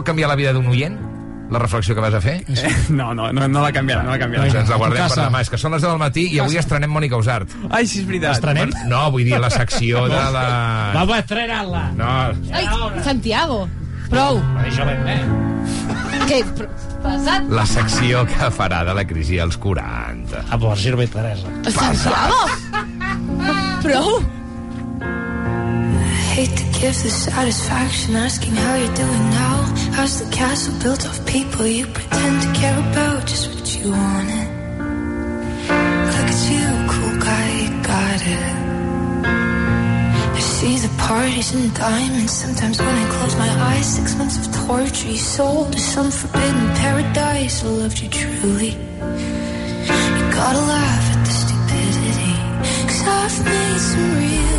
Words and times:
pot 0.00 0.08
canviar 0.08 0.30
la 0.32 0.36
vida 0.38 0.52
d'un 0.56 0.66
oient? 0.72 0.98
La 1.50 1.58
reflexió 1.58 1.96
que 1.96 2.00
vas 2.00 2.14
a 2.14 2.20
fer? 2.22 2.44
Eh, 2.46 2.70
no, 2.94 3.12
no, 3.12 3.32
no, 3.32 3.48
no 3.48 3.62
la 3.62 3.72
canviarà, 3.74 4.04
no 4.06 4.14
la 4.14 4.20
canviarà. 4.22 4.46
Doncs 4.46 4.60
ens 4.62 4.70
la 4.70 4.78
guardem 4.78 5.08
per 5.10 5.18
demà. 5.18 5.42
És 5.42 5.50
que 5.50 5.58
són 5.58 5.74
les 5.74 5.82
10 5.82 5.90
del 5.90 6.00
matí 6.00 6.26
i 6.30 6.38
avui 6.42 6.60
estrenem 6.60 6.92
Mònica 6.94 7.18
Usart. 7.20 7.50
Ai, 7.68 7.88
sí, 7.90 8.04
és 8.04 8.06
veritat. 8.08 8.38
Estrenem? 8.38 8.72
No, 8.90 9.02
vull 9.10 9.26
dir 9.26 9.40
la 9.42 9.50
secció 9.50 10.06
de 10.10 10.22
la... 10.36 10.44
Vamos 10.94 11.16
a 11.16 11.20
estrenarla. 11.24 11.82
No, 11.98 12.10
Ai, 12.54 12.68
Santiago, 13.04 13.64
prou. 14.12 14.38
Això 14.62 14.86
ben 14.88 15.02
bé. 15.08 15.18
Què? 16.30 16.40
Passat? 17.00 17.46
la 17.48 17.64
secció 17.64 18.26
que 18.28 18.50
farà 18.52 18.82
de 18.86 18.94
la 18.94 19.06
crisi 19.08 19.40
als 19.42 19.56
40. 19.58 20.44
A 20.52 20.58
por 20.60 20.76
sirve 20.78 21.08
Teresa. 21.10 21.50
Santiago? 21.72 22.44
Prou. 23.82 24.20
Hate 26.30 26.54
to 26.54 26.64
give 26.78 26.94
the 27.02 27.10
satisfaction 27.10 28.14
asking 28.16 28.54
how 28.54 28.76
you're 28.76 28.94
doing 28.94 29.30
now. 29.34 29.49
How's 29.96 30.14
the 30.22 30.30
castle 30.34 30.74
built 30.82 31.04
of 31.04 31.26
people 31.26 31.66
you 31.66 31.86
pretend 31.86 32.42
to 32.42 32.60
care 32.60 32.78
about? 32.90 33.26
Just 33.26 33.54
what 33.54 33.66
you 33.76 33.90
wanted. 33.90 34.48
Look 36.14 36.28
at 36.34 36.40
you, 36.50 36.66
cool 36.92 37.16
guy, 37.28 37.46
you 37.62 37.70
got 37.82 38.20
it. 38.36 38.60
I 40.36 40.40
see 40.40 40.76
the 40.78 40.92
parties 40.96 41.54
and 41.54 41.74
diamonds. 41.74 42.32
Sometimes 42.32 42.78
when 42.78 42.94
I 43.02 43.10
close 43.10 43.36
my 43.36 43.50
eyes, 43.70 43.86
six 43.96 44.16
months 44.16 44.36
of 44.40 44.46
torture 44.66 45.08
you 45.08 45.16
sold 45.18 45.72
to 45.72 45.78
some 45.78 46.10
forbidden 46.10 46.68
paradise. 46.76 47.64
I 47.64 47.68
loved 47.68 48.00
you 48.00 48.08
truly. 48.08 48.72
You 50.16 50.24
gotta 50.40 50.62
laugh 50.74 51.06
at 51.14 51.20
the 51.26 51.34
stupidity. 51.42 52.34
Cause 52.88 53.02
I've 53.18 53.44
made 53.44 53.80
some 53.90 54.10
real 54.18 54.49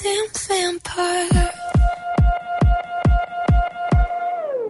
goddamn 0.00 0.26
vampire. 0.48 1.50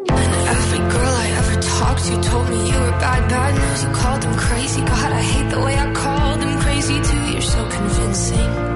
And 0.08 0.32
every 0.48 0.78
girl 0.78 1.14
I 1.14 1.28
ever 1.38 1.62
talked 1.62 2.04
to 2.04 2.30
told 2.30 2.48
me 2.50 2.70
you 2.70 2.80
were 2.80 2.98
bad, 2.98 3.28
bad 3.28 3.54
news. 3.54 3.84
You 3.84 3.90
called 3.90 4.22
them 4.22 4.34
crazy. 4.36 4.80
God, 4.80 5.12
I 5.12 5.22
hate 5.22 5.50
the 5.50 5.60
way 5.60 5.74
I 5.76 5.92
called 5.92 6.40
them 6.40 6.60
crazy 6.60 7.00
too. 7.00 7.32
You're 7.32 7.42
so 7.42 7.68
convincing. 7.68 8.69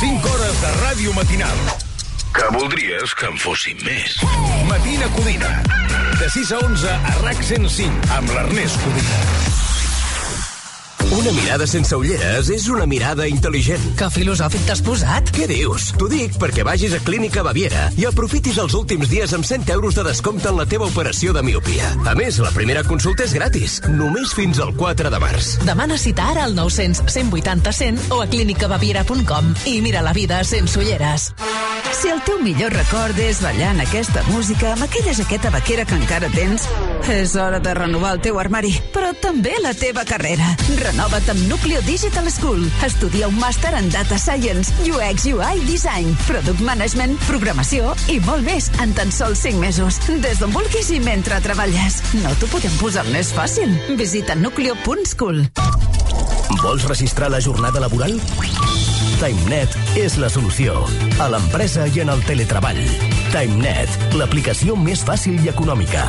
5 0.00 0.32
hores 0.32 0.60
de 0.60 0.70
ràdio 0.82 1.12
matinal. 1.16 1.58
Que 2.36 2.48
voldries 2.52 3.14
que 3.16 3.30
en 3.30 3.38
fossin 3.40 3.80
més. 3.86 4.18
Matina 4.68 5.08
Codina. 5.16 5.52
De 6.20 6.28
6 6.36 6.52
a 6.52 6.64
11 6.68 6.96
a 7.12 7.14
RAC 7.24 7.44
105 7.52 8.16
amb 8.18 8.34
l'Ernest 8.36 8.82
Codina. 8.84 9.55
Una 11.14 11.30
mirada 11.30 11.66
sense 11.70 11.94
ulleres 11.94 12.48
és 12.50 12.64
una 12.66 12.82
mirada 12.90 13.28
intel·ligent. 13.30 13.82
Que 13.98 14.08
filosòfic 14.10 14.64
t'has 14.66 14.80
posat? 14.82 15.30
Què 15.36 15.46
dius? 15.46 15.92
T'ho 15.94 16.08
dic 16.10 16.34
perquè 16.40 16.64
vagis 16.66 16.96
a 16.96 17.00
Clínica 17.06 17.44
Baviera 17.46 17.84
i 17.94 18.08
aprofitis 18.08 18.58
els 18.58 18.74
últims 18.74 19.06
dies 19.12 19.34
amb 19.36 19.46
100 19.46 19.70
euros 19.76 19.94
de 19.94 20.02
descompte 20.08 20.50
en 20.50 20.58
la 20.58 20.66
teva 20.66 20.88
operació 20.90 21.32
de 21.36 21.44
miopia. 21.46 21.92
A 22.10 22.16
més, 22.18 22.40
la 22.42 22.50
primera 22.50 22.82
consulta 22.82 23.22
és 23.22 23.36
gratis, 23.36 23.78
només 23.86 24.34
fins 24.34 24.58
al 24.58 24.74
4 24.74 25.12
de 25.14 25.22
març. 25.22 25.52
Demana 25.68 25.98
cita 25.98 26.26
ara 26.32 26.48
al 26.48 26.58
900 26.58 27.06
180 27.06 27.76
100 27.78 28.10
o 28.10 28.20
a 28.24 28.26
clínicabaviera.com 28.32 29.54
i 29.70 29.78
mira 29.86 30.02
la 30.02 30.16
vida 30.16 30.42
sense 30.44 30.74
ulleres. 30.82 31.30
Si 31.96 32.10
el 32.10 32.18
teu 32.26 32.40
millor 32.42 32.74
record 32.74 33.16
és 33.22 33.38
ballant 33.40 33.78
aquesta 33.80 34.24
música 34.28 34.74
amb 34.74 34.84
aquella 34.84 35.14
jaqueta 35.16 35.52
vaquera 35.54 35.86
que 35.86 35.96
encara 35.96 36.28
tens, 36.34 36.66
és 37.08 37.36
hora 37.38 37.60
de 37.62 37.72
renovar 37.78 38.16
el 38.16 38.20
teu 38.26 38.40
armari, 38.42 38.74
però 38.92 39.14
també 39.22 39.54
la 39.62 39.72
teva 39.72 40.04
carrera. 40.04 40.50
Renova't 40.96 41.28
amb 41.28 41.40
Núcleo 41.44 41.82
Digital 41.84 42.24
School. 42.32 42.62
Estudia 42.80 43.26
un 43.28 43.36
màster 43.36 43.68
en 43.76 43.90
Data 43.92 44.16
Science, 44.16 44.72
UX, 44.80 45.26
UI, 45.28 45.60
Design, 45.68 46.14
Product 46.24 46.62
Management, 46.64 47.18
Programació 47.26 47.90
i 48.08 48.16
molt 48.24 48.46
més 48.46 48.70
en 48.80 48.94
tan 48.96 49.12
sols 49.12 49.42
5 49.44 49.60
mesos. 49.60 49.98
Des 50.24 50.40
d'on 50.40 50.54
vulguis 50.56 50.88
i 50.96 51.02
mentre 51.04 51.42
treballes. 51.44 52.00
No 52.22 52.32
t'ho 52.40 52.48
podem 52.48 52.72
posar 52.80 53.04
més 53.12 53.28
fàcil. 53.36 53.76
Visita 54.00 54.38
nucleo.school. 54.40 55.44
Vols 56.64 56.88
registrar 56.88 57.28
la 57.28 57.44
jornada 57.44 57.84
laboral? 57.84 58.16
TimeNet 59.20 59.76
és 60.00 60.16
la 60.16 60.32
solució. 60.32 60.80
A 61.20 61.28
l'empresa 61.28 61.84
i 61.92 62.06
en 62.06 62.16
el 62.16 62.24
teletreball. 62.24 62.80
TimeNet, 63.36 64.16
l'aplicació 64.16 64.80
més 64.80 65.04
fàcil 65.04 65.44
i 65.44 65.52
econòmica. 65.52 66.08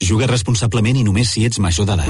Juga 0.00 0.28
responsablement 0.30 0.96
i 0.96 1.02
només 1.02 1.32
si 1.34 1.44
ets 1.44 1.58
major 1.58 1.86
d'edat. 1.88 2.06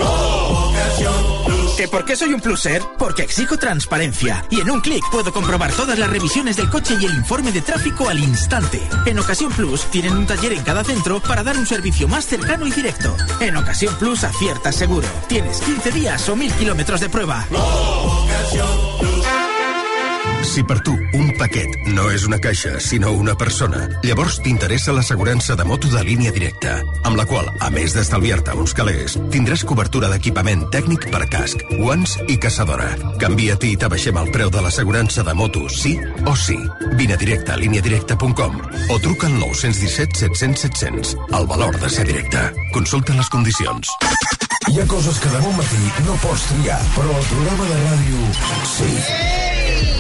¿Que 1.79 1.87
por 1.89 2.05
qué 2.05 2.17
soy 2.17 2.35
un 2.35 2.41
pluser? 2.41 2.83
Porque 2.99 3.23
exijo 3.23 3.57
transparencia. 3.57 4.45
Y 4.51 4.61
en 4.61 4.71
un 4.71 4.81
clic 4.81 5.03
puedo 5.11 5.33
comprobar 5.33 5.73
todas 5.73 5.99
las 5.99 6.11
revisiones 6.11 6.57
del 6.57 6.69
coche 6.69 6.97
y 7.01 7.07
el 7.07 7.15
informe 7.15 7.53
de 7.53 7.63
tráfico 7.63 8.09
al 8.09 8.19
instante. 8.19 8.83
En 9.07 9.19
Ocasión 9.19 9.53
Plus 9.53 9.85
tienen 9.91 10.17
un 10.17 10.27
taller 10.27 10.53
en 10.53 10.65
cada 10.65 10.85
centro 10.85 11.21
para 11.21 11.43
dar 11.43 11.57
un 11.57 11.67
servicio 11.67 12.09
más 12.09 12.27
cercano 12.27 12.67
y 12.67 12.73
directo. 12.73 13.17
En 13.41 13.57
Ocasión 13.57 13.95
Plus 13.97 14.25
aciertas 14.25 14.75
seguro. 14.75 15.07
Tienes 15.29 15.61
15 15.61 15.93
días 15.93 16.29
o 16.29 16.37
1000 16.37 16.53
kilómetros 16.55 17.01
de 17.01 17.09
prueba. 17.09 17.47
Si 20.59 20.65
per 20.67 20.81
tu 20.83 20.91
un 21.15 21.29
paquet 21.39 21.85
no 21.95 22.09
és 22.11 22.25
una 22.27 22.41
caixa, 22.43 22.81
sinó 22.83 23.13
una 23.15 23.37
persona, 23.39 23.85
llavors 24.03 24.41
t'interessa 24.43 24.91
l'assegurança 24.91 25.55
de 25.55 25.63
moto 25.63 25.87
de 25.93 26.01
línia 26.03 26.33
directa, 26.35 26.73
amb 27.07 27.15
la 27.15 27.27
qual, 27.31 27.47
a 27.63 27.69
més 27.71 27.95
d'estalviar-te 27.95 28.57
uns 28.59 28.75
calés, 28.75 29.15
tindràs 29.31 29.63
cobertura 29.63 30.09
d'equipament 30.11 30.65
tècnic 30.75 31.07
per 31.13 31.29
casc, 31.31 31.63
guants 31.79 32.17
i 32.27 32.41
caçadora. 32.43 32.89
Canvia-t'hi 33.23 33.71
i 33.77 33.79
t'abaixem 33.79 34.19
el 34.19 34.33
preu 34.35 34.51
de 34.51 34.65
l'assegurança 34.65 35.23
de 35.23 35.37
moto, 35.39 35.63
sí 35.71 35.95
o 36.27 36.35
sí. 36.35 36.59
Vine 36.99 37.15
a 37.15 37.23
directe 37.23 37.55
a 37.55 37.61
líniadirecta.com 37.63 38.59
o 38.91 38.99
truca 39.07 39.31
al 39.31 39.39
917 39.39 40.25
700 40.25 40.67
700. 40.67 41.15
El 41.39 41.47
valor 41.47 41.79
de 41.79 41.93
ser 42.01 42.09
directe. 42.11 42.49
Consulta 42.75 43.15
les 43.15 43.31
condicions. 43.31 43.95
Hi 44.67 44.83
ha 44.83 44.91
coses 44.91 45.23
que 45.23 45.31
de 45.31 45.47
bon 45.47 45.55
matí 45.55 45.87
no 46.03 46.19
pots 46.27 46.51
triar, 46.51 46.83
però 46.99 47.15
el 47.15 47.31
programa 47.31 47.71
de 47.71 47.81
ràdio 47.87 48.27
sí. 48.75 48.93
Ei, 49.79 49.98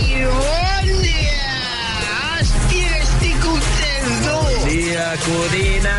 Codina! 5.25 5.97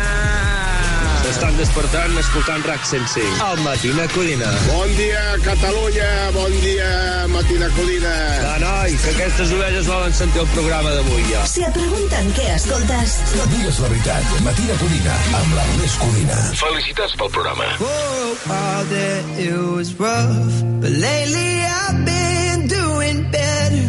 S'estan 1.20 1.54
despertant 1.60 2.16
escoltant 2.18 2.64
RAC 2.66 2.82
105. 2.88 3.22
Al 3.44 3.60
Matina 3.62 4.06
Codina. 4.10 4.48
Bon 4.66 4.90
dia, 4.98 5.20
Catalunya! 5.44 6.08
Bon 6.34 6.50
dia, 6.64 6.88
Matina 7.30 7.68
Codina! 7.76 8.14
No, 8.42 8.54
noi, 8.64 8.96
que 9.04 9.12
aquestes 9.14 9.52
ovelles 9.54 9.86
volen 9.86 10.12
sentir 10.16 10.42
el 10.42 10.50
programa 10.56 10.90
d'avui, 10.96 11.22
ja. 11.30 11.44
Si 11.46 11.62
et 11.62 11.72
pregunten 11.76 12.32
què 12.34 12.48
escoltes... 12.56 13.14
Digues 13.54 13.78
la 13.84 13.92
veritat. 13.92 14.34
Matina 14.48 14.74
Codina, 14.82 15.16
amb 15.38 15.54
l'Ernest 15.60 16.02
Codina. 16.02 16.40
Felicitats 16.64 17.14
pel 17.20 17.32
programa. 17.38 17.70
Oh, 17.78 18.34
all 18.58 18.84
that 18.90 19.32
it 19.46 19.54
was 19.78 19.94
rough, 20.02 20.60
but 20.82 20.90
lately 20.90 21.50
I've 21.62 22.04
been 22.10 22.66
doing 22.66 23.22
better 23.30 23.86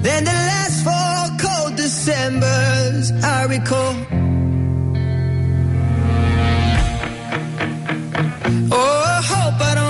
than 0.00 0.24
the 0.24 0.38
last 0.48 0.80
four 0.86 1.22
cold 1.44 1.76
Decembers 1.76 3.12
I 3.20 3.44
recall. 3.52 4.23
Oh, 8.76 9.20
hope 9.22 9.60
I 9.60 9.74
don't 9.76 9.83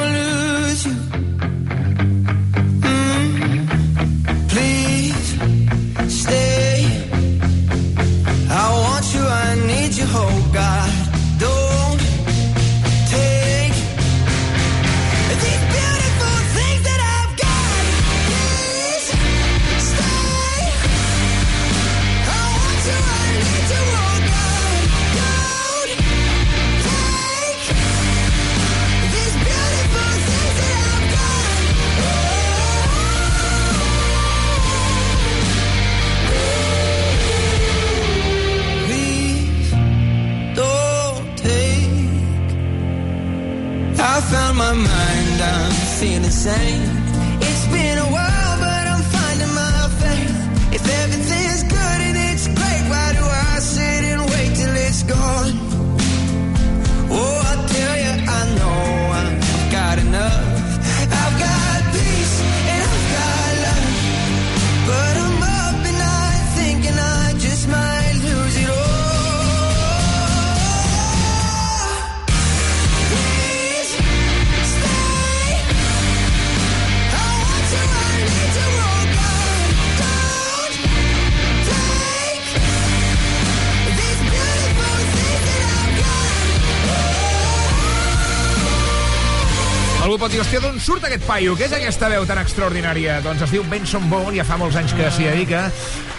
paio? 91.35 91.55
Què 91.59 91.67
és 91.67 91.73
aquesta 91.75 92.07
veu 92.13 92.23
tan 92.29 92.39
extraordinària? 92.39 93.17
Doncs 93.25 93.41
es 93.43 93.51
diu 93.51 93.65
Benson 93.67 94.05
Boone, 94.07 94.37
ja 94.37 94.45
fa 94.47 94.55
molts 94.61 94.77
anys 94.79 94.93
que 94.95 95.09
s'hi 95.11 95.25
dedica. 95.27 95.65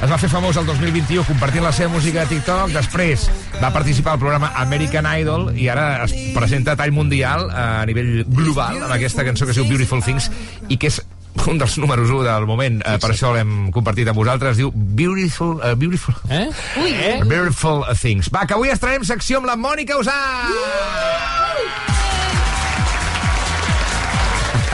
Es 0.04 0.12
va 0.12 0.18
fer 0.20 0.28
famós 0.28 0.58
el 0.60 0.68
2021 0.68 1.24
compartint 1.30 1.64
la 1.64 1.72
seva 1.76 1.94
música 1.94 2.26
a 2.26 2.28
TikTok. 2.28 2.74
Després 2.76 3.30
va 3.62 3.70
participar 3.72 4.16
al 4.16 4.20
programa 4.20 4.50
American 4.60 5.08
Idol 5.08 5.54
i 5.56 5.70
ara 5.72 6.04
es 6.04 6.12
presenta 6.36 6.74
a 6.76 6.80
tall 6.82 6.92
mundial 6.92 7.48
a 7.48 7.86
nivell 7.88 8.26
global 8.28 8.82
amb 8.82 8.92
aquesta 8.98 9.24
cançó 9.24 9.48
que 9.48 9.56
es 9.56 9.62
diu 9.62 9.70
Beautiful 9.70 10.04
Things 10.04 10.28
i 10.68 10.76
que 10.76 10.92
és 10.92 11.00
un 11.48 11.64
dels 11.64 11.78
números 11.80 12.12
1 12.12 12.28
del 12.28 12.50
moment, 12.50 12.82
eh, 12.84 12.98
per 13.00 13.14
això 13.14 13.32
l'hem 13.36 13.72
compartit 13.72 14.12
amb 14.12 14.20
vosaltres, 14.20 14.60
diu 14.60 14.74
Beautiful... 14.76 15.62
Uh, 15.62 15.76
beautiful... 15.80 16.16
Eh? 16.28 16.50
Ui. 16.84 16.92
Eh? 16.92 17.18
Beautiful 17.24 17.86
Things. 17.96 18.28
Va, 18.34 18.44
que 18.50 18.58
avui 18.58 18.74
estrenem 18.74 19.08
secció 19.08 19.40
amb 19.40 19.48
la 19.54 19.56
Mònica 19.56 19.96
Usà! 20.02 20.20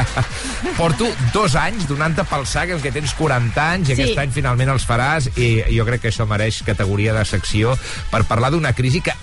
Porto 0.77 1.08
dos 1.34 1.56
anys 1.60 1.88
donant-te 1.89 2.24
pel 2.30 2.46
sac 2.50 2.70
en 2.75 2.82
què 2.84 2.91
tens 2.94 3.13
40 3.18 3.63
anys 3.74 3.89
i 3.89 3.96
Sí. 3.96 4.01
aquest 4.03 4.20
any 4.24 4.32
finalment 4.32 4.70
els 4.70 4.86
faràs 4.88 5.30
i 5.38 5.63
jo 5.75 5.86
crec 5.86 6.01
que 6.01 6.10
això 6.12 6.27
mereix 6.30 6.62
categoria 6.63 7.13
de 7.13 7.25
secció 7.25 7.77
per 8.12 8.24
parlar 8.30 8.51
d'una 8.51 8.74
crisi 8.74 9.01
que 9.01 9.13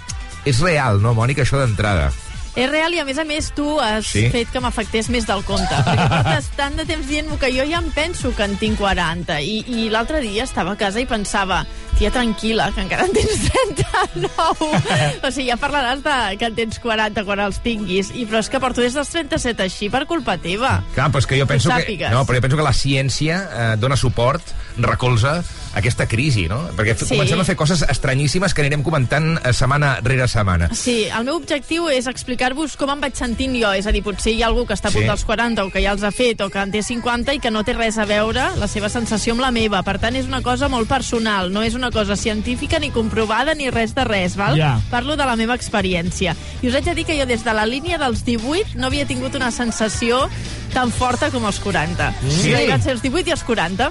és 0.44 0.60
real, 0.60 1.00
no, 1.02 1.14
Mònica, 1.14 1.42
això 1.42 1.58
d'entrada? 1.60 2.10
És 2.56 2.70
real 2.70 2.94
i, 2.94 2.98
a 2.98 3.04
més 3.06 3.18
a 3.18 3.24
més, 3.28 3.50
tu 3.54 3.76
has 3.80 4.06
Sí? 4.08 4.24
fet 4.32 4.48
que 4.50 4.60
m'afectés 4.60 5.08
més 5.12 5.26
del 5.28 5.44
compte. 5.46 5.74
Perquè 5.86 6.06
portes 6.10 6.48
tant 6.56 6.76
de 6.78 6.86
temps 6.88 7.06
dient-m'ho 7.06 7.36
que 7.38 7.50
jo 7.54 7.66
ja 7.68 7.78
em 7.82 7.90
penso 7.94 8.32
que 8.34 8.46
en 8.48 8.56
tinc 8.58 8.78
40. 8.80 9.40
I, 9.42 9.60
i 9.68 9.88
l'altre 9.92 10.20
dia 10.24 10.44
estava 10.48 10.72
a 10.72 10.80
casa 10.80 10.98
i 11.00 11.06
pensava 11.06 11.64
tia, 11.98 12.12
tranquil·la, 12.14 12.68
que 12.76 12.82
encara 12.84 13.06
en 13.08 13.12
tens 13.16 13.40
39. 13.50 14.68
o 15.26 15.30
sigui, 15.34 15.48
ja 15.50 15.56
parlaràs 15.58 16.02
de 16.04 16.16
que 16.38 16.46
en 16.50 16.54
tens 16.58 16.78
40 16.82 17.24
quan 17.26 17.42
els 17.42 17.58
tinguis. 17.64 18.12
I, 18.14 18.24
però 18.30 18.38
és 18.42 18.50
que 18.52 18.60
porto 18.62 18.82
des 18.84 18.94
dels 18.94 19.10
37 19.14 19.64
així 19.66 19.90
per 19.90 20.04
culpa 20.10 20.36
teva. 20.42 20.78
Clar, 20.94 21.08
però 21.10 21.22
és 21.22 21.26
que 21.30 21.38
jo 21.40 21.46
penso 21.50 21.70
que, 21.72 21.82
sàpigues. 21.82 22.10
no, 22.14 22.24
però 22.26 22.38
jo 22.38 22.46
penso 22.46 22.58
que 22.60 22.66
la 22.68 22.74
ciència 22.76 23.40
eh, 23.44 23.70
dona 23.82 23.98
suport, 23.98 24.54
recolza 24.78 25.40
aquesta 25.78 26.06
crisi, 26.06 26.46
no? 26.48 26.60
Perquè 26.76 26.96
Sí. 26.98 27.06
sí. 27.06 27.14
comencem 27.14 27.40
a 27.40 27.44
fer 27.44 27.56
coses 27.56 27.82
estranyíssimes 27.88 28.54
que 28.54 28.62
anirem 28.62 28.82
comentant 28.82 29.38
eh, 29.44 29.52
setmana 29.52 29.98
rere 30.02 30.26
setmana. 30.28 30.68
Sí, 30.74 31.04
el 31.06 31.24
meu 31.24 31.36
objectiu 31.36 31.88
és 31.88 32.06
explicar-vos 32.06 32.76
com 32.76 32.90
em 32.90 33.00
vaig 33.00 33.14
sentint 33.16 33.54
jo. 33.56 33.72
És 33.72 33.86
a 33.86 33.92
dir, 33.92 34.02
potser 34.02 34.32
hi 34.34 34.42
ha 34.42 34.46
algú 34.48 34.66
que 34.66 34.74
està 34.74 34.88
a 34.88 34.92
punt 34.92 35.04
Sí. 35.04 35.08
dels 35.08 35.24
40 35.24 35.64
o 35.64 35.70
que 35.70 35.82
ja 35.82 35.92
els 35.92 36.02
ha 36.02 36.10
fet 36.12 36.40
o 36.40 36.50
que 36.50 36.58
en 36.58 36.70
té 36.72 36.82
50 36.82 37.34
i 37.34 37.38
que 37.40 37.50
no 37.50 37.64
té 37.64 37.72
res 37.72 37.98
a 37.98 38.04
veure 38.04 38.48
la 38.58 38.68
seva 38.68 38.88
sensació 38.88 39.32
amb 39.32 39.40
la 39.42 39.50
meva. 39.50 39.82
Per 39.82 39.98
tant, 39.98 40.16
és 40.16 40.26
una 40.26 40.42
cosa 40.42 40.68
molt 40.68 40.88
personal, 40.88 41.52
no 41.52 41.62
és 41.62 41.74
una 41.74 41.90
cosa 41.90 42.16
científica 42.16 42.78
ni 42.78 42.90
comprovada 42.90 43.54
ni 43.54 43.70
res 43.70 43.94
de 43.94 44.04
res, 44.04 44.36
val? 44.36 44.56
Ja. 44.56 44.80
Parlo 44.90 45.16
de 45.16 45.24
la 45.24 45.36
meva 45.36 45.54
experiència. 45.54 46.34
I 46.62 46.68
us 46.68 46.74
haig 46.74 46.84
de 46.84 46.94
dir 46.94 47.04
que 47.06 47.18
jo 47.18 47.26
des 47.26 47.44
de 47.44 47.54
la 47.54 47.66
línia 47.66 47.98
dels 47.98 48.24
18 48.24 48.74
no 48.76 48.86
havia 48.88 49.06
tingut 49.06 49.34
una 49.34 49.50
sensació 49.50 50.28
tan 50.74 50.90
forta 50.92 51.30
com 51.30 51.44
els 51.46 51.58
40. 51.60 52.12
Sí. 52.28 52.52
Arribat 52.54 52.80
a 52.80 52.82
ser 52.82 52.92
els 52.92 53.02
18 53.02 53.28
i 53.28 53.32
els 53.32 53.44
40. 53.44 53.90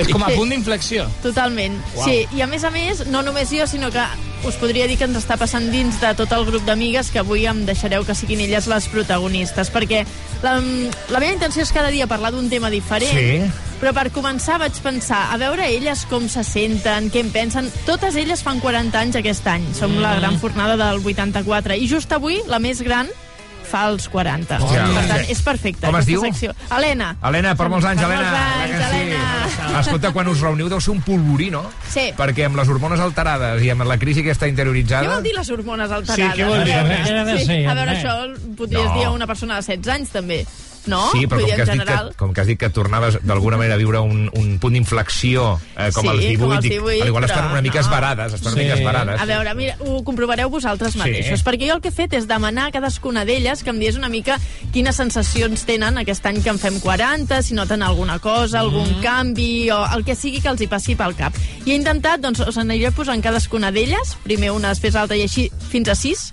És 0.00 0.08
com 0.08 0.22
a 0.24 0.28
Sí. 0.30 0.36
punt 0.36 0.50
d'inflexió. 0.50 1.06
Totalment, 1.22 1.76
Uau. 1.94 2.04
sí. 2.08 2.26
I 2.36 2.40
a 2.42 2.46
més 2.46 2.64
a 2.64 2.70
més, 2.70 3.06
no 3.06 3.22
només 3.22 3.50
jo, 3.50 3.66
sinó 3.66 3.90
que 3.90 4.02
us 4.44 4.54
podria 4.56 4.86
dir 4.86 4.96
que 4.96 5.04
ens 5.04 5.16
està 5.18 5.36
passant 5.36 5.70
dins 5.70 6.00
de 6.00 6.14
tot 6.14 6.30
el 6.32 6.44
grup 6.46 6.64
d'amigues 6.64 7.10
que 7.10 7.18
avui 7.20 7.46
em 7.46 7.64
deixareu 7.66 8.04
que 8.06 8.14
siguin 8.14 8.40
elles 8.40 8.66
les 8.66 8.88
protagonistes, 8.88 9.70
perquè 9.70 10.06
la, 10.42 10.54
la 11.10 11.18
meva 11.20 11.32
intenció 11.32 11.62
és 11.62 11.72
cada 11.72 11.90
dia 11.90 12.06
parlar 12.06 12.32
d'un 12.32 12.48
tema 12.48 12.70
diferent, 12.70 13.10
Sí. 13.12 13.50
però 13.80 13.92
per 13.92 14.10
començar 14.12 14.58
vaig 14.58 14.72
pensar, 14.82 15.32
a 15.32 15.36
veure 15.36 15.68
elles 15.68 16.06
com 16.06 16.28
se 16.28 16.42
senten, 16.44 17.10
què 17.12 17.20
en 17.20 17.30
pensen. 17.30 17.70
Totes 17.84 18.16
elles 18.16 18.42
fan 18.42 18.60
40 18.60 18.98
anys 19.00 19.16
aquest 19.16 19.46
any, 19.46 19.64
som 19.74 19.98
la 20.00 20.14
Mm. 20.14 20.20
gran 20.20 20.40
fornada 20.40 20.76
del 20.90 21.00
84, 21.04 21.76
i 21.76 21.86
just 21.88 22.10
avui 22.12 22.40
la 22.46 22.58
més 22.58 22.80
gran 22.82 23.08
fa 23.70 23.84
els 23.88 24.08
40. 24.10 24.58
Hòstia. 24.58 24.84
per 24.96 25.04
tant, 25.08 25.24
és 25.30 25.42
perfecte. 25.46 25.86
Com 25.86 25.96
es 26.00 26.06
diu? 26.08 26.22
Secció. 26.26 26.54
Helena. 26.70 27.12
Helena, 27.22 27.54
per 27.56 27.68
molts 27.72 27.86
anys, 27.86 28.00
Per 28.02 28.08
Helena. 28.10 28.30
molts 28.30 28.74
anys, 28.74 28.86
Helena. 28.90 29.80
Escolta, 29.80 30.10
quan 30.12 30.28
us 30.28 30.40
reuniu 30.42 30.68
deu 30.68 30.80
ser 30.80 30.90
un 30.94 31.00
polvorí, 31.06 31.50
no? 31.54 31.62
Sí. 31.88 32.08
Perquè 32.18 32.46
amb 32.48 32.56
les 32.58 32.68
hormones 32.68 33.00
alterades 33.00 33.62
i 33.62 33.70
amb 33.70 33.86
la 33.86 33.98
crisi 33.98 34.22
que 34.26 34.32
està 34.34 34.48
interioritzada... 34.50 35.06
Què 35.06 35.14
vol 35.14 35.22
dir 35.28 35.34
les 35.36 35.50
hormones 35.50 35.90
alterades? 35.90 36.34
Sí, 36.34 36.40
què 36.42 36.48
vol 36.48 36.64
dir? 36.64 36.74
A 36.74 36.82
veure, 36.84 37.38
sí, 37.38 37.46
ser, 37.46 37.60
a 37.68 37.74
veure 37.74 37.94
home? 37.94 38.00
això 38.00 38.56
podries 38.58 38.84
No. 38.90 38.94
dir 38.98 39.04
a 39.06 39.10
una 39.14 39.26
persona 39.30 39.60
de 39.60 39.62
16 39.78 39.94
anys, 39.94 40.10
també. 40.10 40.44
No? 40.86 41.10
Sí, 41.12 41.26
però 41.28 41.40
com 41.42 41.50
que, 41.50 41.54
en 41.54 41.60
has 41.60 41.68
dit 41.68 41.80
que, 41.80 41.84
general... 41.84 42.14
com 42.16 42.32
que 42.32 42.40
has 42.40 42.46
dit 42.48 42.58
que 42.58 42.70
tornaves 42.72 43.18
d'alguna 43.22 43.58
manera 43.60 43.74
a 43.74 43.78
viure 43.78 44.00
un, 44.00 44.30
un 44.32 44.58
punt 44.58 44.72
d'inflexió 44.72 45.60
eh, 45.76 45.90
com 45.92 46.06
Sí, 46.06 46.08
els 46.08 46.20
18, 46.24 46.40
com 46.40 46.52
els 46.56 46.62
dic, 46.64 46.72
18, 46.78 47.02
al 47.02 47.08
igual 47.10 47.24
estan 47.28 47.50
una 47.50 47.60
mica 47.60 47.80
no. 47.80 47.84
esbarades, 47.84 48.32
estan 48.38 48.54
una 48.54 48.62
mica 48.62 48.74
esbarades. 48.78 49.20
A 49.20 49.26
veure, 49.28 49.54
mira, 49.54 49.76
ho 49.80 50.02
comprovareu 50.04 50.48
vosaltres 50.50 50.94
Sí. 50.94 50.98
mateixos, 51.02 51.44
perquè 51.44 51.68
jo 51.68 51.74
el 51.76 51.82
que 51.84 51.88
he 51.92 51.92
fet 51.92 52.14
és 52.16 52.26
demanar 52.26 52.68
a 52.68 52.72
cadascuna 52.72 53.26
d'elles 53.28 53.62
que 53.62 53.70
em 53.70 53.78
digués 53.78 53.96
una 54.00 54.08
mica 54.08 54.38
quines 54.72 54.96
sensacions 54.96 55.66
tenen 55.68 55.98
aquest 56.00 56.24
any 56.26 56.40
que 56.42 56.48
en 56.50 56.58
fem 56.58 56.80
40, 56.80 57.42
si 57.42 57.54
noten 57.54 57.82
alguna 57.82 58.18
cosa, 58.18 58.60
algun 58.60 58.88
Mm. 58.96 59.02
canvi, 59.02 59.70
o 59.70 59.84
el 59.94 60.04
que 60.04 60.14
sigui 60.16 60.40
que 60.40 60.48
els 60.48 60.60
hi 60.62 60.66
passi 60.66 60.96
pel 60.96 61.14
cap. 61.14 61.34
I 61.66 61.72
he 61.72 61.74
intentat, 61.76 62.20
doncs, 62.20 62.40
us 62.40 62.56
aniré 62.56 62.90
posant 62.90 63.20
cadascuna 63.22 63.70
d'elles, 63.70 64.16
primer 64.24 64.50
una, 64.52 64.70
després 64.72 64.94
l'altra, 64.94 65.16
i 65.16 65.22
així 65.28 65.50
fins 65.70 65.88
a 65.88 65.94
sis, 65.94 66.32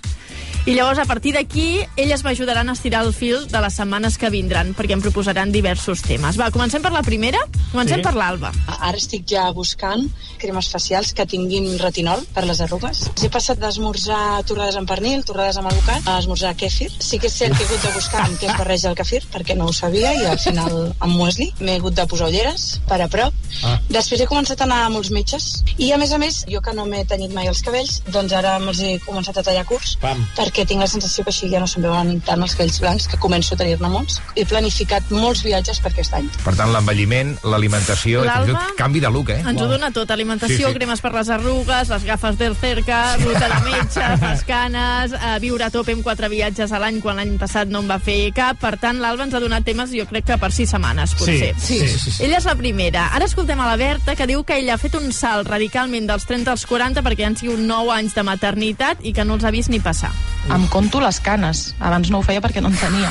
i 0.68 0.74
llavors, 0.76 0.98
a 1.00 1.06
partir 1.08 1.32
d'aquí, 1.32 1.80
elles 1.96 2.22
m'ajudaran 2.24 2.68
a 2.68 2.74
estirar 2.76 3.00
el 3.06 3.14
fil 3.16 3.46
de 3.48 3.60
les 3.64 3.74
setmanes 3.78 4.18
que 4.20 4.28
vindran, 4.28 4.74
perquè 4.76 4.92
em 4.92 5.00
proposaran 5.00 5.50
diversos 5.54 6.02
temes. 6.04 6.36
Va, 6.38 6.50
comencem 6.52 6.82
per 6.84 6.92
la 6.92 7.00
primera? 7.02 7.38
Comencem 7.72 7.98
Sí. 7.98 8.04
per 8.04 8.12
l'Alba. 8.14 8.52
Ara 8.78 8.96
estic 8.98 9.24
ja 9.26 9.46
buscant 9.52 10.04
cremes 10.38 10.68
facials 10.68 11.14
que 11.14 11.24
tinguin 11.26 11.78
retinol 11.78 12.20
per 12.34 12.44
les 12.44 12.60
arrugues. 12.60 13.06
He 13.22 13.30
passat 13.32 13.58
d'esmorzar 13.58 14.44
torrades 14.44 14.76
amb 14.76 14.88
pernil, 14.88 15.24
torrades 15.24 15.56
amb 15.56 15.68
alvocat, 15.70 16.06
a 16.06 16.18
esmorzar 16.18 16.54
kefir. 16.56 16.90
Sí 17.00 17.18
que 17.18 17.28
és 17.28 17.32
cert 17.38 17.56
que 17.56 17.62
he 17.64 17.66
hagut 17.66 17.82
de 17.82 17.94
buscar 17.94 18.26
amb 18.26 18.38
què 18.38 18.50
es 18.50 18.58
barreja 18.58 18.90
el 18.90 18.96
kefir, 18.96 19.22
perquè 19.32 19.56
no 19.56 19.66
ho 19.66 19.72
sabia, 19.72 20.12
i 20.14 20.26
al 20.26 20.38
final 20.38 20.94
amb 21.00 21.14
muesli. 21.16 21.52
M'he 21.60 21.76
hagut 21.78 21.94
de 21.94 22.06
posar 22.06 22.28
ulleres 22.28 22.80
per 22.86 23.00
a 23.02 23.08
prop. 23.08 23.32
Ah. 23.64 23.78
Després 23.88 24.20
he 24.20 24.26
començat 24.26 24.60
a 24.60 24.64
anar 24.64 24.84
a 24.84 24.90
molts 24.90 25.10
metges. 25.10 25.64
I 25.78 25.92
a 25.92 25.98
més 25.98 26.12
a 26.12 26.18
més, 26.18 26.44
jo 26.48 26.60
que 26.60 26.74
no 26.74 26.84
m'he 26.84 27.04
tenyit 27.06 27.32
mai 27.32 27.46
els 27.48 27.62
cabells, 27.62 28.02
doncs 28.12 28.32
ara 28.32 28.58
me'ls 28.58 28.80
he 28.80 28.98
començat 29.06 29.38
a 29.38 29.42
tallar 29.42 29.64
curts, 29.64 29.96
Pam. 30.00 30.26
perquè 30.36 30.57
tinc 30.66 30.80
la 30.80 30.86
sensació 30.90 31.24
que 31.24 31.30
així 31.30 31.48
ja 31.50 31.60
no 31.60 31.66
se'm 31.66 31.82
veuen 31.82 32.20
tant 32.26 32.42
els 32.42 32.54
cabells 32.56 32.80
blancs, 32.80 33.06
que 33.08 33.18
començo 33.18 33.54
a 33.54 33.58
tenir-ne 33.58 33.88
molts. 33.88 34.20
He 34.34 34.44
planificat 34.48 35.10
molts 35.10 35.42
viatges 35.44 35.80
per 35.80 35.92
aquest 35.92 36.14
any. 36.14 36.28
Per 36.44 36.54
tant, 36.56 36.72
l'envelliment, 36.72 37.36
l'alimentació, 37.44 38.24
i 38.24 38.28
tot 38.48 38.74
canvi 38.78 39.00
de 39.00 39.10
look, 39.10 39.30
eh? 39.30 39.40
Ens 39.46 39.60
ho 39.62 39.66
dona 39.70 39.90
tot, 39.94 40.10
alimentació, 40.10 40.56
Sí, 40.56 40.64
sí. 40.64 40.74
cremes 40.74 41.00
per 41.00 41.12
les 41.14 41.28
arrugues, 41.30 41.88
les 41.88 42.04
gafes 42.04 42.38
del 42.38 42.56
cerca, 42.56 43.16
ruta 43.22 43.48
de 43.48 43.60
metges, 43.70 44.20
les 44.28 44.42
canes, 44.44 45.12
eh, 45.12 45.38
viure 45.40 45.64
a 45.64 45.70
tope 45.70 45.92
amb 45.92 46.02
quatre 46.02 46.28
viatges 46.28 46.72
a 46.72 46.78
l'any 46.82 47.00
quan 47.00 47.16
l'any 47.16 47.36
passat 47.38 47.68
no 47.68 47.80
en 47.84 47.90
va 47.90 47.98
fer 47.98 48.32
cap. 48.34 48.58
Per 48.60 48.76
tant, 48.78 48.98
l'Alba 49.00 49.24
ens 49.24 49.34
ha 49.34 49.40
donat 49.40 49.64
temes, 49.64 49.90
jo 49.94 50.06
crec 50.10 50.24
que 50.32 50.38
per 50.38 50.50
sis 50.52 50.70
setmanes, 50.70 51.14
potser. 51.18 51.54
Sí, 51.58 51.78
sí, 51.80 51.98
sí, 51.98 52.10
sí. 52.10 52.24
Ella 52.24 52.38
és 52.38 52.44
la 52.48 52.54
primera. 52.56 53.08
Ara 53.14 53.24
escoltem 53.28 53.60
a 53.60 53.66
la 53.68 53.76
Berta, 53.76 54.14
que 54.16 54.26
diu 54.26 54.42
que 54.44 54.58
ella 54.58 54.74
ha 54.74 54.78
fet 54.78 54.94
un 54.98 55.12
salt 55.12 55.48
radicalment 55.48 56.06
dels 56.08 56.26
30 56.26 56.50
als 56.50 56.66
40 56.66 57.02
perquè 57.02 57.26
han 57.26 57.36
sigut 57.36 57.58
9 57.60 57.92
anys 57.94 58.14
de 58.14 58.22
maternitat 58.22 59.04
i 59.04 59.12
que 59.12 59.24
no 59.24 59.34
els 59.38 59.44
ha 59.44 59.50
vist 59.54 59.68
ni 59.70 59.80
passar. 59.80 60.10
Em 60.54 60.66
conto 60.72 61.00
les 61.00 61.20
canes. 61.20 61.74
Abans 61.80 62.10
no 62.10 62.20
ho 62.20 62.24
feia 62.24 62.42
perquè 62.44 62.62
no 62.64 62.70
en 62.72 62.76
tenia. 62.80 63.10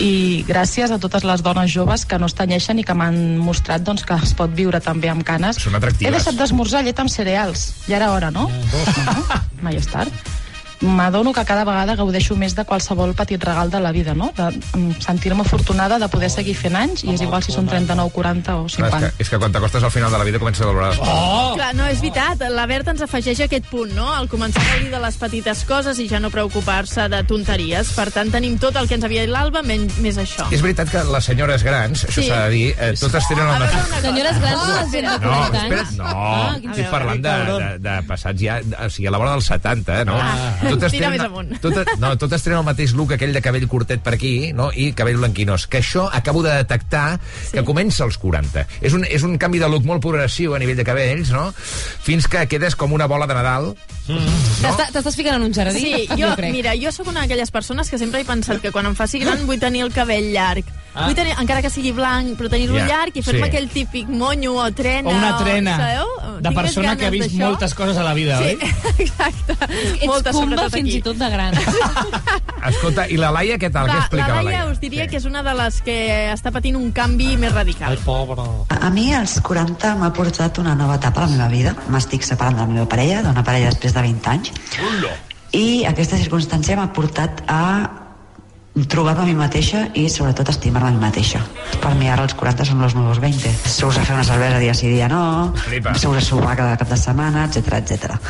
I 0.00 0.44
gràcies 0.48 0.92
a 0.94 0.98
totes 1.02 1.26
les 1.28 1.42
dones 1.44 1.70
joves 1.72 2.06
que 2.08 2.18
no 2.18 2.30
es 2.30 2.36
tenyeixen 2.38 2.80
i 2.80 2.84
que 2.86 2.96
m'han 2.96 3.38
mostrat 3.42 3.84
doncs, 3.84 4.06
que 4.08 4.16
es 4.16 4.32
pot 4.38 4.54
viure 4.56 4.80
també 4.80 5.10
amb 5.12 5.26
canes. 5.26 5.60
Són 5.60 5.76
atractives. 5.76 6.08
He 6.08 6.14
deixat 6.16 6.38
d'esmorzar 6.38 6.84
llet 6.86 7.02
amb 7.02 7.12
cereals. 7.12 7.70
Ja 7.88 7.98
era 8.00 8.12
hora, 8.14 8.30
no? 8.30 8.48
no? 8.48 9.40
Mai 9.66 9.76
és 9.82 9.90
tard. 9.90 10.39
M'adono 10.80 11.32
que 11.36 11.44
cada 11.44 11.64
vegada 11.68 11.94
gaudeixo 11.98 12.36
més 12.40 12.54
de 12.56 12.64
qualsevol 12.64 13.12
petit 13.14 13.42
regal 13.44 13.68
de 13.70 13.80
la 13.80 13.92
vida, 13.92 14.14
no? 14.14 14.30
De 14.36 14.46
sentir-me 15.04 15.42
afortunada 15.42 15.98
de 16.00 16.08
poder 16.08 16.30
seguir 16.32 16.54
fent 16.56 16.76
anys, 16.76 17.04
i 17.04 17.12
és 17.12 17.20
igual 17.20 17.42
si 17.44 17.52
són 17.52 17.66
39, 17.68 18.10
40 18.14 18.56
o 18.56 18.64
Clar, 18.64 18.70
és, 18.70 18.76
50. 18.76 19.00
que, 19.00 19.22
és 19.24 19.28
que 19.30 19.38
quan 19.42 19.52
t'acostes 19.52 19.84
al 19.84 19.90
final 19.92 20.10
de 20.10 20.18
la 20.18 20.24
vida 20.24 20.38
comences 20.40 20.62
a 20.64 20.70
valorar... 20.70 20.94
Oh! 21.00 21.52
Clar, 21.56 21.74
no, 21.76 21.86
és 21.90 22.00
veritat. 22.00 22.46
La 22.54 22.64
Berta 22.70 22.94
ens 22.94 23.02
afegeix 23.04 23.42
aquest 23.44 23.68
punt, 23.70 23.92
no? 23.96 24.08
El 24.16 24.28
començar 24.32 24.62
a 24.64 24.70
gaudir 24.72 24.90
de 24.94 25.00
les 25.04 25.18
petites 25.20 25.64
coses 25.68 25.98
i 26.00 26.08
ja 26.08 26.20
no 26.22 26.30
preocupar-se 26.32 27.08
de 27.12 27.22
tonteries. 27.28 27.92
Per 27.96 28.08
tant, 28.14 28.32
tenim 28.32 28.56
tot 28.62 28.76
el 28.80 28.88
que 28.88 28.96
ens 28.96 29.04
havia 29.04 29.26
dit 29.26 29.32
l'Alba, 29.34 29.62
menys 29.66 29.98
més 30.00 30.16
això. 30.22 30.48
És 30.50 30.64
veritat 30.64 30.88
que 30.92 31.04
les 31.04 31.24
senyores 31.28 31.62
grans, 31.66 32.06
això 32.08 32.20
Sí. 32.20 32.28
s'ha 32.28 32.40
de 32.46 32.50
dir, 32.56 32.74
eh, 32.78 32.92
totes 32.98 33.28
tenen 33.28 33.46
el 33.48 33.58
mateix... 33.66 34.00
Senyores 34.00 34.40
grans 34.40 34.58
Oh, 34.60 34.66
no 34.66 34.80
les 34.80 35.20
No, 35.20 35.30
40 35.30 35.60
espera't, 35.60 35.92
no, 35.96 36.04
Ah, 36.10 36.56
estic 36.56 36.90
parlant 36.90 37.22
de, 37.22 37.34
de, 37.50 37.68
de 37.84 37.94
passats 38.08 38.40
ja, 38.42 38.58
o 38.60 38.88
sigui, 38.90 39.06
a 39.08 39.12
la 39.14 39.18
vora 39.20 39.36
dels 39.36 39.46
70, 39.46 40.00
eh, 40.00 40.04
no? 40.08 40.16
Ah. 40.20 40.69
Tira 40.78 41.10
més 41.10 41.20
amunt. 41.24 41.54
totes, 41.60 41.86
no, 41.98 42.12
totes 42.18 42.42
tenen 42.42 42.58
el 42.60 42.64
mateix 42.64 42.92
look, 42.94 43.12
aquell 43.16 43.32
de 43.32 43.42
cabell 43.42 43.66
curtet 43.68 44.00
per 44.02 44.14
aquí, 44.14 44.52
no? 44.52 44.70
i 44.74 44.92
cabell 44.92 45.16
blanquinós, 45.18 45.66
que 45.66 45.78
això 45.82 46.08
acabo 46.12 46.42
de 46.42 46.52
detectar 46.54 47.18
sí. 47.20 47.52
que 47.58 47.64
comença 47.64 48.04
als 48.04 48.18
40. 48.18 48.66
És 48.80 48.92
un, 48.96 49.04
és 49.04 49.22
un 49.26 49.36
canvi 49.38 49.58
de 49.58 49.68
look 49.68 49.84
molt 49.84 50.02
progressiu 50.02 50.54
a 50.54 50.58
nivell 50.62 50.76
de 50.78 50.84
cabells, 50.84 51.30
no? 51.34 51.50
Fins 51.56 52.26
que 52.30 52.46
quedes 52.48 52.76
com 52.76 52.92
una 52.92 53.06
bola 53.10 53.26
de 53.26 53.34
Nadal. 53.34 53.72
T'està- 54.10 54.90
T'estàs 54.92 55.14
ficant 55.16 55.36
en 55.38 55.42
un 55.48 55.54
jardí? 55.54 55.80
Sí, 55.80 56.06
jo, 56.18 56.34
crec. 56.36 56.52
mira, 56.52 56.74
jo 56.76 56.90
sóc 56.92 57.06
una 57.08 57.22
d'aquelles 57.24 57.50
persones 57.50 57.88
que 57.90 57.98
sempre 57.98 58.20
he 58.20 58.24
pensat 58.24 58.60
que 58.60 58.72
quan 58.72 58.86
em 58.86 58.94
faci 58.98 59.20
gran 59.22 59.46
vull 59.46 59.60
tenir 59.60 59.82
el 59.86 59.92
cabell 59.94 60.32
llarg. 60.32 60.64
Ah. 60.92 61.04
Vull 61.06 61.14
tenir, 61.14 61.34
encara 61.38 61.62
que 61.62 61.70
sigui 61.70 61.92
blanc, 61.94 62.32
però 62.38 62.48
tenir-lo 62.50 62.78
Ja, 62.80 62.86
llarg 62.88 63.14
i 63.14 63.22
fer-me 63.22 63.44
sí. 63.44 63.48
aquell 63.52 63.68
típic 63.70 64.08
monyo 64.10 64.56
o 64.58 64.64
trena. 64.74 65.08
O 65.08 65.14
una 65.14 65.36
trena 65.38 65.76
sabeu? 65.78 66.08
de 66.40 66.48
Tinc 66.48 66.56
persona 66.56 66.96
que 66.96 67.06
ha 67.06 67.10
vist 67.14 67.34
moltes 67.38 67.74
coses 67.78 67.96
a 67.96 68.02
la 68.02 68.14
vida, 68.14 68.38
Sí, 68.38 68.44
oi? 68.44 68.58
exacte. 69.04 69.54
Ets 70.00 70.06
Moltes, 70.06 70.32
comba 70.34 70.56
sobretot 70.56 70.72
fins 70.74 70.88
aquí. 70.88 70.96
i 70.98 71.02
tot 71.02 71.16
de 71.20 71.28
gran. 71.30 71.54
Escolta, 72.70 73.06
i 73.08 73.16
la 73.20 73.30
Laia 73.32 73.56
què 73.60 73.70
tal? 73.72 73.86
Va, 73.88 73.94
què 73.94 74.00
explica 74.04 74.26
la 74.28 74.34
la 74.40 74.42
Laia 74.48 74.64
Laia? 74.64 74.72
us 74.72 74.80
diria 74.82 75.06
que 75.08 75.16
és 75.20 75.24
una 75.30 75.42
de 75.46 75.54
les 75.56 75.78
que 75.86 75.96
està 76.34 76.50
patint 76.52 76.76
un 76.76 76.90
canvi 76.96 77.36
més 77.40 77.54
radical. 77.54 77.94
Ai, 77.94 78.02
pobra. 78.04 78.44
A 78.80 78.90
mi 78.90 79.12
als 79.14 79.38
40 79.46 79.94
m'ha 80.00 80.10
portat 80.16 80.58
una 80.58 80.74
nova 80.74 80.98
etapa 81.00 81.22
a 81.22 81.28
la 81.28 81.36
meva 81.36 81.48
vida. 81.52 81.74
M'estic 81.88 82.26
separant 82.26 82.58
de 82.58 82.66
la 82.66 82.70
meva 82.74 82.88
parella, 82.90 83.22
d'una 83.22 83.44
parella 83.46 83.70
després 83.72 83.94
de 83.94 84.02
20 84.02 84.30
anys. 84.34 84.52
I 85.52 85.84
aquesta 85.88 86.18
circumstància 86.20 86.76
m'ha 86.78 86.90
portat 86.94 87.42
a 87.48 87.62
trobar-me 88.86 89.24
a 89.24 89.28
mi 89.28 89.34
mateixa 89.34 89.88
i 89.98 90.06
sobretot 90.08 90.48
estimar-me 90.52 90.88
a 90.88 90.94
mi 90.94 91.02
mateixa. 91.02 91.42
Per 91.82 91.92
mi 91.98 92.08
ara 92.08 92.24
els 92.28 92.36
40 92.38 92.68
són 92.70 92.82
els 92.86 92.96
nous 92.98 93.20
20. 93.20 93.52
Sous 93.66 93.98
a 93.98 94.06
fer 94.06 94.16
una 94.16 94.24
cervesa 94.24 94.62
dia 94.62 94.74
sí 94.74 94.88
dia 94.92 95.08
no, 95.10 95.52
Flipa. 95.66 95.94
sous 95.98 96.16
a 96.16 96.24
sopar 96.24 96.56
cada 96.56 96.76
cap 96.76 96.88
de 96.88 97.00
setmana, 97.00 97.46
etc 97.50 97.80
etc. 97.82 98.20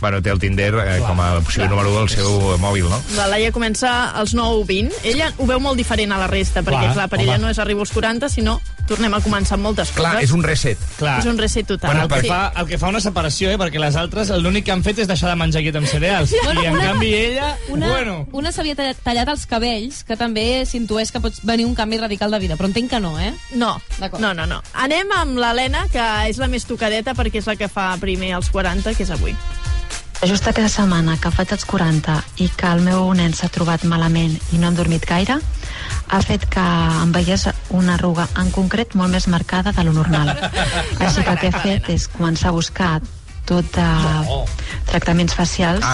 Bueno, 0.00 0.20
té 0.22 0.30
el 0.30 0.38
Tinder 0.38 0.74
eh, 0.82 0.98
com 1.06 1.18
a 1.20 1.38
opció 1.38 1.66
número 1.68 1.90
1 1.90 1.98
del 2.04 2.08
seu 2.12 2.58
mòbil, 2.60 2.84
no? 2.90 2.98
La 3.16 3.26
Laia 3.30 3.50
comença 3.52 4.10
als 4.12 4.34
9-20. 4.36 4.92
Ella 5.08 5.30
ho 5.38 5.46
veu 5.48 5.60
molt 5.60 5.76
diferent 5.80 6.12
a 6.12 6.18
la 6.20 6.26
resta, 6.30 6.60
perquè, 6.62 6.82
Clar, 6.90 6.94
clar, 6.94 7.08
per 7.08 7.20
ella 7.22 7.36
home. 7.36 7.46
no 7.46 7.50
és 7.50 7.58
arribar 7.58 7.86
als 7.86 7.92
40, 7.96 8.28
sinó 8.28 8.58
tornem 8.86 9.14
a 9.16 9.18
començar 9.20 9.56
amb 9.56 9.64
moltes 9.66 9.90
Clar, 9.90 10.12
coses. 10.14 10.28
és 10.28 10.32
un 10.36 10.44
reset. 10.44 10.78
Clar. 10.98 11.16
És 11.18 11.26
un 11.26 11.38
reset 11.38 11.66
total. 11.66 11.90
Bueno, 11.90 12.02
el, 12.04 12.08
que 12.12 12.20
sí. 12.20 12.28
fa, 12.28 12.52
el 12.60 12.66
que 12.68 12.78
fa 12.78 12.88
una 12.92 13.00
separació, 13.00 13.50
eh? 13.50 13.56
perquè 13.58 13.80
les 13.82 13.96
altres 13.98 14.30
l'únic 14.30 14.64
que 14.68 14.70
han 14.76 14.84
fet 14.86 15.00
és 15.02 15.08
deixar 15.08 15.30
de 15.32 15.36
menjar 15.40 15.62
llet 15.64 15.74
amb 15.80 15.88
cereals. 15.90 16.30
Bueno, 16.44 16.62
I 16.62 16.66
en 16.66 16.76
una- 16.76 16.84
canvi 16.92 17.14
ella, 17.14 17.56
Una, 17.68 17.88
bueno... 17.88 18.28
una 18.32 18.52
s'havia 18.52 18.76
tallat, 18.78 19.00
tallat 19.02 19.28
els 19.32 19.46
cabells, 19.50 20.04
que 20.06 20.14
també 20.16 20.64
s'intueix 20.66 21.10
que 21.10 21.20
pot 21.24 21.34
venir 21.42 21.66
un 21.66 21.74
canvi 21.74 21.98
radical 21.98 22.30
de 22.30 22.38
vida, 22.38 22.54
però 22.56 22.68
entenc 22.70 22.90
que 22.90 23.00
no, 23.00 23.18
eh? 23.18 23.32
No, 23.54 23.80
no, 24.20 24.34
no, 24.34 24.46
no. 24.46 24.60
Anem 24.74 25.10
amb 25.18 25.36
l'Helena, 25.40 25.88
que 25.90 26.06
és 26.30 26.38
la 26.38 26.46
més 26.46 26.64
tocadeta 26.68 27.14
perquè 27.14 27.40
és 27.42 27.46
la 27.50 27.56
que 27.56 27.66
fa 27.68 27.96
primer 27.98 28.34
als 28.36 28.50
40, 28.54 28.94
que 28.94 29.02
és 29.02 29.10
avui. 29.10 29.34
Just 30.24 30.48
aquesta 30.48 30.80
setmana 30.80 31.18
que 31.20 31.30
faig 31.30 31.50
els 31.52 31.66
40 31.68 32.14
i 32.40 32.48
que 32.56 32.70
el 32.72 32.80
meu 32.86 33.10
nen 33.14 33.34
s'ha 33.36 33.50
trobat 33.52 33.84
malament 33.84 34.32
i 34.54 34.58
no 34.58 34.70
han 34.70 34.78
dormit 34.78 35.04
gaire, 35.06 35.36
ha 36.08 36.20
fet 36.24 36.46
que 36.50 36.64
em 37.02 37.12
veiés 37.12 37.44
una 37.76 37.94
arruga 37.98 38.24
en 38.40 38.50
concret 38.54 38.96
molt 38.96 39.12
més 39.12 39.28
marcada 39.28 39.74
de 39.76 39.84
lo 39.84 39.92
normal. 39.92 40.32
Així 41.04 41.22
que 41.22 41.30
el 41.30 41.38
que 41.42 41.50
he 41.52 41.60
fet 41.60 41.90
és 41.92 42.08
començar 42.08 42.48
a 42.48 42.56
buscar 42.56 42.92
tot 43.46 43.68
de 43.76 43.88
tractaments 44.88 45.36
facials 45.36 45.84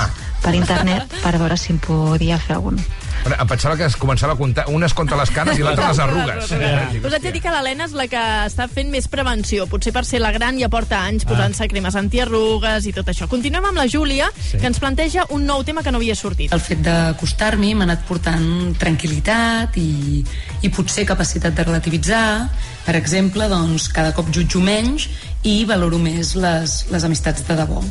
per 0.42 0.54
internet 0.56 1.18
per 1.22 1.34
veure 1.36 1.58
si 1.60 1.74
em 1.74 1.82
podia 1.82 2.38
fer 2.40 2.56
algun. 2.56 2.78
Però 3.24 3.36
Em 3.42 3.48
pensava 3.48 3.76
que 3.76 3.86
es 3.86 3.96
començava 3.96 4.34
a 4.34 4.36
comptar... 4.38 4.64
Una 4.72 4.86
es 4.86 4.94
compta 4.94 5.16
les 5.18 5.30
canes 5.30 5.58
i 5.58 5.62
l'altra 5.62 5.88
les 5.90 5.98
arrugues. 6.04 6.50
Us 6.52 7.12
haig 7.14 7.22
de 7.22 7.32
dir 7.32 7.42
que 7.44 7.50
l'Helena 7.54 7.86
és 7.88 7.94
la 7.98 8.06
que 8.10 8.22
està 8.46 8.68
fent 8.70 8.90
més 8.90 9.08
prevenció. 9.08 9.66
Potser 9.70 9.92
per 9.94 10.04
ser 10.08 10.20
la 10.22 10.32
gran 10.34 10.58
ja 10.60 10.68
porta 10.72 11.02
anys 11.06 11.24
posant-se 11.28 11.68
cremes 11.70 11.96
antiarrugues 11.98 12.86
i 12.86 12.92
tot 12.96 13.08
això. 13.12 13.28
Continuem 13.30 13.64
amb 13.70 13.78
la 13.82 13.86
Júlia, 13.88 14.30
Sí. 14.42 14.58
que 14.58 14.66
ens 14.66 14.78
planteja 14.82 15.26
un 15.30 15.44
nou 15.46 15.62
tema 15.64 15.82
que 15.82 15.92
no 15.92 15.98
havia 15.98 16.14
sortit. 16.18 16.52
El 16.52 16.60
fet 16.60 16.82
d'acostar-m'hi 16.82 17.74
m'ha 17.74 17.84
anat 17.88 18.04
portant 18.08 18.74
tranquil·litat 18.78 19.76
i, 19.80 20.24
i 20.62 20.68
potser 20.72 21.04
capacitat 21.08 21.54
de 21.54 21.64
relativitzar. 21.64 22.48
Per 22.86 22.96
exemple, 22.98 23.46
doncs, 23.48 23.88
cada 23.94 24.12
cop 24.16 24.30
jutjo 24.34 24.60
menys 24.60 25.08
i 25.42 25.64
valoro 25.66 25.98
més 25.98 26.34
les, 26.38 26.84
les 26.90 27.04
amistats 27.04 27.42
de 27.48 27.56
debò. 27.58 27.82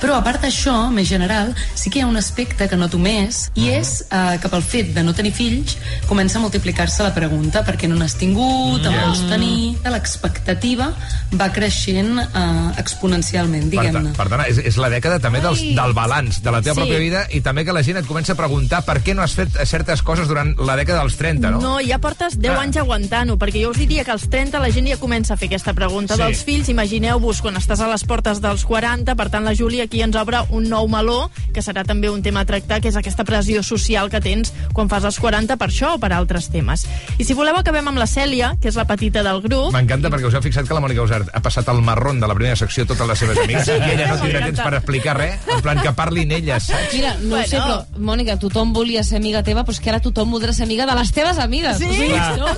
Però, 0.00 0.14
a 0.14 0.22
part 0.22 0.40
d'això, 0.44 0.88
més 0.94 1.08
general, 1.08 1.50
sí 1.74 1.90
que 1.90 1.98
hi 1.98 2.02
ha 2.04 2.06
un 2.06 2.16
aspecte 2.16 2.68
que 2.70 2.76
noto 2.78 2.98
més 3.02 3.48
i 3.58 3.70
és 3.74 4.04
eh, 4.06 4.36
que 4.40 4.48
pel 4.48 4.62
fet 4.62 4.92
de 4.94 5.02
no 5.02 5.12
tenir 5.12 5.32
fills 5.34 5.74
comença 6.06 6.38
a 6.38 6.42
multiplicar-se 6.44 7.02
la 7.02 7.10
pregunta 7.14 7.64
per 7.66 7.74
què 7.76 7.88
no 7.90 7.96
n'has 7.98 8.14
tingut, 8.20 8.82
Ja. 8.84 9.06
vols 9.06 9.24
tenir... 9.28 9.74
L'expectativa 9.84 10.90
va 11.34 11.48
creixent 11.52 12.18
eh, 12.22 12.70
exponencialment, 12.78 13.64
Per, 13.66 13.70
diguem-ne. 13.74 14.12
tant- 14.12 14.16
per 14.16 14.28
tant, 14.30 14.44
és, 14.46 14.58
és 14.58 14.76
la 14.78 14.90
dècada 14.92 15.18
també 15.22 15.40
dels, 15.42 15.60
del 15.74 15.92
balanç 15.96 16.40
de 16.44 16.50
la 16.54 16.60
teva 16.62 16.74
Sí. 16.74 16.80
pròpia 16.80 16.98
vida 17.02 17.24
i 17.34 17.40
també 17.40 17.64
que 17.64 17.72
la 17.72 17.82
gent 17.82 17.98
et 17.98 18.06
comença 18.06 18.32
a 18.32 18.36
preguntar 18.38 18.82
per 18.84 19.00
què 19.02 19.14
no 19.14 19.22
has 19.22 19.34
fet 19.34 19.48
certes 19.66 20.02
coses 20.02 20.28
durant 20.28 20.54
la 20.58 20.76
dècada 20.76 21.00
dels 21.02 21.16
30, 21.16 21.50
no? 21.50 21.60
No, 21.60 21.74
ja 21.80 21.98
portes 21.98 22.38
10 22.38 22.54
Ah. 22.54 22.62
anys 22.62 22.76
aguantant-ho, 22.76 23.36
perquè 23.38 23.62
jo 23.64 23.70
us 23.70 23.78
diria 23.78 24.04
que 24.04 24.10
als 24.12 24.28
30 24.30 24.58
la 24.60 24.70
gent 24.70 24.86
ja 24.88 24.96
comença 24.96 25.34
a 25.34 25.36
fer 25.36 25.48
aquesta 25.48 25.72
pregunta 25.74 26.14
Sí. 26.14 26.22
dels 26.22 26.44
fills. 26.44 26.68
Imagineu-vos 26.84 27.38
quan 27.40 27.56
estàs 27.56 27.80
a 27.80 27.86
les 27.88 28.02
portes 28.04 28.42
dels 28.44 28.60
40, 28.68 29.14
per 29.16 29.24
tant 29.32 29.46
la 29.48 29.54
Júlia 29.56 29.86
aquí 29.88 30.02
ens 30.04 30.18
obre 30.20 30.42
un 30.52 30.66
nou 30.68 30.84
meló, 30.92 31.30
que 31.56 31.62
serà 31.64 31.80
també 31.88 32.10
un 32.12 32.20
tema 32.20 32.42
a 32.42 32.44
tractar, 32.44 32.82
que 32.84 32.90
és 32.92 32.98
aquesta 33.00 33.24
pressió 33.24 33.62
social 33.64 34.10
que 34.12 34.20
tens 34.20 34.50
quan 34.76 34.90
fas 34.92 35.06
els 35.08 35.16
40 35.16 35.56
per 35.56 35.70
això 35.70 35.94
o 35.96 36.00
per 36.02 36.10
altres 36.12 36.50
temes. 36.52 36.84
I 37.16 37.24
si 37.24 37.32
voleu 37.32 37.56
acabem 37.56 37.88
amb 37.88 37.96
la 37.96 38.04
Cèlia, 38.04 38.50
que 38.60 38.68
és 38.68 38.76
la 38.76 38.84
petita 38.84 39.22
del 39.24 39.40
grup. 39.40 39.70
M'encanta 39.72 40.10
perquè 40.12 40.28
us 40.28 40.36
heu 40.36 40.44
fixat 40.44 40.68
que 40.68 40.76
la 40.76 40.82
Mònica 40.84 41.06
Usart 41.06 41.32
ha 41.32 41.40
passat 41.40 41.70
el 41.72 41.80
marrón 41.80 42.20
de 42.20 42.28
la 42.28 42.36
primera 42.36 42.60
secció 42.60 42.84
a 42.84 42.90
totes 42.92 43.08
les 43.14 43.18
seves 43.24 43.40
amigues 43.46 43.64
Sí, 43.64 43.78
i 43.80 43.94
ella 43.94 44.10
no 44.12 44.18
tindrà 44.20 44.44
temps 44.44 44.60
per 44.60 44.74
explicar 44.82 45.16
res, 45.22 45.40
en 45.56 45.64
plan 45.64 45.80
que 45.80 45.94
parlin 45.96 46.36
elles, 46.36 46.68
saps? 46.68 46.92
Mira, 46.92 47.14
no 47.22 47.30
Bueno. 47.38 47.48
sé, 47.48 47.62
però, 47.64 47.80
Mònica, 47.96 48.36
tothom 48.44 48.76
volia 48.76 49.00
ser 49.08 49.22
amiga 49.22 49.40
teva, 49.42 49.64
però 49.64 49.72
és 49.72 49.80
que 49.80 49.88
ara 49.88 50.02
tothom 50.04 50.36
voldrà 50.36 50.52
ser 50.52 50.68
amiga 50.68 50.84
de 50.84 50.98
les 51.00 51.12
teves 51.16 51.40
amigues. 51.40 51.78
Sí? 51.80 51.88
O 51.88 51.96
sigui, 51.96 52.20
no? 52.44 52.52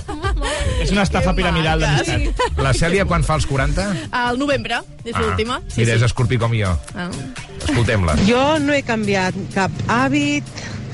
És 0.83 0.91
una 0.91 1.07
estafa 1.07 1.31
piramidal 1.33 1.79
d'amistat. 1.79 2.43
La 2.59 2.73
Cèlia, 2.75 3.05
quan 3.07 3.23
fa 3.23 3.37
els 3.39 3.47
40? 3.47 3.87
Al 4.17 4.39
novembre, 4.41 4.81
és 5.05 5.13
l'última. 5.13 5.59
Sí, 5.67 5.83
Mira, 5.83 5.93
sí. 5.93 5.99
és 5.99 6.07
escorpí 6.09 6.39
com 6.41 6.55
jo. 6.57 6.73
Ah. 6.97 7.09
Escoltem-la. 7.67 8.17
Jo 8.25 8.57
no 8.63 8.73
he 8.73 8.81
canviat 8.87 9.35
cap 9.53 9.71
hàbit, 9.91 10.47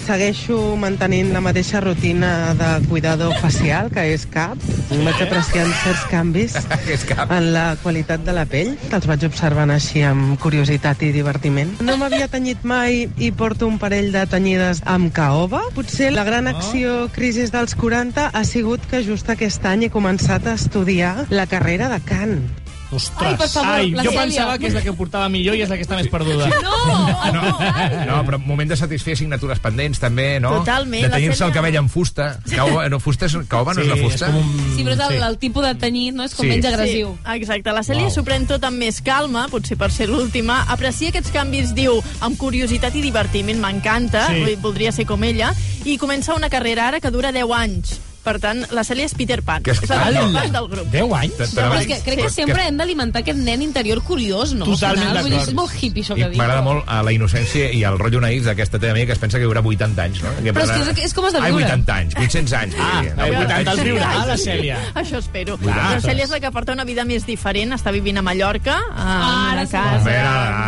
segueixo 0.04 0.58
mantenint 0.76 1.30
la 1.32 1.40
mateixa 1.40 1.80
rutina 1.80 2.52
de 2.60 2.70
cuidador 2.90 3.32
facial, 3.40 3.88
que 3.94 4.04
és 4.12 4.26
cap. 4.28 4.60
Vaig 4.92 5.22
apreciant 5.24 5.72
certs 5.84 6.04
canvis 6.12 6.58
en 7.38 7.48
la 7.56 7.78
qualitat 7.82 8.26
de 8.28 8.36
la 8.36 8.44
pell. 8.50 8.74
Els 8.92 9.08
vaig 9.08 9.24
observant 9.30 9.72
així 9.72 10.04
amb 10.04 10.36
curiositat 10.44 11.06
i 11.08 11.14
divertiment. 11.16 11.72
No 11.86 11.96
m'havia 12.02 12.28
tenyit 12.28 12.66
mai 12.68 13.06
i 13.18 13.32
porto 13.32 13.70
un 13.72 13.80
parell 13.80 14.12
de 14.12 14.26
tenyides 14.28 14.84
amb 14.84 15.14
caoba. 15.16 15.64
Potser 15.78 16.12
la 16.12 16.26
gran 16.28 16.52
acció 16.52 17.08
crisi 17.16 17.48
dels 17.54 17.78
40 17.80 18.28
ha 18.34 18.44
sigut 18.44 18.84
que 18.92 19.00
just 19.08 19.32
aquest 19.32 19.64
any 19.72 19.88
he 19.88 19.94
començat 19.94 20.52
a 20.52 20.58
estudiar 20.60 21.30
la 21.32 21.48
carrera 21.48 21.88
de 21.94 22.02
cant. 22.04 22.38
Ostres. 22.94 23.28
Ai, 23.32 23.38
per 23.38 23.48
favor, 23.50 23.72
Ai, 23.74 23.92
la 23.92 24.04
jo 24.04 24.12
Cèlia. 24.12 24.22
pensava 24.22 24.58
que 24.58 24.68
és 24.68 24.74
la 24.78 24.82
que 24.86 24.94
portava 24.94 25.30
millor 25.30 25.56
i 25.56 25.62
és 25.66 25.70
la 25.70 25.78
que 25.80 25.84
està 25.88 25.96
més 26.00 26.08
perduda. 26.08 26.50
No! 26.64 27.44
No, 28.14 28.20
però 28.28 28.38
moment 28.44 28.70
de 28.70 28.76
satisfer 28.78 29.14
assignatures 29.18 29.60
pendents, 29.64 30.00
també, 30.02 30.40
no? 30.44 30.52
Totalment, 30.60 31.02
De 31.06 31.10
la 31.10 31.16
tenyir-se 31.18 31.44
el 31.46 31.54
cabell 31.56 31.78
amb 31.80 31.90
fusta. 31.92 32.40
Caoba, 32.50 32.88
no, 32.92 33.00
fusta 33.04 33.26
és, 33.26 33.36
caoba 33.50 33.74
no 33.74 33.82
és 33.82 33.88
la 33.90 33.98
fusta? 33.98 34.30
Sí, 34.76 34.84
però 34.84 34.94
és 34.94 35.04
el, 35.08 35.24
el 35.30 35.38
tipus 35.42 35.66
de 35.66 35.74
tenyit, 35.82 36.14
no? 36.16 36.24
És 36.28 36.36
com 36.36 36.46
Sí. 36.46 36.52
menys 36.52 36.66
agressiu. 36.70 37.14
Sí, 37.24 37.36
exacte. 37.40 37.72
La 37.74 37.84
Cèlia 37.84 38.10
s'ho 38.14 38.24
pren 38.28 38.46
tot 38.50 38.64
amb 38.68 38.78
més 38.78 39.02
calma, 39.02 39.48
potser 39.52 39.78
per 39.80 39.92
ser 39.92 40.10
l'última. 40.12 40.62
Aprecia 40.70 41.10
aquests 41.14 41.32
canvis, 41.34 41.74
diu, 41.76 42.00
amb 42.22 42.38
curiositat 42.38 42.96
i 42.96 43.02
divertiment. 43.02 43.60
M'encanta, 43.64 44.28
Sí. 44.30 44.44
sí. 44.46 44.56
voldria 44.62 44.92
ser 44.92 45.06
com 45.06 45.24
ella. 45.24 45.54
I 45.86 45.98
comença 45.98 46.34
una 46.36 46.50
carrera 46.50 46.88
ara 46.88 47.00
que 47.00 47.12
dura 47.12 47.32
10 47.32 47.50
anys. 47.52 48.00
Per 48.24 48.40
tant, 48.40 48.62
la 48.72 48.84
Cèlia 48.88 49.04
és 49.06 49.14
Peter 49.14 49.42
Pan. 49.44 49.62
Que 49.64 49.72
és- 49.72 49.82
la 49.82 49.82
Peter 49.82 49.98
Ala. 50.24 50.40
Pan 50.42 50.52
del 50.54 50.68
grup. 50.70 50.88
10 50.92 51.12
anys? 51.14 51.34
Però 51.54 51.74
és 51.80 51.88
que 51.88 52.00
crec 52.04 52.22
que 52.24 52.30
sempre 52.30 52.68
hem 52.68 52.78
d'alimentar 52.78 53.22
aquest 53.22 53.38
nen 53.40 53.62
interior 53.62 54.02
curiós, 54.04 54.54
no? 54.54 54.66
Al 54.66 54.72
Totalment 54.72 55.08
final, 55.10 55.22
vull 55.24 55.32
dir, 55.32 55.38
d'acord. 55.40 55.50
És 55.50 55.54
molt 55.56 55.84
hippie, 55.84 56.04
això 56.04 56.16
que 56.16 56.30
dic. 56.30 56.38
m'agrada 56.38 56.62
molt 56.62 56.86
eh, 56.88 57.02
la 57.04 57.12
innocència 57.12 57.72
i 57.74 57.84
el 57.84 58.00
rotllo 58.00 58.22
naïf 58.22 58.44
d'aquesta 58.46 58.80
teva 58.80 58.92
amiga 58.94 59.08
que 59.08 59.12
es 59.14 59.20
pensa 59.20 59.38
que 59.40 59.46
viurà 59.46 59.62
80 59.64 60.04
anys, 60.04 60.22
no? 60.24 60.30
Que 60.42 60.54
Però 60.54 60.64
és 60.64 60.72
que 60.72 60.92
és- 61.02 61.06
és 61.06 61.14
com 61.14 61.26
has 61.26 61.34
de 61.34 61.40
Ai, 61.40 61.52
viure." 61.52 61.66
80 61.66 61.96
anys, 61.96 62.16
800 62.16 62.54
anys. 62.54 62.76
Ah, 62.80 63.02
dir, 63.02 63.14
ai, 63.18 63.32
80 63.32 63.72
anys. 63.72 63.84
viurà, 63.84 64.26
la 64.26 64.38
Cèlia. 64.38 64.78
Això 64.96 65.18
espero. 65.20 65.58
Clar. 65.58 65.76
La 65.76 66.00
Cèlia 66.02 66.24
és 66.24 66.30
la 66.30 66.40
que 66.40 66.52
porta 66.52 66.72
una 66.74 66.86
vida 66.86 67.04
més 67.06 67.26
diferent, 67.26 67.74
està 67.74 67.92
vivint 67.92 68.18
a 68.18 68.22
Mallorca, 68.22 68.80
a 68.96 69.52
Ara 69.52 69.62
una 69.62 69.70
casa 69.70 70.10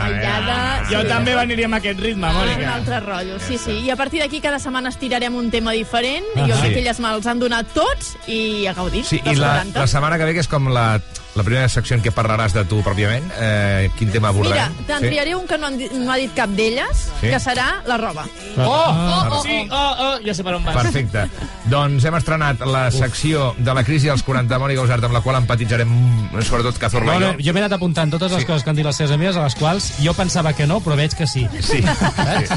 aïllada. 0.05 0.35
ara. 0.37 0.83
Jo 0.89 1.03
també 1.07 1.33
aniria 1.33 1.65
amb 1.65 1.75
aquest 1.75 1.99
ritme, 1.99 2.27
És 2.27 2.33
un 2.35 2.41
Mònica. 2.41 2.73
altre 2.75 2.99
rotllo, 2.99 3.39
sí, 3.39 3.57
sí. 3.57 3.71
I 3.85 3.89
a 3.89 3.95
partir 3.95 4.19
d'aquí 4.21 4.39
cada 4.41 4.59
setmana 4.59 4.89
estirarem 4.89 5.33
un 5.35 5.49
tema 5.51 5.71
diferent. 5.71 6.25
Ah, 6.35 6.45
jo 6.47 6.55
sí. 6.55 6.61
crec 6.61 6.73
que 6.73 6.79
elles 6.79 6.99
me'ls 6.99 7.25
han 7.25 7.39
donat 7.45 7.69
tots 7.75 8.15
i 8.27 8.65
a 8.69 8.75
gaudir. 8.77 9.05
Sí, 9.08 9.21
i 9.21 9.38
la, 9.38 9.62
40. 9.62 9.79
la 9.79 9.88
setmana 9.91 10.19
que 10.19 10.27
ve, 10.27 10.36
que 10.38 10.43
és 10.45 10.51
com 10.51 10.69
la, 10.73 10.88
la 11.35 11.43
primera 11.43 11.67
secció 11.69 11.95
en 11.97 12.01
què 12.03 12.11
parlaràs 12.15 12.53
de 12.55 12.63
tu 12.65 12.81
pròpiament, 12.81 13.25
eh, 13.37 13.89
quin 13.97 14.09
tema 14.11 14.31
Mira, 14.31 14.47
abordarem? 14.69 14.75
te'n 14.87 15.03
triaré 15.03 15.35
un 15.35 15.45
que 15.47 15.57
no, 15.57 15.67
han 15.67 15.77
no 16.05 16.11
ha 16.11 16.15
dit 16.15 16.31
cap 16.33 16.49
d'elles, 16.55 17.01
Sí. 17.19 17.27
que 17.27 17.39
serà 17.39 17.81
la 17.85 17.97
roba. 17.97 18.25
Oh, 18.57 18.85
Ah. 18.87 19.29
oh, 19.31 19.41
sí, 19.43 19.67
oh, 19.69 19.95
oh, 19.99 20.19
ja 20.25 20.33
sé 20.33 20.43
per 20.43 20.53
on 20.55 20.63
vas. 20.63 20.75
Perfecte. 20.75 21.27
doncs 21.65 22.05
hem 22.05 22.15
estrenat 22.15 22.59
la 22.65 22.89
secció 22.91 23.53
de 23.57 23.73
la 23.73 23.83
crisi 23.83 24.07
dels 24.07 24.23
40 24.23 24.57
Mònica 24.59 24.81
Usart, 24.81 25.03
amb 25.03 25.13
la 25.13 25.21
qual 25.21 25.35
empatitzarem 25.41 25.87
mm, 25.89 26.41
sobretot 26.41 26.77
Cazorla 26.77 27.19
No, 27.19 27.31
jo. 27.33 27.37
jo 27.39 27.53
m'he 27.53 27.59
anat 27.65 27.73
apuntant 27.73 28.11
totes 28.11 28.31
les 28.31 28.41
Sí. 28.41 28.45
coses 28.47 28.63
que 28.63 28.69
han 28.69 28.75
dit 28.75 28.85
les 28.85 28.95
seves 28.95 29.11
amigues, 29.11 29.35
a 29.35 29.43
les 29.43 29.55
quals 29.55 29.91
jo 30.01 30.13
pensava 30.13 30.53
que 30.53 30.65
no, 30.67 30.79
però 30.79 30.95
veig 30.95 31.13
que 31.15 31.27
sí. 31.27 31.47
Sí. 31.59 31.81
sí. 31.83 32.55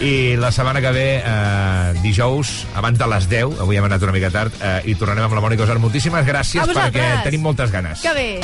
I 0.00 0.36
la 0.36 0.50
setmana 0.52 0.80
que 0.80 0.90
ve, 0.92 1.22
eh, 1.24 1.92
dijous, 2.02 2.66
abans 2.74 2.98
de 2.98 3.06
les 3.06 3.28
10, 3.30 3.60
avui 3.60 3.76
hem 3.78 3.84
anat 3.84 4.02
una 4.02 4.12
mica 4.12 4.30
tard, 4.30 4.52
eh, 4.60 4.82
i 4.84 4.94
tornarem 4.94 5.24
amb 5.24 5.34
la 5.34 5.40
Mònica 5.40 5.64
Usart. 5.64 5.80
Moltíssimes 5.80 6.26
gràcies 6.26 6.68
perquè 6.68 7.22
tenim 7.24 7.40
moltes 7.42 7.70
ganes. 7.72 7.95
Que 8.02 8.12
bé. 8.12 8.40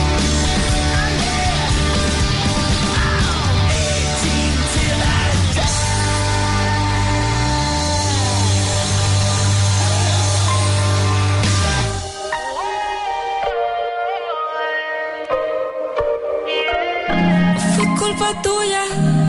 Fue 17.74 17.86
culpa 17.98 18.42
tuya 18.42 18.84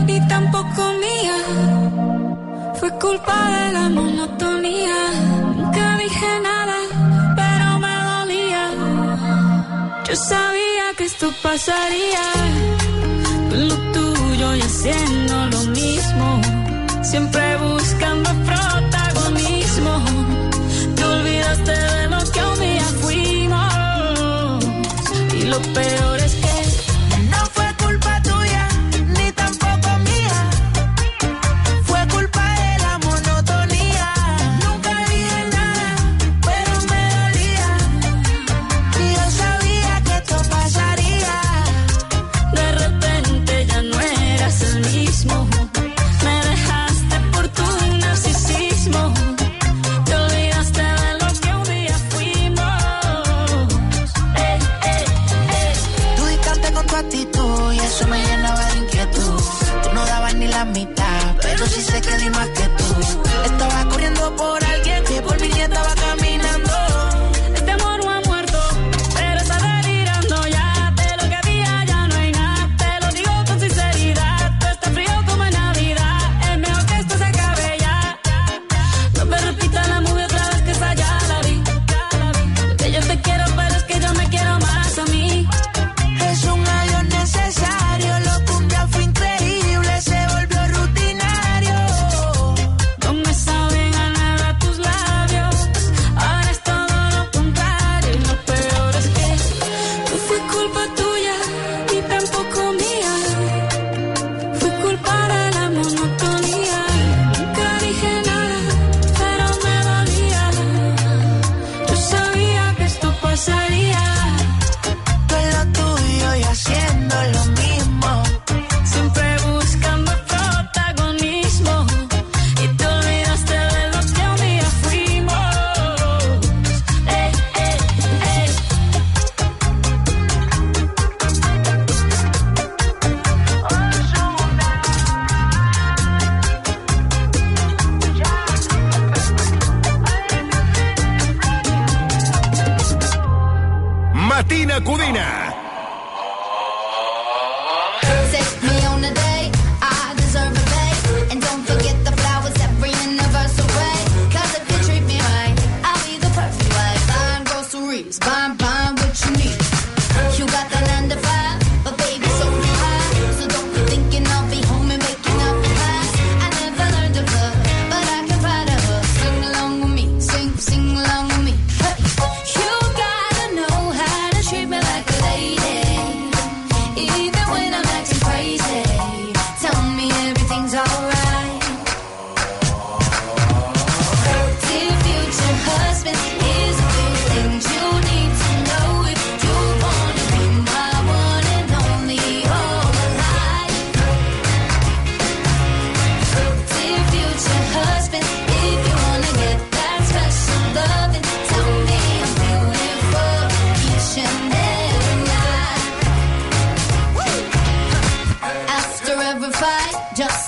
ni 0.06 0.28
tampoco 0.28 0.92
mía. 0.94 1.36
Fue 2.74 2.90
culpa 2.98 3.50
de 3.50 3.72
la 3.72 3.88
monotonía. 3.90 4.43
Yo 10.14 10.20
sabía 10.20 10.94
que 10.96 11.06
esto 11.06 11.32
pasaría. 11.42 12.24
Con 13.50 13.68
lo 13.68 13.76
tuyo 13.90 14.54
y 14.54 14.60
haciendo 14.60 15.46
lo 15.46 15.60
mismo. 15.80 16.40
Siempre 17.02 17.56
buscando 17.56 18.30
protagonismo. 18.48 20.04
Te 20.94 21.04
olvidaste 21.04 21.72
de 21.72 22.06
lo 22.10 22.20
que 22.30 22.44
un 22.44 22.60
día 22.60 22.86
fuimos. 23.02 24.64
Y 25.34 25.42
lo 25.46 25.60
peor 25.78 26.20
es 26.20 26.23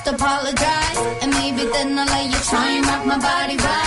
apologize. 0.07 0.99
And 1.23 1.33
maybe 1.33 1.65
then 1.73 1.99
I'll 1.99 2.07
let 2.07 2.27
you 2.31 2.39
try 2.51 2.71
and 2.71 2.87
rock 2.87 3.07
my 3.07 3.19
body 3.19 3.57
right. 3.57 3.86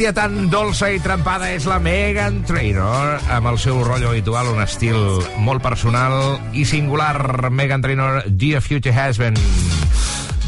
Tia 0.00 0.14
tan 0.16 0.46
dolça 0.48 0.88
i 0.88 1.00
trempada 1.04 1.50
és 1.52 1.66
la 1.68 1.76
Megan 1.82 2.38
Trainor, 2.48 3.18
amb 3.36 3.50
el 3.50 3.58
seu 3.60 3.82
rotllo 3.84 4.14
habitual, 4.14 4.48
un 4.48 4.62
estil 4.64 4.96
molt 5.44 5.60
personal 5.60 6.38
i 6.56 6.64
singular. 6.64 7.50
Megan 7.52 7.84
Trainor, 7.84 8.22
Dear 8.24 8.64
Future 8.64 8.96
Husband. 8.96 9.36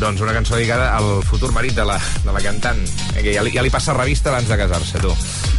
Doncs 0.00 0.24
una 0.24 0.32
cançó 0.32 0.56
dedicada 0.56 0.94
al 0.96 1.20
futur 1.28 1.52
marit 1.52 1.76
de 1.76 1.84
la, 1.84 2.00
de 2.24 2.32
la 2.32 2.40
cantant, 2.40 2.80
eh, 3.12 3.20
que 3.20 3.36
ja 3.36 3.44
li, 3.44 3.52
ja 3.52 3.60
li 3.60 3.74
passa 3.74 3.92
revista 3.98 4.32
abans 4.32 4.48
de 4.48 4.56
casar-se, 4.56 5.04
tu. 5.04 5.12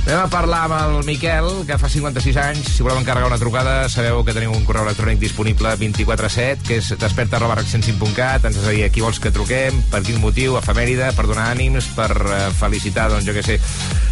Anem 0.03 0.19
a 0.19 0.27
parlar 0.27 0.65
amb 0.67 0.73
el 0.99 1.05
Miquel, 1.07 1.45
que 1.63 1.77
fa 1.79 1.87
56 1.87 2.35
anys. 2.41 2.65
Si 2.75 2.83
voleu 2.83 2.97
encarregar 2.99 3.29
una 3.29 3.37
trucada, 3.39 3.87
sabeu 3.89 4.19
que 4.27 4.33
teniu 4.35 4.51
un 4.51 4.65
correu 4.67 4.83
electrònic 4.83 5.21
disponible 5.21 5.71
24-7, 5.79 6.65
que 6.67 6.81
és 6.81 6.89
desperta 6.99 7.37
arroba 7.39 7.55
rec105.cat. 7.61 8.43
Ens 8.49 8.59
has 8.59 8.67
de 8.67 8.73
dir 8.75 8.83
a 8.83 8.91
qui 8.91 8.99
vols 9.05 9.21
que 9.23 9.31
truquem, 9.31 9.79
per 9.93 10.01
quin 10.03 10.19
motiu, 10.19 10.57
efemèride, 10.59 11.13
per 11.15 11.23
donar 11.29 11.47
ànims, 11.55 11.87
per 11.95 12.09
eh, 12.19 12.43
felicitar, 12.59 13.07
doncs 13.15 13.29
jo 13.29 13.37
què 13.37 13.45
sé, 13.47 13.55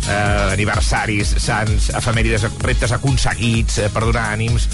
eh, 0.08 0.56
aniversaris, 0.56 1.36
sants, 1.44 1.92
efemèrides, 2.00 2.48
reptes 2.64 2.96
aconseguits, 2.96 3.82
eh, 3.84 3.90
per 3.92 4.06
donar 4.08 4.30
ànims, 4.32 4.70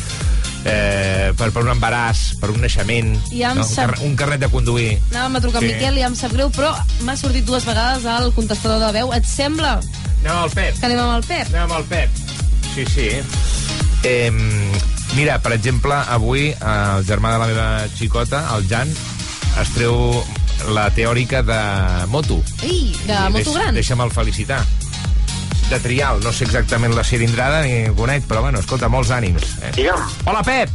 eh, 0.70 1.34
per, 1.34 1.50
per 1.50 1.66
un 1.66 1.74
embaràs, 1.74 2.28
per 2.38 2.54
un 2.54 2.62
naixement, 2.62 3.16
Ja 3.34 3.56
no? 3.58 3.66
un, 3.66 3.72
sap- 3.74 3.96
carre, 3.96 4.06
un 4.06 4.14
carnet 4.22 4.46
de 4.46 4.54
conduir. 4.54 5.00
Anàvem 5.16 5.42
a 5.42 5.48
trucar 5.50 5.66
Sí. 5.66 5.74
Miquel 5.74 5.98
i 5.98 6.06
em 6.06 6.14
sap 6.16 6.38
greu, 6.38 6.54
però 6.54 6.76
m'ha 7.10 7.18
sortit 7.18 7.50
dues 7.50 7.66
vegades 7.66 8.06
al 8.06 8.30
contestador 8.38 8.86
de 8.86 9.00
veu. 9.02 9.16
Et 9.18 9.26
sembla 9.26 9.80
Anem 10.24 10.34
amb 10.34 10.46
el 10.46 10.52
Pep. 10.56 10.80
que 10.80 10.86
anem 10.86 11.00
amb 11.00 11.16
el 11.18 11.24
Pep? 11.28 11.48
Anem 11.54 11.62
amb 11.64 11.78
el 11.78 11.86
Pep. 11.86 12.10
Sí, 12.74 12.86
sí. 12.86 13.10
Eh, 14.04 14.32
mira, 15.16 15.40
per 15.42 15.54
exemple, 15.56 15.96
avui 16.14 16.50
el 16.54 17.06
germà 17.08 17.32
de 17.34 17.40
la 17.42 17.48
meva 17.50 17.68
xicota, 17.98 18.44
el 18.56 18.68
Jan, 18.70 18.92
es 19.62 19.72
treu 19.76 20.24
la 20.74 20.90
teòrica 20.94 21.44
de 21.46 21.60
moto. 22.12 22.42
Ei, 22.66 22.96
de 23.06 23.18
moto 23.34 23.54
gran. 23.54 23.76
Deixa'm-el 23.78 24.12
felicitar. 24.12 24.64
De 25.70 25.80
trial, 25.84 26.22
no 26.24 26.32
sé 26.32 26.46
exactament 26.48 26.94
la 26.96 27.04
cilindrada 27.04 27.62
ni 27.66 27.90
conec, 27.96 28.24
però 28.28 28.42
bueno, 28.46 28.60
escolta, 28.64 28.88
molts 28.88 29.12
ànims. 29.12 29.44
Eh? 29.62 29.72
Digue'm. 29.76 30.06
Hola, 30.26 30.44
Pep! 30.44 30.70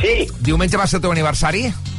Sí. 0.00 0.28
Diumenge 0.44 0.76
va 0.76 0.86
ser 0.86 0.98
el 0.98 1.06
teu 1.06 1.12
aniversari? 1.14 1.62
Sí. 1.70 1.93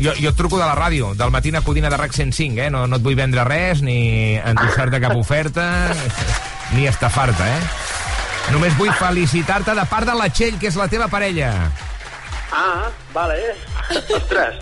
Jo, 0.00 0.12
jo 0.18 0.30
et 0.32 0.36
truco 0.36 0.58
de 0.58 0.64
la 0.66 0.74
ràdio, 0.74 1.12
del 1.14 1.30
Matina 1.30 1.60
Codina 1.62 1.90
de 1.90 1.96
RAC 1.96 2.12
105, 2.16 2.58
eh? 2.66 2.70
No, 2.70 2.86
no 2.90 2.96
et 2.98 3.04
vull 3.04 3.14
vendre 3.18 3.44
res, 3.46 3.82
ni 3.86 4.34
endossar-te 4.40 4.98
cap 5.02 5.14
oferta, 5.16 5.66
ni 6.74 6.88
estafar-te, 6.90 7.46
eh? 7.46 7.62
Només 8.52 8.74
vull 8.76 8.90
felicitar-te 8.98 9.72
de 9.78 9.84
part 9.88 10.08
de 10.10 10.14
la 10.18 10.26
Txell, 10.28 10.58
que 10.60 10.68
és 10.68 10.76
la 10.76 10.88
teva 10.92 11.06
parella. 11.08 11.52
Ah, 12.52 12.90
vale. 13.14 13.38
Ostres. 14.18 14.58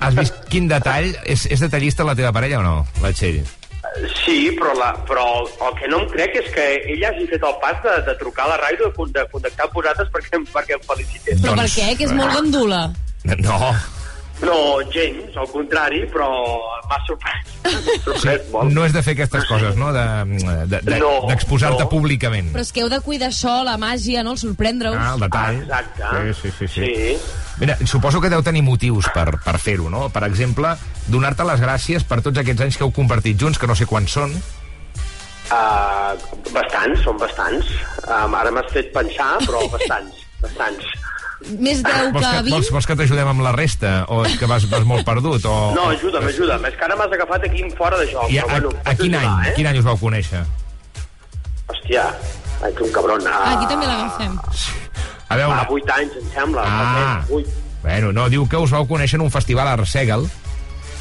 Has 0.00 0.14
vist 0.16 0.38
quin 0.52 0.68
detall? 0.70 1.10
És, 1.24 1.46
és 1.50 1.60
detallista 1.62 2.04
la 2.06 2.14
teva 2.16 2.32
parella 2.36 2.60
o 2.62 2.64
no, 2.64 2.76
la 3.02 3.10
Txell? 3.12 3.42
Sí, 4.22 4.50
però, 4.58 4.74
la, 4.76 4.90
però 5.08 5.24
el 5.46 5.76
que 5.78 5.88
no 5.88 6.02
em 6.02 6.08
crec 6.12 6.34
és 6.42 6.48
que 6.52 6.64
ella 6.94 7.08
hagi 7.12 7.26
fet 7.30 7.44
el 7.48 7.54
pas 7.62 7.78
de, 7.84 7.94
de 8.08 8.14
trucar 8.20 8.44
a 8.46 8.54
la 8.54 8.58
ràdio, 8.60 8.88
de, 8.90 8.94
con- 8.96 9.12
de 9.14 9.22
contactar 9.32 9.66
amb 9.68 9.76
vosaltres 9.78 10.10
perquè, 10.14 10.40
perquè 10.52 10.76
em 10.78 10.82
felicités. 10.88 11.40
Però 11.44 11.54
per 11.56 11.68
què? 11.72 11.92
Que 11.96 12.08
és 12.08 12.12
molt 12.16 12.34
gandula. 12.36 12.82
No. 13.40 13.58
No, 14.44 14.56
gens, 14.92 15.36
al 15.40 15.46
contrari, 15.48 16.02
però 16.12 16.28
m'ha 16.90 16.98
sorprès. 17.06 17.54
Sorprès 18.04 18.50
molt. 18.52 18.68
No 18.76 18.84
és 18.84 18.92
de 18.92 19.00
fer 19.02 19.14
aquestes 19.16 19.46
coses, 19.48 19.78
no? 19.80 19.88
D'exposar-te 19.96 20.66
de, 20.68 20.80
de, 20.84 20.98
No, 21.00 21.12
d'exposar-te 21.30 21.86
no. 21.86 21.88
públicament. 21.88 22.50
Però 22.52 22.64
és 22.66 22.72
que 22.74 22.84
heu 22.84 22.90
de 22.92 23.00
cuidar 23.00 23.30
això, 23.32 23.62
la 23.64 23.78
màgia, 23.80 24.22
no? 24.26 24.34
El 24.36 24.42
sorprendre-us. 24.42 25.00
Ah, 25.00 25.14
el 25.16 25.24
detall. 25.24 25.62
Exacte. 25.64 26.12
Sí, 26.12 26.36
sí, 26.42 26.52
sí, 26.58 26.68
sí. 26.74 27.16
Mira, 27.62 27.78
suposo 27.88 28.20
que 28.20 28.28
deu 28.28 28.44
tenir 28.44 28.60
motius 28.66 29.08
per, 29.16 29.30
per 29.40 29.56
fer-ho, 29.62 29.88
no? 29.88 30.10
Per 30.12 30.26
exemple, 30.28 30.74
donar-te 31.08 31.48
les 31.48 31.64
gràcies 31.64 32.04
per 32.04 32.20
tots 32.20 32.44
aquests 32.44 32.66
anys 32.68 32.76
que 32.76 32.84
heu 32.84 32.92
compartit 32.92 33.40
junts, 33.40 33.56
que 33.58 33.70
no 33.70 33.74
sé 33.78 33.88
quants 33.88 34.12
són. 34.20 34.36
Uh, 35.46 36.12
bastants, 36.52 37.00
són 37.06 37.16
bastants. 37.22 37.72
Um, 38.04 38.34
ara 38.36 38.52
m'has 38.52 38.68
fet 38.74 38.92
pensar, 38.92 39.36
però 39.46 39.64
bastants, 39.72 40.24
bastants. 40.42 40.88
Més 41.60 41.82
10 41.84 42.12
Vols 42.14 42.24
que 42.24 42.30
que, 42.32 42.42
20? 42.46 42.50
vols, 42.54 42.70
vols 42.72 42.86
que 42.88 42.96
t'ajudem 42.96 43.28
amb 43.28 43.42
la 43.44 43.52
resta? 43.52 43.90
O 44.08 44.22
és 44.24 44.38
que 44.40 44.46
vas, 44.48 44.64
vas 44.70 44.84
molt 44.88 45.04
perdut? 45.04 45.44
O, 45.44 45.56
No, 45.76 45.90
ajuda'm, 45.92 46.24
ajuda'm. 46.30 46.64
És 46.70 46.74
que 46.78 46.84
ara 46.88 46.96
m'has 46.96 47.12
agafat 47.12 47.44
aquí 47.44 47.62
fora 47.76 47.98
de 48.00 48.06
joc. 48.10 48.30
I 48.32 48.38
a, 48.40 48.46
però, 48.48 48.56
a, 48.56 48.60
bueno, 48.70 48.80
a 48.84 48.94
quin 48.96 49.14
any? 49.14 49.26
ajudar, 49.26 49.54
Quin 49.58 49.66
any 49.68 49.78
us 49.82 49.84
vau 49.84 49.98
conèixer? 50.00 50.40
Hòstia, 51.68 52.06
ets 52.70 52.80
un 52.80 52.90
cabron. 52.94 53.26
Ah, 53.28 53.52
aquí 53.58 53.68
també 53.68 53.86
l'agafem. 53.90 54.38
A 55.28 55.36
veure... 55.36 55.54
Fa 55.60 55.76
8 55.76 55.94
anys, 55.98 56.16
em 56.22 56.26
sembla. 56.34 56.64
Ah. 56.64 57.22
Fa 57.26 57.34
8. 57.42 57.54
Bueno, 57.86 58.12
no, 58.16 58.28
diu 58.32 58.48
que 58.50 58.56
us 58.62 58.72
vau 58.74 58.86
conèixer 58.88 59.18
en 59.20 59.26
un 59.26 59.30
festival 59.34 59.68
a 59.68 59.76
Arsèguel. 59.76 60.24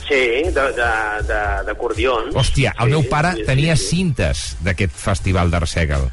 Sí, 0.06 0.20
de- 0.54 0.72
de- 0.78 1.24
de- 1.26 1.64
d'acordions. 1.66 2.36
Hòstia, 2.38 2.76
el 2.78 2.92
sí, 2.92 2.92
meu 2.92 3.08
pare 3.10 3.32
sí, 3.34 3.40
sí, 3.42 3.46
tenia 3.48 3.76
sí. 3.80 3.88
cintes 3.96 4.44
d'aquest 4.62 4.94
festival 4.94 5.50
d'Arsèguel 5.50 6.10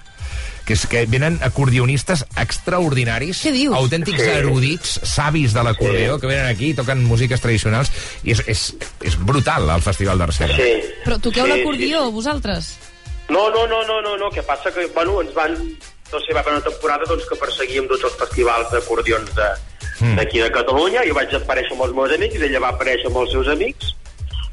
que 0.67 0.75
és 0.75 0.87
que 0.87 1.07
venen 1.07 1.39
acordionistes 1.43 2.25
extraordinaris, 2.37 3.41
autèntics 3.75 4.21
Sí. 4.23 4.29
erudits, 4.31 5.01
savis 5.03 5.53
de 5.53 5.63
l'acordió, 5.63 6.19
que 6.21 6.27
venen 6.27 6.47
aquí 6.47 6.71
i 6.71 6.75
toquen 6.75 7.03
músiques 7.05 7.41
tradicionals, 7.41 7.91
i 8.23 8.33
és, 8.33 8.43
és, 8.47 8.75
és 9.03 9.19
brutal, 9.19 9.69
el 9.71 9.83
Festival 9.83 10.19
d'Arsèguel. 10.19 10.57
Sí. 10.57 10.95
Però 11.05 11.19
toqueu 11.21 11.45
Sí, 11.47 11.51
l'acordió, 11.51 12.11
vosaltres? 12.11 12.77
No, 13.29 13.49
no, 13.51 13.67
no, 13.67 13.83
no, 13.87 14.01
no, 14.03 14.17
no, 14.17 14.31
que 14.31 14.43
passa 14.43 14.71
que, 14.73 14.87
bueno, 14.95 15.21
ens 15.23 15.33
van, 15.35 15.53
no 16.13 16.21
sé, 16.21 16.35
va 16.35 16.41
haver 16.41 16.55
una 16.55 16.65
temporada 16.65 17.05
doncs, 17.09 17.25
que 17.27 17.37
perseguíem 17.37 17.89
tots 17.89 18.05
els 18.05 18.17
festivals 18.19 18.71
d'acordions 18.71 19.35
de- 19.35 19.71
Mm. 20.01 20.17
d'aquí 20.17 20.39
de, 20.41 20.51
Catalunya, 20.51 21.05
i 21.05 21.11
vaig 21.11 21.31
aparèixer 21.35 21.73
amb 21.73 21.83
els 21.83 21.95
meus 21.95 22.13
amics, 22.13 22.35
i 22.35 22.43
ella 22.45 22.61
va 22.61 22.71
aparèixer 22.71 23.07
amb 23.07 23.17
els 23.19 23.31
seus 23.31 23.49
amics, 23.49 23.95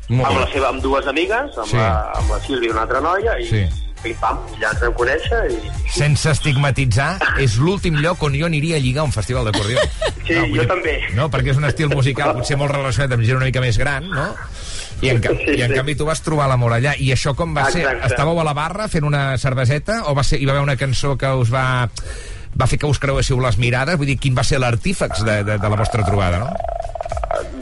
Molt 0.09 0.27
amb, 0.29 0.39
la 0.39 0.47
seva, 0.51 0.67
amb 0.69 0.81
dues 0.81 1.05
amigues, 1.07 1.57
amb, 1.57 1.65
Sí. 1.65 1.71
sí. 1.71 1.77
la, 1.77 2.11
amb 2.15 2.31
la 2.31 2.39
Sílvia 2.41 2.67
i 2.67 2.71
una 2.71 2.81
altra 2.81 2.99
noia, 3.01 3.39
i 3.39 3.45
Sí. 3.45 3.65
Pim-pam, 4.03 4.39
ja 4.61 4.71
ens 4.73 4.81
vam 4.83 4.93
conèixer, 4.97 5.41
i... 5.51 5.59
Sense 5.93 6.31
estigmatitzar, 6.31 7.11
és 7.43 7.57
l'últim 7.61 7.97
lloc 8.03 8.21
on 8.23 8.35
jo 8.39 8.45
aniria 8.49 8.77
a 8.77 8.83
lligar 8.83 9.03
un 9.07 9.11
festival 9.15 9.47
d'acordió. 9.49 9.79
Sí, 10.27 10.35
no, 10.35 10.45
jo 10.47 10.61
dir- 10.61 10.67
també. 10.69 10.95
No, 11.17 11.29
perquè 11.33 11.51
és 11.55 11.57
un 11.61 11.65
estil 11.69 11.89
musical 11.93 12.35
potser 12.37 12.57
molt 12.61 12.71
relacionat 12.75 13.15
amb 13.17 13.25
gent 13.25 13.39
una 13.41 13.47
mica 13.49 13.61
més 13.63 13.77
gran, 13.81 14.09
no? 14.09 14.27
I 15.01 15.13
en, 15.13 15.21
ca 15.23 15.31
Sí, 15.31 15.53
i 15.55 15.61
en 15.63 15.71
sí. 15.71 15.77
canvi 15.79 15.93
tu 15.95 16.03
vas 16.05 16.19
trobar 16.21 16.49
l'amor 16.51 16.73
allà. 16.75 16.91
I 16.99 17.13
això 17.15 17.31
com 17.35 17.53
va 17.55 17.69
ser? 17.71 17.85
Exacte. 17.85 18.09
Estàveu 18.11 18.41
a 18.41 18.43
la 18.43 18.53
barra 18.53 18.89
fent 18.91 19.05
una 19.07 19.37
cerveseta 19.39 20.01
o 20.11 20.15
va 20.17 20.25
ser, 20.27 20.41
hi 20.41 20.45
va 20.49 20.51
haver 20.57 20.63
una 20.65 20.75
cançó 20.75 21.13
que 21.17 21.29
us 21.39 21.53
va 21.53 21.87
va 22.57 22.67
fer 22.67 22.79
que 22.79 22.87
us 22.87 22.99
creuéssiu 22.99 23.39
les 23.43 23.57
mirades? 23.57 23.97
Vull 23.97 24.07
dir, 24.13 24.17
quin 24.19 24.35
va 24.37 24.43
ser 24.43 24.59
l'artífex 24.59 25.23
de, 25.25 25.43
de, 25.43 25.57
de 25.59 25.69
la 25.69 25.75
vostra 25.79 26.03
trobada, 26.07 26.39
no? 26.39 26.49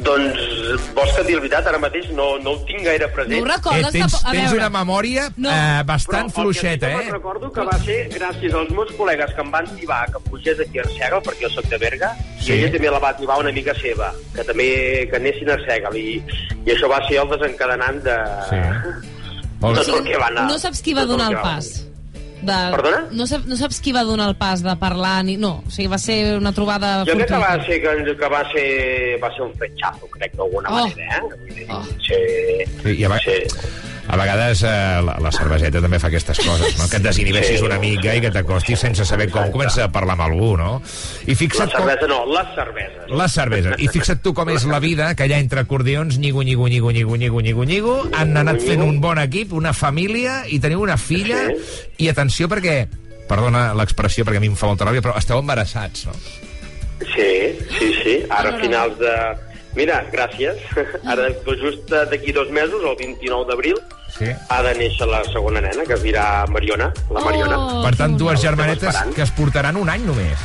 Doncs, 0.01 0.37
vols 0.95 1.11
que 1.13 1.21
et 1.21 1.27
digui 1.27 1.35
la 1.35 1.41
veritat, 1.43 1.67
ara 1.69 1.79
mateix 1.81 2.07
no, 2.15 2.27
no 2.41 2.53
ho 2.55 2.59
tinc 2.65 2.81
gaire 2.85 3.07
present. 3.13 3.33
No 3.35 3.43
ho 3.43 3.47
recordes, 3.49 3.87
Eh, 3.89 3.91
tens, 3.99 4.15
a 4.23 4.31
tens 4.31 4.53
una 4.55 4.69
memòria 4.73 5.27
No. 5.35 5.49
eh, 5.51 5.83
bastant 5.85 6.29
Però 6.31 6.41
fluixeta, 6.43 6.87
el 6.91 6.97
que 6.97 7.03
sí 7.03 7.09
eh? 7.09 7.13
recordo 7.13 7.51
que 7.51 7.65
va 7.67 7.77
ser 7.83 7.97
gràcies 8.13 8.53
als 8.55 8.69
meus 8.71 8.93
col·legues 8.97 9.33
que 9.35 9.41
em 9.41 9.51
van 9.51 9.67
tibar 9.75 10.05
que 10.13 10.19
pugés 10.29 10.59
aquí 10.63 10.79
a 10.79 10.83
Arsèguel, 10.85 11.21
perquè 11.27 11.43
jo 11.43 11.49
soc 11.57 11.65
de 11.73 11.77
Berga, 11.77 12.13
Sí. 12.39 12.53
i 12.53 12.59
ella 12.61 12.71
també 12.77 12.91
la 12.91 12.99
va 13.03 13.11
tibar 13.17 13.39
una 13.39 13.49
amiga 13.49 13.73
seva, 13.75 14.13
que 14.33 14.43
també 14.47 14.69
que 15.11 15.15
anessin 15.19 15.49
a 15.49 15.57
Arsèguel, 15.59 15.95
i, 15.99 16.23
i 16.65 16.71
això 16.71 16.87
va 16.89 17.01
ser 17.07 17.19
el 17.21 17.29
desencadenant 17.35 18.01
de... 18.07 18.17
Sí. 18.49 18.63
Molt 19.59 19.79
Tot 19.81 19.87
el 19.97 20.03
que 20.05 20.17
va 20.21 20.27
anar. 20.27 20.47
No 20.47 20.57
saps 20.61 20.81
qui 20.85 20.93
va 20.93 21.01
el 21.01 21.07
donar 21.09 21.31
el 21.31 21.35
va 21.39 21.43
pas? 21.43 21.86
De... 22.41 22.53
Perdona? 22.75 22.99
No, 23.17 23.25
sap, 23.25 23.45
no 23.49 23.55
saps 23.57 23.79
qui 23.81 23.91
va 23.95 24.03
donar 24.05 24.27
el 24.29 24.35
pas 24.37 24.61
de 24.63 24.75
parlar 24.77 25.23
ni... 25.25 25.37
No, 25.41 25.63
o 25.65 25.71
sigui, 25.73 25.87
va 25.89 25.97
ser 25.97 26.37
una 26.37 26.51
trobada 26.53 26.99
Jo 27.07 27.15
crec 27.17 27.31
que 27.31 27.39
va 27.41 27.55
ser, 27.65 27.79
que, 27.81 28.15
que 28.19 28.29
va 28.29 28.43
ser, 28.51 28.67
va 29.23 29.31
ser 29.33 29.41
un 29.47 29.55
fetxazo, 29.57 30.09
crec, 30.13 30.35
d'alguna 30.37 30.69
Oh. 30.69 30.83
manera, 30.85 31.17
eh? 31.17 31.53
Dir, 31.53 31.67
Sí. 32.07 32.21
Sí, 32.83 32.93
i 33.01 33.03
a, 33.05 33.09
ve 33.09 33.19
a 34.07 34.15
vegades 34.15 34.61
eh, 34.63 34.69
la, 35.03 35.17
la 35.19 35.31
cerveseta 35.35 35.81
també 35.83 35.99
fa 35.99 36.07
aquestes 36.07 36.39
coses, 36.39 36.77
no? 36.79 36.85
Que 36.89 36.97
et 37.01 37.03
desinhibeixis 37.03 37.59
Sí. 37.59 37.65
una 37.65 37.77
mica 37.81 38.13
i 38.15 38.21
que 38.23 38.31
t'acostis 38.31 38.79
sense 38.79 39.05
saber 39.05 39.29
com 39.33 39.51
comença 39.51 39.83
a 39.83 39.91
parlar 39.91 40.15
amb 40.15 40.25
algú, 40.27 40.53
no? 40.57 40.81
I 41.27 41.33
La 41.33 41.39
fixa't 41.41 41.71
com... 41.73 41.81
cervesa 41.83 42.07
no, 42.07 42.21
les 42.31 42.53
cerveses. 42.55 43.09
La 43.11 43.27
cervesa. 43.27 43.75
I 43.77 43.87
fixa't 43.91 44.21
tu 44.23 44.33
com 44.37 44.49
és 44.53 44.63
la 44.69 44.79
vida, 44.83 45.09
que 45.15 45.27
allà 45.27 45.39
entre 45.43 45.59
acordions, 45.65 46.17
nyigo, 46.23 46.43
nyigo, 46.47 46.67
nyigo, 46.71 46.91
nyigo, 46.95 47.17
nyigo, 47.17 47.41
nyigo, 47.41 47.63
nyigo, 47.67 47.97
han 48.15 48.35
anat 48.37 48.61
fent 48.63 48.81
un 48.85 49.01
bon 49.03 49.19
equip, 49.19 49.51
una 49.53 49.73
família, 49.73 50.43
i 50.47 50.59
teniu 50.63 50.81
una 50.87 50.95
filla, 50.97 51.43
i 51.97 52.07
atenció 52.07 52.47
perquè, 52.47 52.85
perdona 53.27 53.73
l'expressió 53.75 54.23
perquè 54.23 54.39
a 54.39 54.43
mi 54.43 54.47
em 54.53 54.55
fa 54.55 54.69
molta 54.71 54.87
ràbia, 54.87 55.03
però 55.03 55.17
esteu 55.19 55.39
embarassats, 55.43 56.05
no? 56.07 56.15
Sí, 56.97 57.29
sí, 57.77 57.91
sí. 58.03 58.13
Ara 58.33 58.55
a 58.55 58.59
finals 58.61 58.95
de... 58.97 59.11
Mira, 59.77 60.01
gràcies. 60.11 60.57
Ara, 61.11 61.29
just 61.61 61.91
d'aquí 62.09 62.33
dos 62.33 62.49
mesos, 62.49 62.81
el 62.83 62.97
29 62.97 63.45
d'abril, 63.51 63.77
Sí. 64.17 64.25
ha 64.49 64.61
de 64.63 64.71
néixer 64.79 65.05
la 65.05 65.19
segona 65.29 65.59
nena, 65.61 65.83
que 65.85 65.93
es 65.93 66.01
dirà 66.01 66.47
Mariona, 66.49 66.87
la 67.13 67.21
Mariona. 67.21 67.57
Oh, 67.59 67.81
Per 67.85 67.91
tant, 67.99 68.15
dues 68.17 68.39
germanetes 68.41 68.95
que 69.13 69.21
es 69.21 69.31
portaran 69.37 69.77
un 69.77 69.89
any 69.93 70.01
només. 70.07 70.39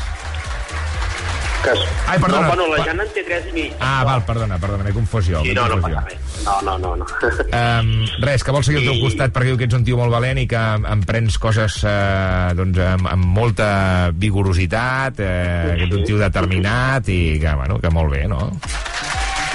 Que 1.62 1.70
es... 1.70 1.78
Ai, 2.10 2.18
perdona. 2.18 2.48
No, 2.48 2.56
bueno, 2.56 2.66
la 2.74 2.82
Jana 2.84 3.04
en 3.06 3.12
té 3.14 3.22
tres 3.22 3.44
i 3.48 3.52
mig. 3.54 3.74
Ah, 3.78 4.02
val, 4.04 4.24
perdona, 4.26 4.58
perdona, 4.58 4.82
m'he 4.82 4.92
confós 4.96 5.28
jo. 5.30 5.40
Sí, 5.46 5.54
no, 5.54 5.68
no 5.70 5.78
passa 5.80 6.02
res. 6.08 6.18
No, 6.42 6.56
no, 6.66 6.74
no. 6.82 6.96
no. 6.98 7.06
Um, 7.52 7.92
res, 8.24 8.42
que 8.42 8.50
vols 8.50 8.66
seguir 8.66 8.80
al 8.82 8.88
teu 8.90 8.98
I- 8.98 9.02
costat 9.06 9.30
perquè 9.32 9.52
diu 9.52 9.58
que 9.60 9.68
ets 9.70 9.76
un 9.78 9.84
tio 9.86 9.96
molt 10.00 10.10
valent 10.12 10.40
i 10.42 10.46
que 10.50 10.58
em, 10.58 10.84
em 10.90 11.04
prens 11.06 11.38
coses 11.38 11.78
eh, 11.86 12.50
doncs, 12.58 12.80
amb, 12.82 13.06
amb 13.14 13.30
molta 13.38 13.68
vigorositat, 14.10 15.22
eh, 15.22 15.76
que 15.78 15.86
ets 15.86 15.96
un 16.00 16.04
tio 16.08 16.18
determinat 16.20 17.08
i 17.14 17.20
que, 17.40 17.54
bueno, 17.62 17.78
que 17.78 17.94
molt 17.94 18.10
bé, 18.18 18.24
no? 18.26 18.50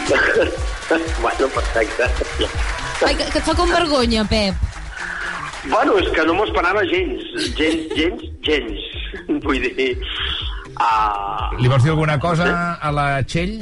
bueno, 1.21 1.47
perfecte. 1.53 2.03
Ai, 3.05 3.13
que, 3.15 3.25
que 3.31 3.39
et 3.39 3.45
fa 3.45 3.53
com 3.55 3.69
vergonya, 3.71 4.23
Pep. 4.29 4.55
Bueno, 5.67 5.97
és 5.99 6.07
que 6.15 6.23
no 6.25 6.33
m'ho 6.37 6.45
esperava 6.47 6.83
gens. 6.87 7.23
Gens, 7.57 7.89
gens, 7.97 8.21
gens. 8.47 8.85
Vull 9.45 9.59
dir... 9.65 9.89
Uh, 10.77 11.57
Li 11.57 11.67
vols 11.71 11.81
dir 11.83 11.89
alguna 11.95 12.19
cosa 12.21 12.51
a 12.77 12.91
la 12.93 13.07
Txell? 13.25 13.59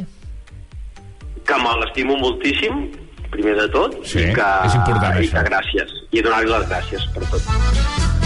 que 1.45 1.57
me 1.61 1.71
l'estimo 1.77 2.15
moltíssim, 2.17 2.87
primer 3.29 3.51
de 3.59 3.67
tot, 3.69 3.93
Sí, 4.01 4.17
i 4.17 4.31
que, 4.33 4.45
és 4.65 4.73
important, 4.79 5.13
i 5.19 5.27
això. 5.27 5.35
que 5.37 5.43
gràcies. 5.51 5.91
I 6.17 6.23
donar-li 6.25 6.49
les 6.49 6.63
gràcies 6.71 7.03
per 7.13 7.21
tot. 7.29 7.45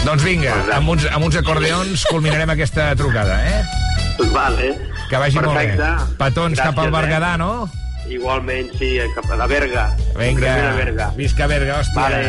Doncs 0.06 0.24
vinga, 0.24 0.54
amb 0.78 0.94
uns, 0.94 1.04
amb 1.12 1.26
uns 1.28 1.36
acordeons 1.36 2.06
culminarem 2.08 2.54
aquesta 2.56 2.94
trucada, 2.96 3.36
eh? 3.44 3.60
Vale. 4.32 4.70
Que 5.12 5.20
vagi 5.20 5.36
Perfecte. 5.36 5.84
molt 5.84 6.08
bé. 6.08 6.16
Petons 6.24 6.62
cap 6.64 6.80
al 6.80 6.88
Gràcies, 6.88 6.88
eh? 6.88 6.96
Berguedà, 6.96 7.34
no? 7.44 7.52
Igualment, 8.10 8.72
sí, 8.80 8.96
cap 9.16 9.28
a 9.32 9.36
la 9.38 9.46
Berga. 9.48 9.88
Vinga, 10.18 10.40
Primera 10.40 10.74
Berga. 10.74 11.10
visca 11.16 11.46
Berga, 11.48 11.80
hòstia. 11.80 12.02
Vale. 12.02 12.22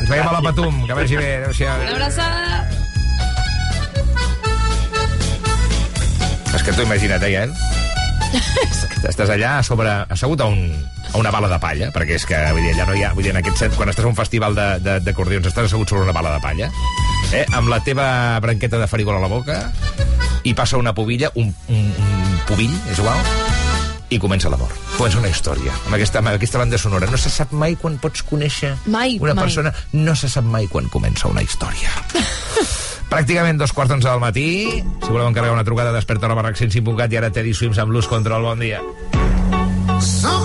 Ens 0.00 0.08
veiem 0.10 0.26
a 0.28 0.32
la 0.32 0.42
Patum, 0.42 0.80
que 0.88 0.94
vagi 0.98 1.16
bé. 1.16 1.28
Adéu-siau. 1.44 1.80
Una 1.80 1.90
abraçada. 1.94 2.68
És 6.54 6.62
que 6.66 6.72
t'ho 6.74 6.82
imagina't, 6.82 7.22
eh, 7.22 7.30
Iael? 7.30 7.52
Estàs 9.10 9.30
allà 9.30 9.56
a 9.58 9.62
sobre, 9.66 9.90
assegut 10.12 10.42
a, 10.42 10.48
un, 10.50 10.74
a 11.12 11.16
una 11.18 11.30
bala 11.34 11.48
de 11.50 11.58
palla, 11.62 11.88
perquè 11.94 12.18
és 12.18 12.26
que, 12.26 12.36
vull 12.52 12.66
dir, 12.66 12.74
allà 12.74 12.88
no 12.90 12.96
hi 12.98 13.04
ha... 13.06 13.12
Vull 13.14 13.24
dir, 13.26 13.32
en 13.32 13.38
aquest 13.40 13.62
sentit, 13.62 13.78
quan 13.78 13.88
estàs 13.94 14.04
a 14.06 14.10
un 14.10 14.18
festival 14.18 14.54
de- 14.58 14.78
de- 14.82 14.98
d'acordions, 15.06 15.46
estàs 15.46 15.70
assegut 15.70 15.88
sobre 15.94 16.04
una 16.08 16.14
bala 16.16 16.34
de 16.36 16.42
palla, 16.44 16.68
eh, 17.32 17.46
amb 17.56 17.70
la 17.70 17.78
teva 17.86 18.10
branqueta 18.42 18.78
de 18.82 18.90
farigola 18.90 19.22
a 19.22 19.24
la 19.24 19.30
boca, 19.32 19.60
i 20.42 20.54
passa 20.58 20.76
una 20.80 20.92
pubilla, 20.94 21.30
un, 21.36 21.54
un, 21.68 21.86
un 21.94 22.38
pubill, 22.50 22.74
és 22.90 22.98
igual, 22.98 23.22
i 24.10 24.18
comença 24.18 24.50
l'amor. 24.50 24.74
Comença 25.00 25.16
una 25.16 25.30
història, 25.32 25.72
amb 25.88 25.94
aquesta, 25.96 26.20
amb 26.20 26.28
aquesta 26.34 26.58
banda 26.60 26.76
sonora. 26.76 27.06
No 27.08 27.16
se 27.16 27.30
sap 27.32 27.54
mai 27.56 27.72
quan 27.80 27.94
pots 28.02 28.20
conèixer 28.28 28.74
Mai, 28.92 29.14
una 29.22 29.32
mai. 29.32 29.46
persona, 29.46 29.72
no 29.96 30.12
se 30.14 30.28
sap 30.28 30.44
mai 30.44 30.66
quan 30.68 30.90
comença 30.92 31.30
una 31.30 31.40
història. 31.40 31.88
Pràcticament 33.10 33.56
dos 33.58 33.72
quarts 33.72 33.94
d'onze 33.94 34.06
del 34.10 34.20
matí. 34.20 34.44
Si 35.00 35.08
voleu 35.08 35.24
encarregar 35.30 35.56
una 35.56 35.64
trucada, 35.64 35.94
desperta 35.96 36.28
a 36.28 36.30
la 36.34 36.36
barrac 36.36 36.60
105.cat 36.60 37.16
i 37.16 37.20
ara 37.22 37.32
Teddy 37.32 37.56
Swims 37.56 37.80
amb 37.80 37.94
Blues 37.94 38.06
Control. 38.12 38.44
Bon 38.44 38.60
dia. 38.60 38.82
Something's 40.04 40.39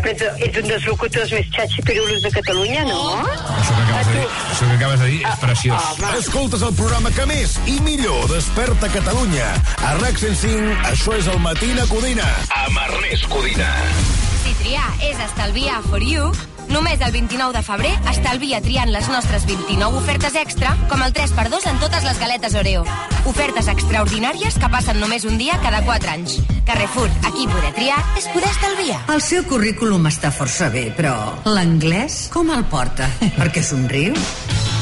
però 0.00 0.12
ets, 0.14 0.24
ets 0.46 0.60
un 0.62 0.68
dels 0.70 0.86
locutors 0.88 1.32
més 1.34 1.48
xatxipirulos 1.56 2.22
de 2.24 2.30
Catalunya, 2.38 2.84
no? 2.88 3.00
Això 3.58 3.74
que 3.76 3.82
acabes 3.82 4.08
de 4.08 4.14
dir, 4.16 4.28
això 4.52 4.68
que 4.70 4.76
acabes 4.78 5.00
de 5.02 5.10
dir 5.10 5.20
és 5.32 5.42
preciós. 5.42 5.90
Escoltes 6.18 6.64
el 6.68 6.74
programa 6.78 7.12
que 7.16 7.26
més 7.28 7.58
i 7.66 7.78
millor 7.84 8.28
desperta 8.32 8.90
Catalunya. 8.94 9.50
A 9.82 9.94
RAC 10.00 10.22
105, 10.22 10.78
això 10.92 11.18
és 11.18 11.28
el 11.34 11.42
Matina 11.44 11.86
Codina. 11.90 12.28
Amb 12.62 12.80
Ernest 12.86 13.28
Codina. 13.32 13.68
Si 14.42 14.56
triar 14.62 14.88
és 15.10 15.20
estalviar 15.28 15.82
for 15.90 16.02
you, 16.02 16.32
només 16.72 17.00
el 17.04 17.12
29 17.12 17.52
de 17.54 17.62
febrer 17.62 17.92
estalvia 18.10 18.60
triant 18.64 18.90
les 18.92 19.08
nostres 19.12 19.44
29 19.46 20.00
ofertes 20.00 20.36
extra, 20.40 20.72
com 20.88 21.04
el 21.04 21.12
3x2 21.12 21.68
en 21.68 21.80
totes 21.82 22.06
les 22.08 22.18
galetes 22.18 22.56
Oreo. 22.58 22.84
Ofertes 23.28 23.68
extraordinàries 23.68 24.58
que 24.58 24.72
passen 24.72 25.00
només 25.02 25.28
un 25.28 25.38
dia 25.38 25.60
cada 25.62 25.84
4 25.86 26.14
anys. 26.16 26.38
Carrefour, 26.66 27.10
aquí 27.28 27.46
poder 27.50 27.72
triar 27.76 28.00
és 28.18 28.28
poder 28.32 28.50
estalviar. 28.50 29.02
El 29.12 29.22
seu 29.24 29.44
currículum 29.48 30.08
està 30.10 30.32
força 30.34 30.72
bé, 30.72 30.88
però 30.96 31.16
l'anglès 31.44 32.24
com 32.32 32.50
el 32.54 32.64
porta? 32.72 33.10
Per 33.38 33.52
què 33.52 33.64
somriu? 33.66 34.16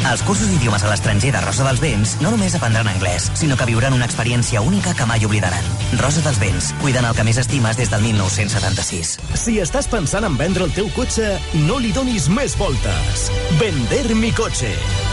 Als 0.09 0.23
cursos 0.23 0.49
d'idiomes 0.49 0.83
a 0.83 0.91
l'estranger 0.91 1.33
de 1.35 1.43
Rosa 1.45 1.67
dels 1.67 1.81
Vents 1.83 2.17
no 2.25 2.33
només 2.33 2.55
aprendran 2.57 2.89
anglès, 2.89 3.29
sinó 3.39 3.57
que 3.57 3.69
viuran 3.69 3.95
una 3.97 4.09
experiència 4.09 4.63
única 4.65 4.95
que 4.97 5.07
mai 5.07 5.25
oblidaran. 5.29 5.67
Rosa 6.01 6.25
dels 6.25 6.41
Vents, 6.41 6.73
cuidant 6.81 7.07
el 7.11 7.15
que 7.19 7.27
més 7.27 7.39
estimes 7.43 7.77
des 7.77 7.93
del 7.93 8.03
1976. 8.09 9.15
Si 9.45 9.61
estàs 9.61 9.91
pensant 9.93 10.27
en 10.27 10.41
vendre 10.41 10.67
el 10.67 10.75
teu 10.77 10.91
cotxe, 10.97 11.37
no 11.69 11.79
li 11.79 11.93
donis 11.93 12.31
més 12.33 12.57
voltes. 12.59 13.29
Vender 13.61 14.07
mi 14.17 14.33
cotxe. 14.33 14.75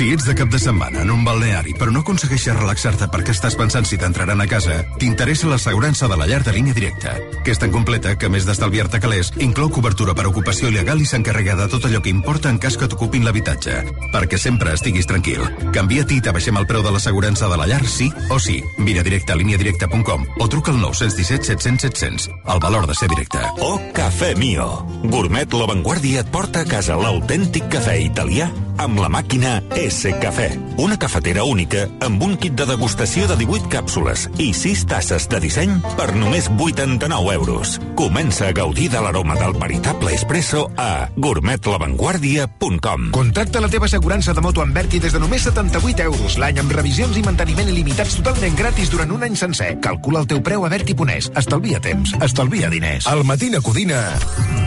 Si 0.00 0.06
ets 0.14 0.24
de 0.24 0.32
cap 0.32 0.48
de 0.48 0.56
setmana 0.56 1.02
en 1.02 1.10
un 1.12 1.24
balneari 1.26 1.74
però 1.76 1.92
no 1.92 2.00
aconsegueixes 2.00 2.54
relaxar-te 2.56 3.04
perquè 3.12 3.34
estàs 3.34 3.56
pensant 3.58 3.84
si 3.84 3.98
t'entraran 4.00 4.40
a 4.40 4.46
casa, 4.48 4.78
t'interessa 4.96 5.50
l'assegurança 5.50 6.08
de 6.08 6.16
la 6.16 6.28
llar 6.30 6.38
de 6.46 6.54
línia 6.54 6.72
directa, 6.72 7.16
que 7.44 7.52
és 7.52 7.60
tan 7.60 7.68
completa 7.74 8.14
que, 8.16 8.30
més 8.32 8.46
d'estalviar-te 8.48 9.00
calés, 9.02 9.28
inclou 9.44 9.68
cobertura 9.68 10.14
per 10.16 10.24
ocupació 10.30 10.70
il·legal 10.70 11.02
i 11.02 11.08
s'encarrega 11.10 11.58
de 11.58 11.66
tot 11.68 11.84
allò 11.84 12.00
que 12.00 12.08
importa 12.14 12.48
en 12.48 12.56
cas 12.62 12.78
que 12.80 12.88
t'ocupin 12.88 13.26
l'habitatge. 13.26 13.82
Perquè 14.14 14.38
sempre 14.40 14.72
estiguis 14.72 15.10
tranquil. 15.10 15.44
Canvia-t'hi 15.76 16.16
i 16.16 16.24
t'abaixem 16.24 16.56
el 16.56 16.70
preu 16.70 16.86
de 16.86 16.94
l'assegurança 16.94 17.52
de 17.52 17.60
la 17.60 17.68
llar 17.68 17.82
sí 17.84 18.08
o 18.30 18.40
sí. 18.40 18.56
Vine 18.78 19.04
directe 19.04 19.34
a 19.34 19.38
líniadirecta.com 19.42 20.26
o 20.38 20.48
truca 20.48 20.72
al 20.72 20.80
917 20.80 21.52
700 21.52 21.90
700. 21.90 22.30
El 22.54 22.64
valor 22.64 22.88
de 22.88 22.96
ser 22.96 23.10
directe. 23.12 23.44
O 23.60 23.76
Cafè 23.92 24.32
Mio. 24.40 24.70
Gourmet 25.04 25.52
La 25.52 25.68
Vanguardia 25.68 26.24
et 26.24 26.32
porta 26.32 26.64
a 26.64 26.72
casa 26.72 26.96
l'autèntic 26.96 27.68
cafè 27.68 27.98
italià 28.06 28.48
amb 28.80 28.96
la 29.02 29.10
màquina 29.12 29.59
S 29.76 30.10
Cafè. 30.20 30.48
Una 30.78 30.98
cafetera 30.98 31.44
única 31.44 31.86
amb 32.00 32.22
un 32.22 32.36
kit 32.40 32.54
de 32.58 32.66
degustació 32.66 33.26
de 33.30 33.36
18 33.40 33.68
càpsules 33.72 34.26
i 34.38 34.50
6 34.56 34.84
tasses 34.90 35.28
de 35.30 35.40
disseny 35.42 35.76
per 35.98 36.10
només 36.16 36.48
89 36.50 37.34
euros. 37.34 37.78
Comença 37.98 38.48
a 38.48 38.56
gaudir 38.56 38.90
de 38.90 39.00
l'aroma 39.00 39.36
del 39.38 39.54
veritable 39.58 40.14
espresso 40.14 40.70
a 40.76 41.08
gourmetlavanguardia.com. 41.16 43.10
Contracta 43.14 43.60
la 43.60 43.68
teva 43.72 43.86
assegurança 43.86 44.34
de 44.34 44.40
moto 44.44 44.62
amb 44.64 44.74
Berti 44.74 45.00
des 45.00 45.12
de 45.12 45.20
només 45.22 45.42
78 45.48 46.06
euros 46.08 46.38
l'any 46.38 46.60
amb 46.62 46.72
revisions 46.72 47.16
i 47.16 47.24
manteniment 47.26 47.68
il·limitats 47.70 48.16
totalment 48.20 48.56
gratis 48.58 48.90
durant 48.92 49.10
un 49.12 49.24
any 49.26 49.36
sencer. 49.36 49.76
Calcula 49.84 50.24
el 50.24 50.30
teu 50.30 50.42
preu 50.42 50.64
a 50.66 50.72
Berti.es. 50.72 51.30
Estalvia 51.36 51.80
temps, 51.80 52.14
estalvia 52.20 52.70
diners. 52.70 53.06
El 53.10 53.24
Matina 53.24 53.60
Codina. 53.60 54.00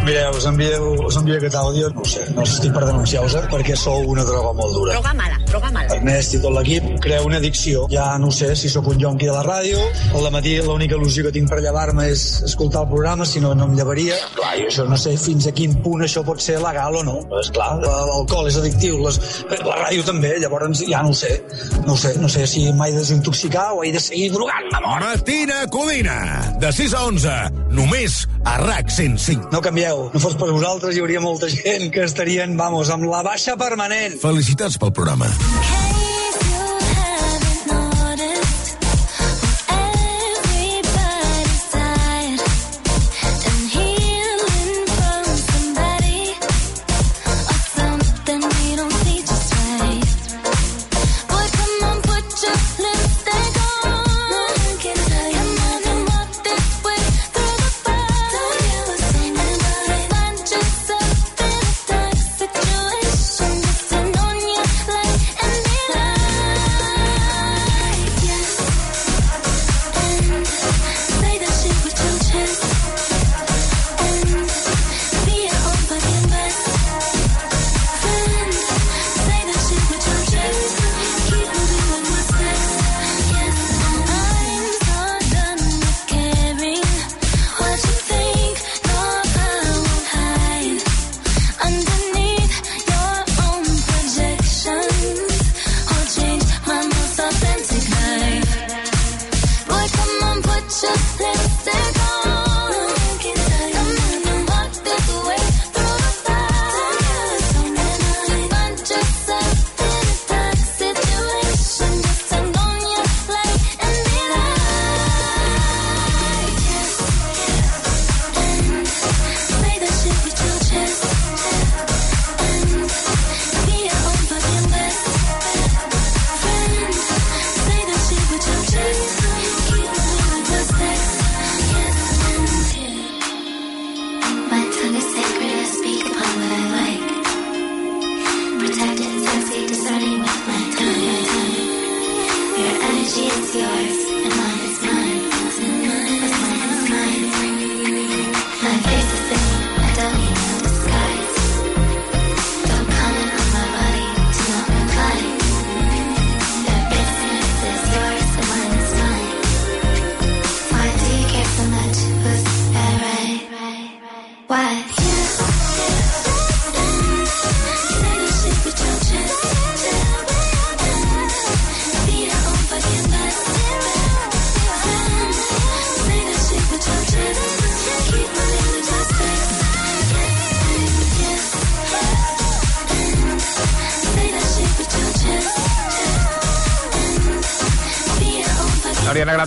Mireu, 0.03 0.33
us 0.35 0.45
envio, 0.45 0.91
us 1.07 1.15
envio 1.15 1.37
aquest 1.37 1.55
àudio, 1.55 1.89
no 1.95 2.01
ho 2.03 2.09
sé, 2.09 2.25
no 2.35 2.43
estic 2.43 2.73
per 2.75 2.83
denunciar-vos, 2.89 3.37
eh, 3.39 3.43
perquè 3.51 3.77
sou 3.79 4.03
una 4.11 4.25
droga 4.27 4.51
molt 4.57 4.72
dura. 4.73 4.97
Droga 4.97 5.13
mala, 5.17 5.37
droga 5.49 5.71
mala. 5.75 5.97
Ernest 5.97 6.37
i 6.37 6.41
tot 6.43 6.55
l'equip 6.57 6.89
crea 7.03 7.21
una 7.25 7.39
addicció. 7.41 7.85
Ja 7.93 8.07
no 8.21 8.31
sé 8.33 8.53
si 8.59 8.71
sóc 8.71 8.89
un 8.91 8.99
jonqui 9.01 9.29
de 9.29 9.35
la 9.35 9.43
ràdio, 9.45 9.79
al 10.17 10.29
matí 10.33 10.55
l'única 10.65 10.97
il·lusió 10.97 11.27
que 11.27 11.33
tinc 11.35 11.51
per 11.51 11.61
llevar-me 11.63 12.07
és 12.11 12.25
escoltar 12.49 12.83
el 12.85 12.91
programa, 12.91 13.27
si 13.29 13.43
no, 13.43 13.53
no 13.57 13.69
em 13.69 13.77
llevaria. 13.77 14.17
Clar, 14.37 14.55
jo 14.61 14.69
això 14.71 14.87
no 14.89 14.99
sé 14.99 15.15
fins 15.21 15.47
a 15.49 15.53
quin 15.55 15.77
punt 15.85 16.03
això 16.05 16.25
pot 16.25 16.41
ser 16.41 16.59
legal 16.63 16.97
o 16.99 17.05
no. 17.05 17.17
És 17.41 17.51
clar, 17.53 17.77
l'alcohol 17.83 18.49
és 18.49 18.57
addictiu, 18.61 18.99
les, 19.05 19.19
la 19.53 19.77
ràdio 19.83 20.05
també, 20.07 20.35
llavors 20.41 20.83
ja 20.89 21.03
no 21.05 21.13
ho 21.13 21.17
sé. 21.17 21.37
No 21.85 21.93
ho 21.93 21.99
sé, 21.99 22.15
no 22.21 22.31
sé 22.31 22.47
si 22.49 22.65
m'he 22.73 22.91
de 22.91 23.03
desintoxicar 23.03 23.73
o 23.73 23.83
he 23.83 23.91
de 23.93 23.99
seguir 23.99 24.31
drogant-me 24.33 24.79
mort. 24.85 25.03
Matina 25.03 25.67
Codina, 25.69 26.17
de 26.59 26.71
6 26.71 26.95
a 26.95 27.03
11, 27.11 27.35
només 27.75 28.23
a 28.47 28.57
RAC 28.61 28.89
105. 28.89 29.51
No 29.53 29.61
canvieu, 29.63 30.07
no 30.13 30.21
fos 30.23 30.37
per 30.39 30.49
vosaltres 30.51 30.95
hi 30.95 31.03
hauria 31.03 31.21
molta 31.23 31.49
gent 31.51 31.89
que 31.93 32.05
estarien, 32.07 32.55
vamos, 32.59 32.91
amb 32.93 33.07
la 33.11 33.21
baixa 33.25 33.57
permanent. 33.59 34.15
Felicitats 34.23 34.62
pel 34.71 34.91
programa. 34.91 35.27
Situation, 35.27 35.92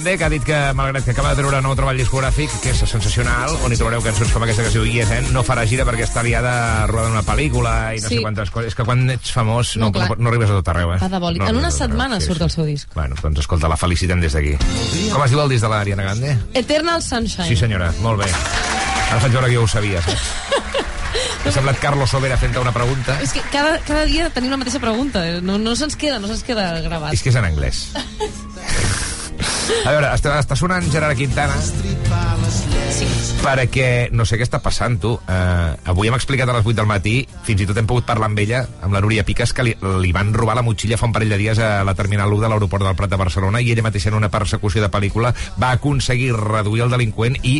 Grande, 0.07 0.19
que 0.19 0.25
ha 0.25 0.31
dit 0.31 0.45
que, 0.47 0.57
malgrat 0.79 1.03
que 1.05 1.11
acaba 1.11 1.31
de 1.35 1.41
treure 1.41 1.59
un 1.59 1.65
nou 1.67 1.73
treball 1.75 1.99
discogràfic, 1.99 2.53
que 2.63 2.71
és 2.71 2.79
sensacional, 2.87 3.57
on 3.67 3.73
hi 3.75 3.79
trobareu 3.81 4.05
cançons 4.05 4.31
com 4.31 4.45
aquesta 4.45 4.63
que 4.63 4.69
es 4.71 4.77
diu 4.77 4.85
Yes, 4.87 5.11
eh? 5.11 5.17
no 5.35 5.43
farà 5.43 5.65
gira 5.67 5.83
perquè 5.89 6.05
està 6.07 6.23
liada 6.23 6.53
rodant 6.87 7.11
una 7.17 7.25
pel·lícula 7.27 7.73
i 7.97 7.99
no 7.99 8.07
Sí. 8.09 8.21
sé 8.21 8.23
quantes 8.23 8.53
coses. 8.55 8.69
És 8.71 8.77
que 8.79 8.85
quan 8.87 9.03
ets 9.11 9.33
famós 9.35 9.75
no, 9.77 9.87
No, 9.87 9.93
clar. 9.93 10.11
no, 10.11 10.17
no 10.23 10.31
arribes 10.31 10.51
a 10.51 10.61
tot 10.61 10.69
arreu, 10.69 10.95
eh? 10.95 10.99
No, 11.11 11.49
en 11.49 11.57
una 11.59 11.73
setmana 11.75 12.21
sí, 12.21 12.27
surt 12.29 12.41
el 12.47 12.51
seu 12.55 12.65
disc. 12.65 12.89
Bueno, 12.95 13.17
doncs 13.21 13.41
escolta, 13.41 13.67
la 13.67 13.77
felicitem 13.77 14.21
des 14.21 14.33
d'aquí. 14.33 14.55
Com 15.11 15.25
es 15.27 15.31
diu 15.35 15.41
el 15.43 15.49
disc 15.49 15.63
de 15.67 15.73
l'Ariana 15.75 16.05
Grande? 16.05 16.39
Eternal 16.55 17.03
Sunshine. 17.03 17.49
Sí, 17.49 17.57
senyora, 17.57 17.91
molt 18.01 18.23
bé. 18.23 18.31
Ara 19.11 19.19
faig 19.21 19.33
veure 19.33 19.49
que 19.49 19.55
ja 19.59 19.61
ho 19.61 19.67
sabies. 19.67 20.07
Eh? 20.07 20.17
M'ha 21.45 21.51
semblat 21.53 21.79
Carlos 21.83 22.11
Sobera 22.11 22.37
fent 22.39 22.55
una 22.59 22.73
pregunta. 22.73 23.19
És 23.23 23.33
que 23.33 23.43
cada, 23.51 23.81
cada 23.81 24.05
dia 24.05 24.31
tenim 24.31 24.51
la 24.55 24.57
mateixa 24.63 24.79
pregunta. 24.79 25.25
No, 25.43 25.59
no 25.59 25.75
se'ns 25.75 25.97
queda, 25.97 26.21
no 26.21 26.29
se'ns 26.29 26.45
queda 26.47 26.81
gravat. 26.83 27.13
És 27.13 27.23
que 27.23 27.31
és 27.31 27.37
en 27.43 27.45
anglès. 27.45 27.89
A 29.67 29.93
veure, 29.95 30.11
està, 30.14 30.37
està 30.39 30.57
sonant 30.59 30.85
Gerard 30.93 31.19
Quintana 31.19 31.57
Sí. 32.97 33.07
perquè 33.43 34.09
no 34.14 34.25
sé 34.25 34.39
què 34.39 34.45
està 34.47 34.61
passant, 34.62 34.95
tu. 35.03 35.12
Uh, 35.27 35.75
avui 35.91 36.09
hem 36.09 36.14
explicat 36.17 36.49
a 36.49 36.55
les 36.57 36.64
8 36.64 36.77
del 36.79 36.89
matí, 36.89 37.17
fins 37.45 37.62
i 37.62 37.67
tot 37.69 37.79
hem 37.79 37.89
pogut 37.89 38.07
parlar 38.09 38.31
amb 38.31 38.39
ella, 38.43 38.62
amb 38.83 38.95
la 38.95 39.03
Núria 39.05 39.25
Piques, 39.27 39.53
que 39.53 39.67
li, 39.67 39.75
li 40.03 40.12
van 40.17 40.33
robar 40.35 40.57
la 40.57 40.64
motxilla 40.67 40.99
fa 40.99 41.09
un 41.11 41.14
parell 41.14 41.35
de 41.35 41.41
dies 41.41 41.61
a 41.62 41.83
la 41.85 41.95
Terminal 41.99 42.33
1 42.33 42.47
de 42.47 42.53
l'aeroport 42.53 42.87
del 42.87 42.97
Prat 42.99 43.12
de 43.12 43.21
Barcelona 43.21 43.61
i 43.61 43.73
ella 43.73 43.85
mateixa 43.87 44.11
en 44.12 44.19
una 44.19 44.31
persecució 44.33 44.83
de 44.83 44.91
pel·lícula 44.93 45.35
va 45.61 45.75
aconseguir 45.77 46.33
reduir 46.39 46.87
el 46.87 46.95
delinqüent 46.95 47.39
i 47.43 47.59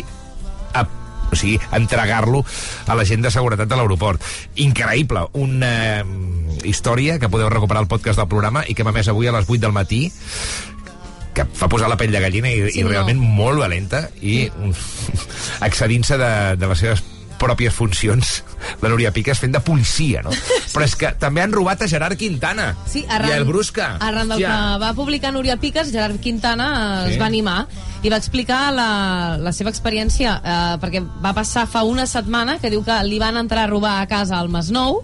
a, 0.73 0.83
o 1.31 1.35
sigui, 1.35 1.59
entregar-lo 1.75 2.43
a 2.87 2.95
la 2.95 3.05
gent 3.05 3.23
de 3.27 3.31
seguretat 3.31 3.69
de 3.69 3.77
l'aeroport. 3.77 4.23
Increïble, 4.63 5.27
una 5.37 5.73
eh, 5.99 6.05
història 6.63 7.19
que 7.19 7.29
podeu 7.29 7.51
recuperar 7.53 7.83
al 7.83 7.91
podcast 7.91 8.19
del 8.19 8.31
programa 8.31 8.63
i 8.67 8.73
que 8.75 8.83
hem 8.83 8.93
emès 8.95 9.11
avui 9.11 9.27
a 9.27 9.35
les 9.35 9.47
8 9.47 9.61
del 9.67 9.75
matí 9.75 10.07
que 11.37 11.45
fa 11.53 11.69
posar 11.69 11.87
la 11.91 11.97
pell 11.99 12.11
de 12.11 12.19
gallina 12.23 12.49
i, 12.49 12.63
Sí, 12.71 12.79
i 12.81 12.83
no. 12.83 12.89
realment 12.95 13.21
molt 13.21 13.61
valenta 13.61 14.07
i 14.25 14.47
excedint-se 15.67 16.17
de, 16.17 16.31
de 16.57 16.67
les 16.73 16.79
seves 16.81 17.03
pròpies 17.37 17.69
funcions 17.75 18.39
la 18.81 18.89
Núria 18.89 19.11
Piques 19.13 19.37
fent 19.37 19.53
de 19.53 19.59
policia, 19.61 20.23
no? 20.25 20.31
Però 20.73 20.81
és 20.87 20.95
que 20.97 21.11
també 21.21 21.43
han 21.43 21.53
robat 21.53 21.83
a 21.85 21.87
Gerard 21.89 22.17
Quintana 22.17 22.71
Sí, 22.89 23.03
i 23.05 23.29
el 23.35 23.45
Brusca. 23.45 23.91
Arran 24.01 24.31
del 24.31 24.39
Hòstia. 24.39 24.55
que 24.55 24.79
va 24.81 24.89
publicar 24.97 25.31
Núria 25.35 25.59
Piques, 25.61 25.91
Gerard 25.93 26.17
Quintana 26.23 26.71
Sí. 27.05 27.13
es 27.13 27.21
va 27.21 27.27
animar 27.29 27.59
i 28.01 28.09
va 28.13 28.17
explicar 28.17 28.71
la, 28.73 29.37
la 29.41 29.53
seva 29.53 29.69
experiència, 29.73 30.33
eh, 30.41 30.75
perquè 30.81 31.03
va 31.23 31.31
passar 31.37 31.67
fa 31.69 31.81
una 31.85 32.05
setmana 32.09 32.57
que 32.61 32.69
diu 32.73 32.81
que 32.85 32.97
li 33.05 33.17
van 33.21 33.37
entrar 33.37 33.67
a 33.67 33.71
robar 33.71 33.99
a 34.01 34.07
casa 34.09 34.37
al 34.41 34.49
Masnou 34.53 35.03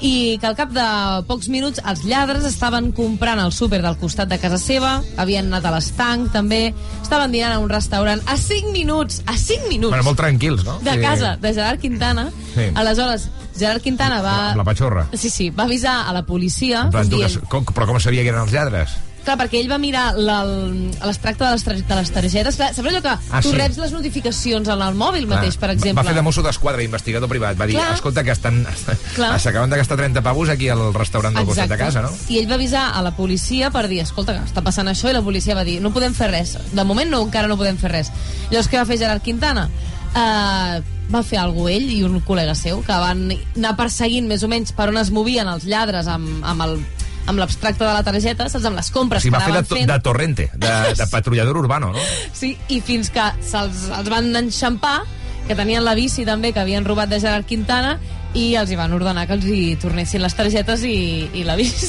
i 0.00 0.36
que 0.40 0.46
al 0.46 0.56
cap 0.58 0.70
de 0.76 0.84
pocs 1.28 1.48
minuts 1.48 1.80
els 1.88 2.02
lladres 2.04 2.44
estaven 2.44 2.90
comprant 2.92 3.40
al 3.40 3.52
súper 3.52 3.80
del 3.82 3.96
costat 3.96 4.28
de 4.28 4.38
casa 4.38 4.58
seva, 4.60 5.02
havien 5.16 5.46
anat 5.48 5.64
a 5.64 5.72
l'estanc 5.76 6.30
també, 6.34 6.74
estaven 7.02 7.32
dinant 7.32 7.54
a 7.56 7.58
un 7.62 7.70
restaurant 7.72 8.20
a 8.26 8.36
5 8.36 8.72
minuts, 8.74 9.22
a 9.26 9.36
5 9.38 9.68
minuts 9.70 9.90
Bueno, 9.94 10.04
molt 10.04 10.18
tranquils, 10.20 10.64
no? 10.64 10.78
de 10.84 10.92
Sí. 10.98 11.00
casa 11.00 11.36
de 11.40 11.54
Gerard 11.54 11.80
Quintana. 11.80 12.28
Sí. 12.54 12.68
Aleshores, 12.74 13.28
Gerard 13.58 13.80
Quintana 13.82 14.20
va... 14.20 14.36
Amb 14.50 14.58
la 14.58 14.64
patxorra. 14.64 15.06
Sí, 15.14 15.30
sí, 15.30 15.48
va 15.50 15.64
avisar 15.64 16.02
a 16.08 16.12
la 16.12 16.22
policia 16.26 16.82
En 16.82 16.90
plan, 16.90 17.08
tu, 17.08 17.16
dient... 17.16 17.40
que, 17.40 17.46
com, 17.48 17.64
però 17.64 17.86
com 17.86 17.98
sabia 18.00 18.22
que 18.22 18.28
eren 18.34 18.42
els 18.42 18.52
lladres? 18.52 18.98
Clar, 19.26 19.34
perquè 19.40 19.58
ell 19.58 19.66
va 19.70 19.76
mirar 19.82 20.12
l'extracte 20.14 21.42
de, 21.44 21.50
les 21.50 21.64
de 21.66 21.96
les 21.98 22.12
targetes. 22.14 22.56
Clar, 22.56 22.68
saps 22.76 22.86
allò 22.86 23.00
que 23.02 23.14
Ah, 23.30 23.40
tu 23.42 23.50
sí. 23.50 23.56
reps 23.58 23.78
les 23.82 23.92
notificacions 23.92 24.68
en 24.70 24.82
el 24.86 24.94
mòbil 24.94 25.26
mateix, 25.26 25.56
per 25.58 25.72
exemple? 25.74 25.98
Va 25.98 26.06
fer 26.06 26.14
de 26.14 26.22
mosso 26.22 26.44
d'esquadra, 26.46 26.84
investigador 26.86 27.28
privat. 27.28 27.58
Va 27.58 27.66
dir, 27.66 27.74
Clar. 27.74 27.94
escolta, 27.98 28.22
que 28.22 28.30
estan... 28.36 28.62
Clar. 29.16 29.32
S'acaben 29.42 29.70
de 29.70 29.80
gastar 29.82 29.98
30 29.98 30.22
pavos 30.22 30.48
aquí 30.48 30.68
al 30.70 30.92
restaurant 30.94 31.34
del 31.34 31.46
costat 31.46 31.68
de 31.74 31.78
casa, 31.80 32.02
no? 32.06 32.12
I 32.30 32.38
ell 32.38 32.48
va 32.50 32.54
avisar 32.54 32.86
a 32.94 33.02
la 33.02 33.16
policia 33.16 33.70
per 33.74 33.88
dir, 33.90 34.00
escolta, 34.06 34.38
que 34.38 34.46
està 34.46 34.62
passant 34.62 34.86
això, 34.88 35.10
i 35.10 35.16
la 35.18 35.22
policia 35.26 35.58
va 35.58 35.64
dir, 35.66 35.80
no 35.82 35.90
podem 35.90 36.14
fer 36.14 36.30
res. 36.30 36.56
De 36.72 36.84
moment 36.86 37.10
no, 37.10 37.24
encara 37.26 37.50
no 37.50 37.58
podem 37.58 37.76
fer 37.82 37.90
res. 37.92 38.12
Llavors, 38.50 38.70
què 38.70 38.78
va 38.78 38.86
fer 38.86 38.98
Gerard 39.02 39.24
Quintana? 39.26 39.68
Uh, 40.16 40.78
va 41.12 41.20
fer 41.26 41.36
alguna 41.42 41.74
ell 41.74 41.90
i 41.92 41.98
un 42.06 42.20
col·lega 42.24 42.54
seu, 42.56 42.78
que 42.86 42.94
van 43.02 43.26
anar 43.56 43.74
perseguint 43.76 44.26
més 44.30 44.42
o 44.46 44.48
menys 44.48 44.72
per 44.72 44.88
on 44.88 44.96
es 45.02 45.10
movien 45.12 45.46
els 45.50 45.66
lladres 45.68 46.06
amb, 46.08 46.40
amb 46.46 46.62
el 46.64 46.78
amb 47.26 47.38
l'abstracte 47.42 47.84
de 47.84 47.92
la 47.92 48.02
targeta, 48.06 48.48
saps? 48.48 48.64
Amb 48.64 48.76
les 48.78 48.90
O 48.90 48.94
compres 48.94 49.22
sigui, 49.26 49.34
que 49.34 49.38
va 49.38 49.44
fer 49.46 49.54
de, 49.58 49.62
to- 49.68 49.76
fent. 49.76 49.88
de 49.92 50.00
torrente, 50.00 50.50
de, 50.54 50.74
de 50.98 51.06
patrullador 51.14 51.56
urbano, 51.58 51.92
no? 51.92 52.04
Sí, 52.32 52.56
i 52.68 52.80
fins 52.80 53.10
que 53.10 53.30
se'ls 53.42 53.88
els 53.98 54.08
van 54.12 54.30
enxampar, 54.36 55.00
que 55.46 55.54
tenien 55.54 55.84
la 55.86 55.94
bici 55.94 56.24
també, 56.26 56.52
que 56.52 56.60
havien 56.62 56.84
robat 56.84 57.08
de 57.10 57.20
Gerard 57.22 57.46
Quintana, 57.46 57.98
i 58.36 58.50
els 58.58 58.68
hi 58.68 58.76
van 58.76 58.92
ordenar 58.92 59.22
que 59.26 59.32
els 59.38 59.44
hi 59.48 59.76
tornessin 59.80 60.20
les 60.20 60.34
targetes 60.36 60.82
i, 60.84 61.30
i 61.38 61.44
la 61.46 61.54
bici. 61.56 61.86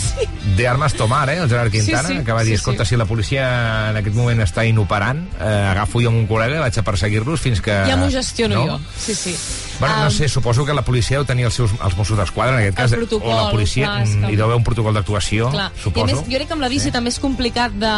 De 0.56 0.68
armes 0.70 0.94
tomar, 0.96 1.26
eh, 1.34 1.40
el 1.42 1.50
Gerard 1.50 1.74
Quintana, 1.74 2.08
Sí, 2.08 2.20
sí, 2.20 2.24
que 2.24 2.32
va 2.32 2.44
dir, 2.46 2.54
sí, 2.54 2.62
escolta, 2.62 2.86
sí. 2.86 2.94
si 2.94 3.00
la 3.02 3.06
policia 3.10 3.90
en 3.90 3.98
aquest 4.00 4.16
moment 4.16 4.40
està 4.46 4.64
inoperant, 4.66 5.26
eh, 5.42 5.50
agafo 5.74 6.00
jo 6.00 6.08
amb 6.14 6.22
un 6.22 6.28
col·lega 6.30 6.56
i 6.62 6.64
vaig 6.64 6.78
a 6.80 6.86
perseguir-los 6.88 7.42
fins 7.44 7.60
que... 7.66 7.76
Ja 7.90 7.98
m'ho 8.00 8.08
gestiono 8.14 8.62
no? 8.64 8.78
jo. 8.78 8.80
Sí, 9.10 9.16
sí. 9.18 9.36
Bueno, 9.80 9.95
no 10.03 10.09
sé, 10.11 10.28
suposo 10.28 10.65
que 10.65 10.73
la 10.73 10.82
policia 10.82 11.17
deu 11.17 11.25
tenir 11.25 11.45
els 11.45 11.53
seus 11.53 11.71
els 11.84 11.95
Mossos 11.97 12.17
d'Esquadra, 12.17 12.55
en 12.55 12.59
aquest 12.63 12.78
cas, 12.78 12.91
protocol, 12.97 13.30
o 13.32 13.36
la 13.45 13.51
policia, 13.51 13.86
clar, 13.86 14.03
que- 14.03 14.15
mm, 14.15 14.30
hi 14.32 14.36
deu 14.36 14.45
haver 14.45 14.57
un 14.57 14.63
protocol 14.63 14.93
d'actuació, 14.93 15.49
Clar. 15.51 15.71
I 15.75 15.80
a 15.80 15.84
suposo. 15.84 16.05
més, 16.07 16.15
jo 16.25 16.36
crec 16.36 16.47
que 16.47 16.53
amb 16.53 16.61
la 16.65 16.69
bici 16.69 16.91
també 16.91 17.09
és 17.13 17.19
complicat 17.19 17.71
de, 17.73 17.93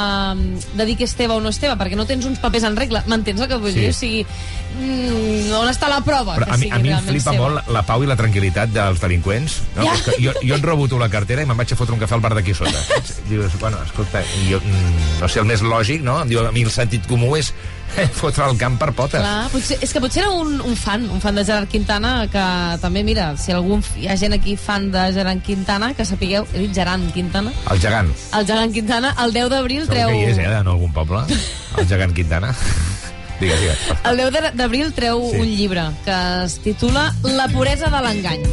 de 0.75 0.86
dir 0.86 0.97
que 0.97 1.05
és 1.05 1.15
teva 1.15 1.36
o 1.36 1.41
no 1.41 1.49
és 1.49 1.59
teva, 1.59 1.77
perquè 1.80 1.95
no 1.95 2.05
tens 2.05 2.25
uns 2.25 2.39
papers 2.39 2.63
en 2.67 2.75
regla. 2.75 3.03
M'entens 3.07 3.39
el 3.41 3.47
que 3.47 3.55
vull 3.57 3.71
Sí. 3.73 3.80
dir? 3.80 3.89
O 3.89 3.93
sigui, 3.93 4.25
mm, 4.80 5.51
on 5.59 5.67
està 5.71 5.88
la 5.89 6.01
prova 6.01 6.36
Però 6.38 6.45
que 6.45 6.51
a 6.51 6.57
mi, 6.57 6.67
sigui 6.67 6.75
a 6.75 6.80
mi 6.84 6.89
em 6.91 7.03
flipa 7.05 7.32
seva? 7.32 7.43
molt 7.49 7.69
la 7.69 7.84
pau 7.88 8.03
i 8.03 8.07
la 8.07 8.17
tranquil·litat 8.17 8.69
dels 8.75 8.99
delinqüents. 9.01 9.59
No? 9.75 9.84
Ja. 9.86 9.93
És 9.95 10.01
que 10.03 10.15
jo, 10.23 10.34
jo 10.43 10.55
en 10.55 10.61
robo 10.63 10.88
tu 10.88 10.99
la 10.99 11.09
cartera 11.09 11.41
i 11.43 11.45
me'n 11.45 11.57
vaig 11.57 11.71
a 11.73 11.75
fotre 11.80 11.93
un 11.95 11.99
cafè 12.01 12.13
al 12.17 12.21
bar 12.21 12.34
d'aquí 12.36 12.53
sota. 12.53 12.80
Dius, 13.30 13.57
bueno, 13.59 13.77
escolta, 13.86 14.21
jo, 14.49 14.59
mm, 14.59 15.19
no 15.21 15.27
sé, 15.30 15.39
el 15.39 15.45
més 15.45 15.61
lògic, 15.61 16.01
no? 16.01 16.21
Em 16.21 16.30
diu, 16.30 16.45
a 16.45 16.51
mi 16.51 16.63
el 16.67 16.71
sentit 16.71 17.05
comú 17.07 17.36
és 17.39 17.53
fotre 18.20 18.46
el 18.50 18.58
camp 18.58 18.78
per 18.80 18.92
potes. 18.94 19.20
Clar, 19.22 19.50
potser, 19.54 19.78
és 19.84 19.92
que 19.94 20.02
potser 20.04 20.24
era 20.24 20.32
un, 20.32 20.60
un 20.62 20.76
fan, 20.80 21.08
un 21.12 21.22
fan 21.22 21.36
de 21.36 21.44
Gerard 21.46 21.68
Quintana, 21.72 22.14
que 22.32 22.44
també, 22.82 23.04
mira, 23.04 23.32
si 23.38 23.52
algun, 23.56 23.84
hi 24.00 24.08
ha 24.08 24.16
gent 24.20 24.34
aquí 24.38 24.56
fan 24.60 24.90
de 24.94 25.08
Gerard 25.16 25.42
Quintana, 25.46 25.94
que 25.98 26.06
sapigueu, 26.06 26.48
he 26.54 26.66
dit 26.68 26.74
Gerard 26.76 27.04
Quintana, 27.14 27.52
El 27.72 27.80
gegant. 27.82 28.12
el 28.38 28.46
Gerard 28.48 28.72
Quintana, 28.74 29.16
el 29.26 29.34
10 29.34 29.50
d'abril 29.50 29.84
Segur 29.86 29.96
treu... 29.96 30.10
que 30.10 30.22
hi 30.22 30.30
és, 30.32 30.38
eh, 30.38 30.48
en 30.62 30.68
algun 30.76 30.94
poble? 30.94 31.24
El 31.78 31.88
gegant 31.88 32.14
Quintana. 32.16 32.54
digues, 33.40 33.60
digues. 33.62 33.86
El 34.04 34.18
10 34.18 34.32
de- 34.36 34.52
d'abril 34.60 34.94
treu 34.94 35.22
Sí. 35.32 35.40
un 35.40 35.48
llibre 35.56 35.86
que 36.06 36.18
es 36.46 36.60
titula 36.60 37.14
La 37.24 37.48
puresa 37.48 37.90
de 37.90 38.02
l'engany. 38.06 38.44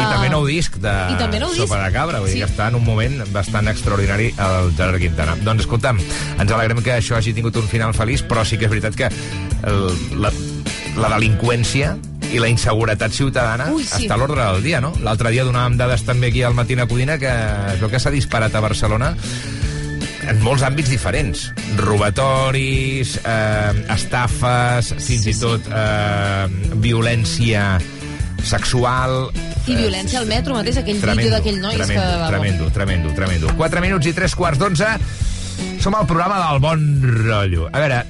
I 0.00 0.06
també 0.10 0.28
nou 0.32 0.46
disc 0.48 0.76
de 0.80 0.92
I 1.12 1.16
també 1.20 1.40
nou 1.42 1.52
disc. 1.52 1.62
Sopa 1.66 1.82
de 1.84 1.92
Cabra, 1.94 2.20
vull 2.20 2.30
dir 2.32 2.38
Sí. 2.40 2.44
que 2.44 2.50
està 2.50 2.68
en 2.68 2.78
un 2.80 2.84
moment 2.84 3.20
bastant 3.34 3.68
extraordinari 3.68 4.30
el 4.38 4.72
Gerard 4.76 4.98
Quintana. 5.02 5.36
Doncs 5.44 5.66
escolta'm, 5.66 6.00
ens 6.40 6.52
alegrem 6.52 6.82
que 6.82 6.96
això 6.98 7.16
hagi 7.18 7.34
tingut 7.36 7.56
un 7.60 7.68
final 7.68 7.92
feliç, 7.94 8.24
però 8.26 8.44
sí 8.44 8.56
que 8.58 8.64
és 8.66 8.70
veritat 8.72 8.96
que 8.96 9.10
el, 9.10 9.82
la, 10.20 10.32
la 10.96 11.12
delinqüència 11.16 11.96
i 12.30 12.38
la 12.38 12.46
inseguretat 12.48 13.10
ciutadana 13.12 13.72
Ui, 13.74 13.82
sí. 13.82 14.04
està 14.04 14.14
a 14.14 14.20
l'ordre 14.20 14.44
del 14.52 14.62
dia, 14.62 14.80
no? 14.80 14.92
L'altre 15.02 15.32
dia 15.34 15.42
donàvem 15.44 15.76
dades 15.76 16.04
també 16.06 16.28
aquí 16.30 16.44
al 16.46 16.54
Matina 16.54 16.86
Codina 16.86 17.18
que 17.18 17.30
es 17.74 17.80
veu 17.80 17.90
que 17.90 17.98
s'ha 17.98 18.12
disparat 18.14 18.54
a 18.54 18.60
Barcelona 18.62 19.16
en 20.30 20.38
molts 20.44 20.62
àmbits 20.62 20.90
diferents. 20.92 21.48
Robatoris, 21.80 23.16
eh, 23.24 23.72
estafes, 23.96 24.92
fins 25.02 25.26
i 25.26 25.34
tot 25.40 25.66
eh, 25.66 26.46
violència 26.84 27.80
sexual... 28.44 29.30
I 29.66 29.74
violència 29.76 30.18
al 30.22 30.26
metro 30.26 30.54
mateix, 30.56 30.78
aquell 30.80 30.98
Tremendo, 31.00 31.22
vídeo 31.22 31.34
d'aquell 31.36 31.60
noi. 31.60 31.76
tremendo, 31.76 32.00
que, 32.02 32.30
tremendo, 32.30 32.70
tremendo, 32.74 33.12
tremendo. 33.14 33.52
4 33.56 33.80
minuts 33.84 34.06
i 34.10 34.14
3 34.16 34.34
quarts 34.34 34.58
d'onze. 34.58 34.88
Som 35.80 35.94
al 35.94 36.06
programa 36.08 36.38
del 36.48 36.60
bon 36.64 36.82
rotllo. 37.26 37.68
A 37.72 37.78
veure, 37.82 38.00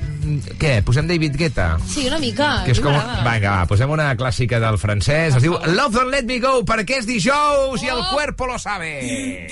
què, 0.60 0.76
posem 0.86 1.08
David 1.10 1.34
Guetta? 1.36 1.66
Sí, 1.90 2.06
una 2.06 2.18
mica. 2.22 2.62
Que 2.64 2.72
és 2.76 2.80
com... 2.82 2.94
Vinga, 2.94 3.56
va, 3.60 3.66
posem 3.70 3.90
una 3.90 4.12
clàssica 4.16 4.60
del 4.62 4.78
francès. 4.78 5.36
Es 5.40 5.42
diu 5.42 5.58
Love 5.74 5.94
Don't 5.98 6.14
Let 6.14 6.26
Me 6.30 6.38
Go, 6.42 6.60
perquè 6.68 7.00
és 7.02 7.06
dijous 7.10 7.82
i 7.82 7.90
el 7.90 7.98
Oh. 8.00 8.08
cuerpo 8.14 8.46
lo 8.46 8.58
sabe. 8.58 9.48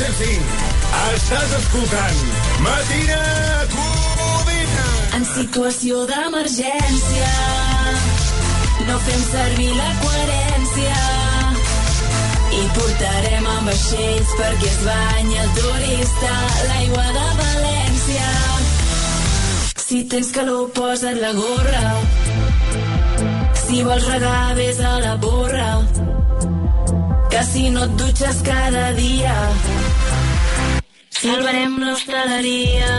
105. 0.00 0.44
Estàs 1.14 1.50
escoltant 1.58 2.20
Matina 2.64 3.18
Codina. 3.74 4.84
En 5.18 5.26
situació 5.28 6.06
d'emergència 6.08 7.32
no 8.88 8.96
fem 9.04 9.20
servir 9.26 9.68
la 9.76 9.90
coherència 10.00 11.02
i 12.56 12.62
portarem 12.78 13.50
amb 13.56 13.68
vaixells 13.68 14.32
perquè 14.40 14.70
es 14.70 14.80
banyi 14.86 15.36
el 15.42 15.52
turista 15.58 16.32
l'aigua 16.70 17.06
de 17.18 17.26
València. 17.42 18.32
Si 19.84 20.00
tens 20.14 20.32
calor, 20.32 20.70
posa't 20.80 21.20
la 21.20 21.34
gorra. 21.36 21.84
Si 23.66 23.84
vols 23.84 24.08
regar, 24.14 24.54
vés 24.56 24.80
a 24.80 24.96
la 25.04 25.14
borra. 25.20 25.70
Que 27.30 27.44
si 27.52 27.68
no 27.70 27.84
et 27.84 27.92
dutxes 28.00 28.40
cada 28.48 28.88
dia, 28.96 29.36
salvarem 31.20 31.76
l'hostaleria. 31.84 32.92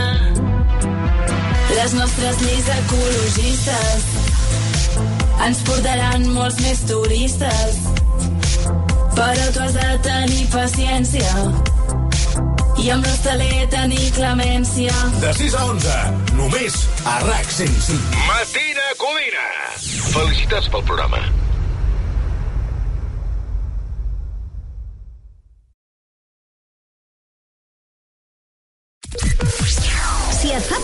Les 1.72 1.94
nostres 1.96 2.38
lleis 2.44 2.68
ecologistes 2.76 4.04
ens 5.46 5.62
portaran 5.66 6.28
molts 6.36 6.60
més 6.62 6.84
turistes. 6.86 7.80
Però 9.16 9.48
tu 9.54 9.64
has 9.64 9.74
de 9.76 9.90
tenir 10.06 10.46
paciència 10.54 11.34
i 12.82 12.90
amb 12.94 13.06
l'hostaler 13.06 13.66
tenir 13.74 14.08
clemència. 14.16 14.94
De 15.22 15.34
6 15.42 15.58
a 15.58 15.66
11, 15.74 15.98
només 16.38 16.80
a 17.04 17.18
RAC 17.26 17.54
105. 17.58 18.26
Matina 18.30 18.90
Codina. 19.02 19.46
Felicitats 20.14 20.70
pel 20.70 20.86
programa. 20.86 21.26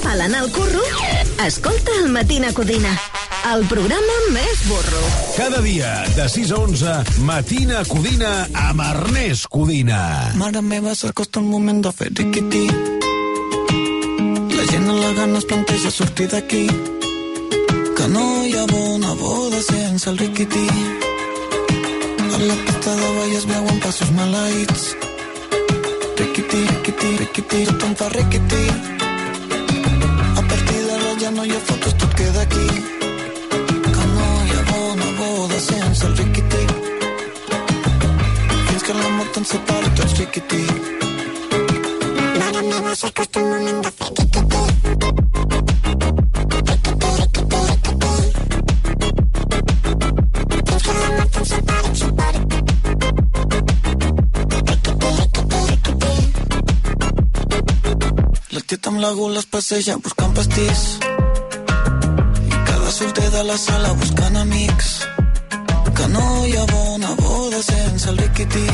Fa 0.09 0.15
pal 0.15 0.21
anar 0.23 0.41
al 0.41 0.51
curro, 0.51 0.81
escolta 1.45 1.91
el 2.03 2.09
Matina 2.09 2.53
Codina, 2.53 2.93
el 3.53 3.65
programa 3.67 4.15
més 4.33 4.63
burro. 4.69 5.03
Cada 5.37 5.61
dia, 5.61 6.05
de 6.17 6.29
6 6.29 6.53
a 6.53 6.61
11, 6.65 6.95
Matina 7.29 7.83
Codina 7.85 8.49
amb 8.55 8.81
Ernest 8.81 9.49
Codina. 9.53 10.33
Mare 10.37 10.63
meva, 10.63 10.95
s'acosta 10.95 11.41
el 11.41 11.47
moment 11.47 11.83
de 11.85 11.93
fer 11.93 12.09
riquití. 12.15 12.65
La 14.57 14.65
gent 14.71 14.89
a 14.89 14.97
la 14.97 15.13
gana 15.19 15.39
es 15.39 15.45
planteja 15.45 15.91
sortir 15.91 16.29
d'aquí. 16.33 16.67
Que 17.99 18.09
no 18.09 18.25
hi 18.47 18.55
ha 18.57 18.67
bona 18.73 19.13
boda 19.15 19.61
sense 19.63 20.09
el 20.09 20.19
riquití. 20.19 20.67
A 22.29 22.39
la 22.47 22.57
pista 22.65 22.95
de 22.95 23.17
ball 23.17 23.35
es 23.37 23.49
veuen 23.51 23.81
passos 23.85 24.15
maleïts. 24.17 24.93
Riquití, 26.19 26.63
riquití, 26.77 27.17
riquití, 27.25 27.67
tothom 27.73 27.99
fa 27.99 28.09
riquití. 28.15 28.98
No 31.31 31.45
hi 31.45 31.51
ha 31.53 31.61
fotos, 31.61 31.95
tot 32.01 32.15
queda 32.15 32.41
aquí. 32.41 32.67
Ha 33.99 34.63
bona 34.71 35.09
boda 35.19 35.61
sense 35.61 36.07
el 36.07 36.17
riquití. 36.17 36.63
Fins 38.69 38.83
que 38.87 38.95
la 38.95 39.09
mort 39.17 39.37
ens 39.41 39.49
separi 39.53 39.91
tots 40.01 40.15
riquití. 40.19 40.63
Mare 42.39 42.63
meva, 42.71 42.95
s'acosta 43.03 43.41
el 43.41 43.47
moment 43.53 43.85
de 43.85 43.91
fer. 43.99 44.09
La 58.51 58.61
tieta 58.67 58.89
amb 58.89 58.99
la 59.05 59.13
gula 59.13 59.39
es 59.45 59.47
passeja 59.47 60.01
buscant 60.03 60.35
pastís. 60.35 61.08
De 63.39 63.45
la 63.45 63.57
sala 63.57 63.93
buscant 63.93 64.37
amics. 64.37 64.89
Que 65.97 66.07
no 66.09 66.23
hi 66.45 66.57
ha 66.59 66.65
bona 66.73 67.11
boda 67.21 67.61
sense 67.63 68.11
el 68.11 68.19
riquití. 68.19 68.65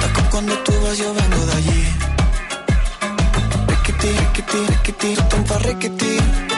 De 0.00 0.08
cop 0.14 0.30
quan 0.32 0.48
tu 0.64 0.72
vas 0.84 0.96
jo 1.02 1.12
vengo 1.18 1.42
d'allí. 1.50 1.82
Riquití, 3.72 4.14
riquití, 4.22 4.60
riquití, 4.72 5.14
tothom 5.20 5.44
fa 5.50 5.58
riquití. 5.66 6.57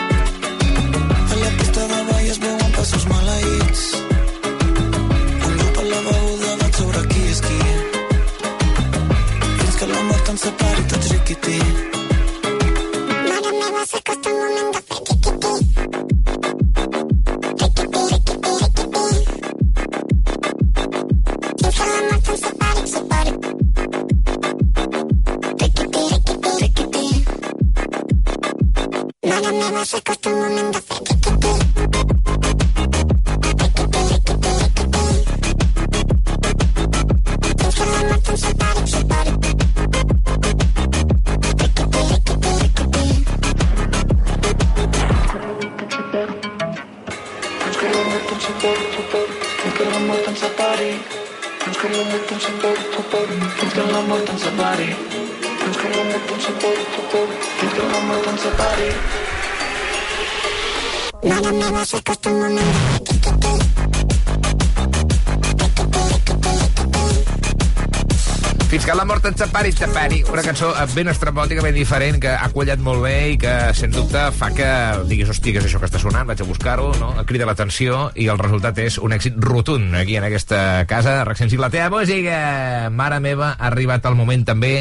Que 68.90 68.96
la 68.96 69.04
mort 69.06 69.26
ens 69.28 69.38
separi, 69.38 69.70
separi. 69.70 70.16
Una 70.32 70.42
cançó 70.42 70.72
eh, 70.74 70.86
ben 70.96 71.06
estrambòtica, 71.12 71.62
ben 71.62 71.76
diferent, 71.76 72.16
que 72.22 72.32
ha 72.34 72.48
quallat 72.50 72.80
molt 72.82 73.04
bé 73.04 73.14
i 73.34 73.36
que, 73.38 73.52
sens 73.78 73.94
dubte, 73.94 74.24
fa 74.34 74.48
que 74.56 74.66
diguis, 75.06 75.30
hòstia, 75.30 75.54
què 75.54 75.62
és 75.62 75.68
això 75.68 75.78
que 75.78 75.86
està 75.86 76.00
sonant? 76.02 76.26
Vaig 76.26 76.42
a 76.42 76.48
buscar-ho, 76.48 76.88
no? 76.98 77.12
Crida 77.28 77.46
l'atenció 77.46 78.08
i 78.18 78.26
el 78.32 78.42
resultat 78.42 78.82
és 78.82 78.98
un 78.98 79.14
èxit 79.14 79.38
rotund 79.46 79.94
aquí 80.00 80.18
en 80.18 80.26
aquesta 80.26 80.82
casa. 80.90 81.20
Recensi 81.28 81.60
la 81.60 81.70
teva 81.70 81.92
música! 82.00 82.90
Mare 82.90 83.22
meva, 83.22 83.54
ha 83.54 83.70
arribat 83.70 84.10
el 84.10 84.18
moment 84.18 84.42
també 84.48 84.74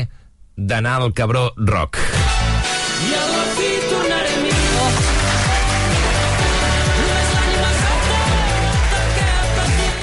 d'anar 0.58 1.04
al 1.04 1.14
Cabró 1.14 1.52
Rock. 1.60 2.02
I 3.06 3.29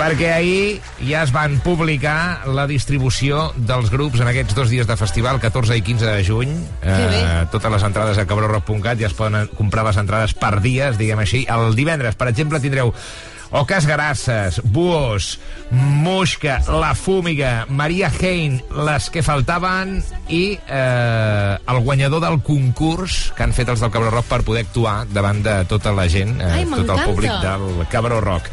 Perquè 0.06 0.28
ahir 0.30 0.66
ja 1.02 1.24
es 1.26 1.32
van 1.34 1.56
publicar 1.64 2.46
la 2.54 2.68
distribució 2.70 3.48
dels 3.58 3.88
grups 3.90 4.20
en 4.22 4.28
aquests 4.30 4.54
dos 4.54 4.70
dies 4.70 4.86
de 4.86 4.94
festival, 4.94 5.40
14 5.42 5.74
i 5.80 5.82
15 5.82 6.12
de 6.12 6.20
juny. 6.22 6.52
Eh, 6.86 7.40
totes 7.50 7.72
les 7.74 7.86
entrades 7.88 8.20
a 8.22 8.26
cabrorock.cat 8.30 9.02
ja 9.02 9.08
es 9.10 9.16
poden 9.18 9.50
comprar 9.58 9.82
les 9.88 9.98
entrades 9.98 10.36
per 10.38 10.60
dies, 10.62 10.94
diguem 11.00 11.24
així. 11.24 11.42
El 11.50 11.74
divendres, 11.74 12.14
per 12.14 12.30
exemple, 12.30 12.62
tindreu 12.62 12.94
Oques 13.56 13.86
Garasses, 13.86 14.60
Buos, 14.64 15.38
Muixca, 15.70 16.60
La 16.68 16.94
Fúmiga, 16.94 17.64
Maria 17.70 18.10
Hein, 18.12 18.58
les 18.84 19.08
que 19.08 19.22
faltaven 19.24 19.96
i 20.28 20.58
eh, 20.68 21.56
el 21.56 21.80
guanyador 21.80 22.20
del 22.20 22.42
concurs 22.44 23.32
que 23.32 23.46
han 23.46 23.56
fet 23.56 23.72
els 23.72 23.80
del 23.80 23.94
Cabró 23.94 24.12
Rock 24.12 24.28
per 24.28 24.42
poder 24.44 24.66
actuar 24.66 24.96
davant 25.08 25.40
de 25.40 25.56
tota 25.70 25.94
la 25.96 26.04
gent, 26.12 26.36
eh, 26.36 26.52
Ai, 26.58 26.66
tot 26.68 26.92
el 26.98 27.02
públic 27.08 27.32
del 27.40 27.86
Cabró 27.88 28.20
Rock. 28.20 28.52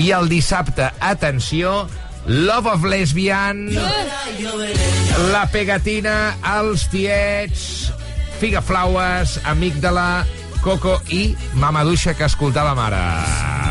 I 0.00 0.14
el 0.16 0.32
dissabte, 0.32 0.88
atenció, 0.96 1.84
Love 2.24 2.72
of 2.72 2.88
Lesbian, 2.88 3.66
La 5.28 5.44
Pegatina, 5.52 6.38
Els 6.56 6.88
Tiets, 6.88 7.92
Figa 8.40 8.64
Flaues, 8.64 9.42
Amígdala, 9.44 10.24
Coco 10.62 11.00
i 11.14 11.36
Mamaduixa, 11.54 12.14
que 12.18 12.24
escoltava 12.26 12.74
mare. 12.74 12.98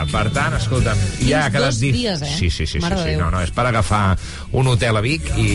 Per 0.07 0.29
tant, 0.31 0.53
escolta'm, 0.55 0.97
ja 1.27 1.43
ha 1.45 1.49
quedat... 1.51 1.67
dos 1.73 1.79
di- 1.81 1.91
dies, 1.91 2.21
eh? 2.23 2.29
Sí, 2.31 2.47
sí, 2.49 2.63
sí, 2.65 2.77
sí, 2.77 2.79
Mare 2.79 2.95
sí, 3.01 3.09
Déu. 3.11 3.19
no, 3.19 3.27
no, 3.33 3.41
és 3.43 3.51
per 3.51 3.65
agafar 3.67 4.15
un 4.55 4.69
hotel 4.71 4.95
a 4.95 5.01
Vic 5.03 5.27
i, 5.35 5.49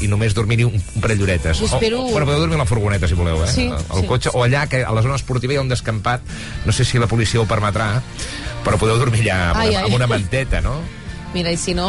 i 0.00 0.08
només 0.08 0.32
dormir-hi 0.34 0.64
un, 0.64 0.78
un 0.80 1.02
parell 1.04 1.20
d'horetes. 1.20 1.60
I 1.60 1.68
espero- 1.68 2.00
O, 2.06 2.12
bueno, 2.14 2.24
podeu 2.30 2.40
dormir 2.40 2.56
a 2.56 2.62
la 2.64 2.68
furgoneta, 2.70 3.06
si 3.10 3.14
voleu, 3.18 3.42
eh? 3.44 3.50
Sí, 3.52 3.66
al 3.68 4.00
sí. 4.00 4.06
cotxe, 4.08 4.32
o 4.32 4.42
allà, 4.46 4.64
que 4.70 4.80
a 4.82 4.94
la 4.96 5.02
zona 5.04 5.18
esportiva 5.20 5.52
hi 5.52 5.60
ha 5.60 5.64
un 5.66 5.68
descampat, 5.68 6.24
no 6.64 6.72
sé 6.72 6.86
si 6.88 6.98
la 6.98 7.06
policia 7.10 7.40
ho 7.42 7.46
permetrà, 7.50 7.90
però 8.64 8.80
podeu 8.80 8.96
dormir 8.98 9.26
allà 9.28 9.50
amb, 9.50 9.60
Ai, 9.60 9.68
una, 9.74 9.78
ai. 9.82 9.84
amb 9.90 9.98
una 10.00 10.08
manteta, 10.16 10.62
no? 10.64 10.78
Mira, 11.34 11.52
i 11.52 11.58
si 11.60 11.74
no, 11.76 11.86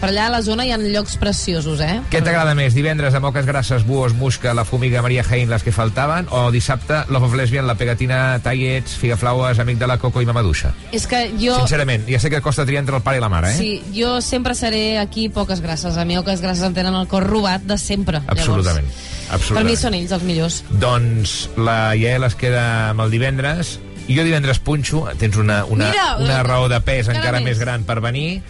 per 0.00 0.10
allà 0.10 0.26
a 0.28 0.32
la 0.34 0.40
zona 0.44 0.66
hi 0.66 0.72
ha 0.74 0.76
llocs 0.78 1.16
preciosos, 1.20 1.80
eh? 1.80 1.96
Què 2.12 2.20
t'agrada 2.20 2.52
més? 2.54 2.74
Divendres 2.76 3.14
amb 3.16 3.30
oques 3.30 3.46
grasses, 3.48 3.86
buos, 3.88 4.12
musca, 4.18 4.52
la 4.54 4.66
fumiga, 4.68 5.00
Maria 5.02 5.24
Jaén, 5.24 5.48
les 5.48 5.64
que 5.64 5.72
faltaven? 5.72 6.28
O 6.30 6.50
dissabte, 6.52 7.04
Love 7.08 7.30
of 7.30 7.38
Lesbian, 7.40 7.66
la 7.66 7.76
pegatina, 7.80 8.38
tallets, 8.44 8.98
figaflaues, 9.00 9.58
amic 9.64 9.80
de 9.80 9.88
la 9.88 9.96
Coco 10.02 10.20
i 10.20 10.28
Mamaduixa? 10.28 10.74
És 10.92 11.08
que 11.08 11.24
jo... 11.40 11.56
Sincerament, 11.62 12.04
ja 12.10 12.20
sé 12.20 12.28
que 12.32 12.42
costa 12.44 12.66
triar 12.68 12.84
entre 12.84 13.00
el 13.00 13.06
pare 13.06 13.18
i 13.18 13.24
la 13.24 13.32
mare, 13.32 13.54
eh? 13.54 13.58
Sí, 13.58 13.72
jo 13.96 14.18
sempre 14.20 14.54
seré 14.58 14.98
aquí 15.00 15.30
poques 15.32 15.64
grasses. 15.64 15.96
A 15.96 16.04
mi 16.04 16.20
poques 16.20 16.44
grasses 16.44 16.68
em 16.68 16.76
tenen 16.76 16.94
el 17.00 17.08
cor 17.08 17.24
robat 17.24 17.64
de 17.64 17.80
sempre. 17.80 18.20
Absolutament. 18.26 18.84
Llavors, 18.84 19.24
Absolutament. 19.30 19.56
per 19.56 19.64
mi 19.72 19.80
són 19.80 19.96
ells 19.96 20.12
els 20.12 20.28
millors. 20.28 20.60
Doncs 20.84 21.34
la 21.56 21.78
Yael 21.96 22.28
es 22.28 22.36
queda 22.36 22.64
amb 22.92 23.06
el 23.06 23.16
divendres 23.16 23.78
i 24.08 24.16
jo 24.18 24.24
divendres 24.24 24.58
punxo, 24.60 25.06
tens 25.18 25.36
una, 25.40 25.64
una, 25.64 25.90
Mira, 25.90 26.16
una 26.18 26.40
eh, 26.40 26.46
raó 26.46 26.68
de 26.68 26.80
pes 26.80 27.08
encara 27.08 27.18
encara 27.38 27.40
més. 27.40 27.54
més 27.56 27.58
gran 27.64 27.84
per 27.88 28.00
venir 28.04 28.42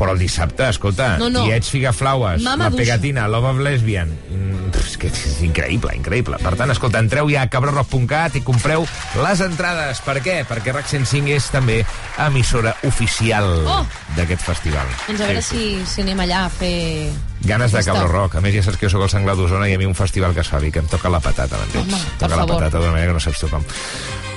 però 0.00 0.14
el 0.14 0.18
dissabte, 0.22 0.64
escolta, 0.70 1.18
No, 1.20 1.26
no. 1.28 1.42
tiets, 1.44 1.68
figaflaues, 1.68 2.40
Mama 2.40 2.64
la 2.64 2.70
duixa. 2.70 2.84
pegatina, 2.94 3.26
Love 3.28 3.50
of 3.50 3.58
Lesbian, 3.60 4.08
mm, 4.08 4.70
és 4.80 4.94
que 4.96 5.08
és 5.08 5.42
increïble, 5.44 5.92
increïble. 5.94 6.38
Per 6.40 6.54
tant, 6.56 6.70
escolta, 6.72 7.02
entreu 7.04 7.28
ja 7.28 7.42
a 7.42 7.50
cabrorock.cat 7.52 8.36
i 8.36 8.40
compreu 8.40 8.86
les 9.22 9.40
entrades. 9.44 10.00
Per 10.00 10.14
què? 10.24 10.38
Perquè 10.48 10.72
RAC 10.72 10.88
105 10.88 11.28
és 11.36 11.50
també 11.52 11.82
emissora 12.16 12.72
oficial 12.88 13.44
Oh! 13.66 13.84
d'aquest 14.16 14.40
festival. 14.40 14.88
Doncs 15.06 15.20
a 15.20 15.26
veure 15.26 15.42
Sí, 15.42 15.84
si, 15.84 15.92
si 15.96 16.00
anem 16.06 16.24
allà 16.24 16.46
a 16.46 16.48
fer... 16.48 17.10
Ganes 17.44 17.72
de. 17.72 17.84
Cabro 17.84 18.08
Rock. 18.08 18.36
A 18.36 18.40
més, 18.40 18.54
ja 18.56 18.62
saps 18.62 18.76
que 18.80 18.86
jo 18.88 18.94
sóc 18.96 19.02
el 19.04 19.10
senglar 19.12 19.36
d'Osona 19.36 19.68
i 19.68 19.74
a 19.74 19.78
mi 19.80 19.84
un 19.88 19.94
festival 19.94 20.32
que 20.32 20.40
es 20.40 20.48
fa 20.48 20.58
Vic 20.60 20.76
em 20.80 20.88
toca 20.88 21.08
la 21.12 21.20
patata, 21.20 21.56
m'entens? 21.60 22.06
Toca 22.18 22.36
la 22.36 22.46
favor. 22.46 22.56
patata 22.56 22.78
d'una 22.78 22.92
manera 22.92 23.12
que 23.12 23.20
no 23.20 23.20
saps 23.20 23.40
tu 23.40 23.48
com. 23.52 23.64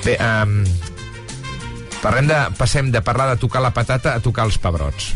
Bé, 0.04 0.18
um, 0.20 0.58
parlem 2.02 2.28
de, 2.28 2.38
passem 2.58 2.90
de 2.92 3.00
parlar 3.00 3.30
de 3.32 3.40
tocar 3.40 3.62
la 3.64 3.72
patata 3.72 4.12
a 4.14 4.20
tocar 4.20 4.44
els 4.48 4.58
pebrots. 4.60 5.12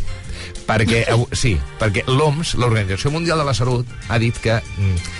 Perquè, 0.68 1.04
sí, 1.42 1.54
perquè 1.80 2.06
l'OMS, 2.08 2.56
l'Organització 2.60 3.12
Mundial 3.12 3.42
de 3.42 3.48
la 3.48 3.56
Salut, 3.56 3.88
ha 4.08 4.20
dit 4.20 4.36
que 4.40 4.56
mm, 4.56 5.18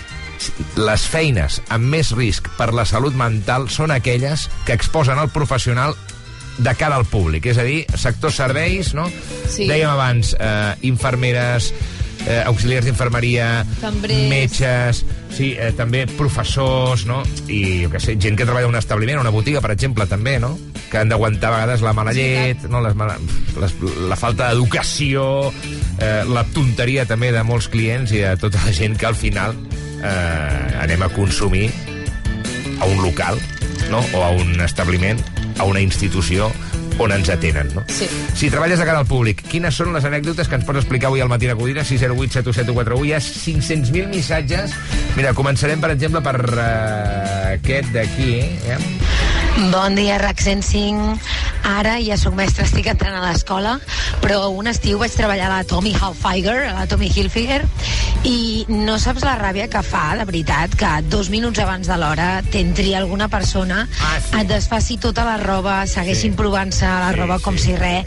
les 0.81 1.05
feines 1.11 1.61
amb 1.75 1.91
més 1.93 2.12
risc 2.16 2.49
per 2.57 2.71
la 2.77 2.87
salut 2.89 3.16
mental 3.19 3.69
són 3.73 3.93
aquelles 3.93 4.47
que 4.64 4.77
exposen 4.77 5.19
el 5.19 5.33
professional 5.35 5.97
de 6.59 6.75
cara 6.75 6.97
al 6.99 7.07
públic, 7.07 7.47
és 7.47 7.59
a 7.59 7.64
dir, 7.66 7.85
sector 7.95 8.33
serveis, 8.35 8.91
no? 8.97 9.07
Sí. 9.47 9.69
Dèiem 9.69 9.93
abans, 9.93 10.33
eh, 10.35 10.75
infermeres, 10.89 11.71
eh, 12.29 12.43
auxiliars 12.45 12.85
d'infermeria, 12.85 13.64
metges, 14.29 15.03
sí, 15.33 15.55
eh, 15.57 15.72
també 15.76 16.05
professors, 16.18 17.07
no? 17.09 17.22
I, 17.49 17.85
jo 17.85 17.93
què 17.93 18.03
sé, 18.03 18.16
gent 18.20 18.37
que 18.37 18.47
treballa 18.47 18.68
en 18.68 18.74
un 18.74 18.81
establiment, 18.81 19.20
una 19.22 19.33
botiga, 19.35 19.62
per 19.64 19.72
exemple, 19.72 20.07
també, 20.11 20.37
no? 20.43 20.53
Que 20.93 21.01
han 21.01 21.12
d'aguantar 21.12 21.51
a 21.51 21.57
vegades 21.57 21.85
la 21.85 21.95
mala 21.97 22.12
llet, 22.16 22.68
no? 22.68 22.83
les 22.85 22.97
mala, 22.99 23.16
les, 23.61 23.76
la 24.09 24.16
falta 24.20 24.53
d'educació, 24.53 25.24
eh, 25.99 26.22
la 26.29 26.45
tonteria 26.55 27.07
també 27.09 27.33
de 27.35 27.45
molts 27.49 27.70
clients 27.72 28.12
i 28.12 28.22
de 28.24 28.37
tota 28.41 28.61
la 28.64 28.76
gent 28.76 28.97
que 29.01 29.09
al 29.09 29.16
final 29.18 29.57
eh, 30.03 30.83
anem 30.85 31.05
a 31.05 31.11
consumir 31.16 31.68
a 32.79 32.87
un 32.87 33.03
local, 33.03 33.41
no? 33.91 34.05
o 34.14 34.24
a 34.24 34.31
un 34.37 34.61
establiment, 34.64 35.20
a 35.59 35.66
una 35.66 35.81
institució 35.83 36.53
on 36.99 37.14
ens 37.14 37.30
atenen, 37.30 37.70
no? 37.74 37.84
Sí. 37.88 38.09
Si 38.34 38.51
treballes 38.51 38.80
de 38.80 38.86
cara 38.88 39.03
al 39.03 39.09
públic, 39.09 39.42
quines 39.51 39.74
són 39.78 39.94
les 39.94 40.07
anècdotes 40.09 40.51
que 40.51 40.59
ens 40.59 40.66
pots 40.66 40.82
explicar 40.82 41.12
avui 41.12 41.22
al 41.22 41.30
matí 41.30 41.49
a 41.49 41.57
Codina? 41.59 41.84
608 41.86 42.40
71741. 42.42 43.07
Hi 43.09 43.14
ha 43.14 43.22
500.000 43.22 44.12
missatges. 44.12 44.74
Mira, 45.16 45.34
començarem, 45.38 45.80
per 45.82 45.92
exemple, 45.94 46.22
per 46.26 46.36
uh, 46.42 47.55
aquest 47.55 47.94
d'aquí, 47.94 48.40
eh? 48.68 48.80
Bon 49.59 49.97
dia, 49.99 50.19
RAC 50.23 50.39
105. 50.39 51.19
Ara 51.67 51.97
ja 52.01 52.15
sóc 52.17 52.37
mestre, 52.39 52.63
estic 52.63 52.87
entrant 52.89 53.17
a 53.19 53.25
l'escola, 53.25 53.75
però 54.23 54.47
un 54.55 54.71
estiu 54.71 55.01
vaig 55.03 55.13
treballar 55.19 55.49
a 55.51 55.57
la 55.57 55.65
Tommy 55.67 55.91
Hilfiger, 55.91 56.69
a 56.71 56.75
la 56.77 56.85
Tommy 56.89 57.11
Hilfiger, 57.11 57.65
i 58.23 58.65
no 58.71 58.95
saps 59.03 59.25
la 59.27 59.35
ràbia 59.39 59.67
que 59.71 59.83
fa, 59.85 60.15
de 60.19 60.25
veritat, 60.29 60.77
que 60.79 60.91
dos 61.11 61.29
minuts 61.35 61.59
abans 61.63 61.91
de 61.91 61.99
l'hora 61.99 62.29
t'entri 62.53 62.95
alguna 62.95 63.29
persona, 63.29 63.83
ah, 63.91 64.15
sí. 64.23 64.39
et 64.41 64.49
desfaci 64.51 64.97
tota 65.03 65.27
la 65.27 65.37
roba, 65.43 65.81
segueixin 65.91 66.33
sí. 66.33 66.39
provant-se 66.39 66.87
la 66.87 67.11
Sí, 67.13 67.19
roba 67.19 67.39
com 67.43 67.59
sí. 67.59 67.73
si 67.73 67.77
res. 67.77 68.07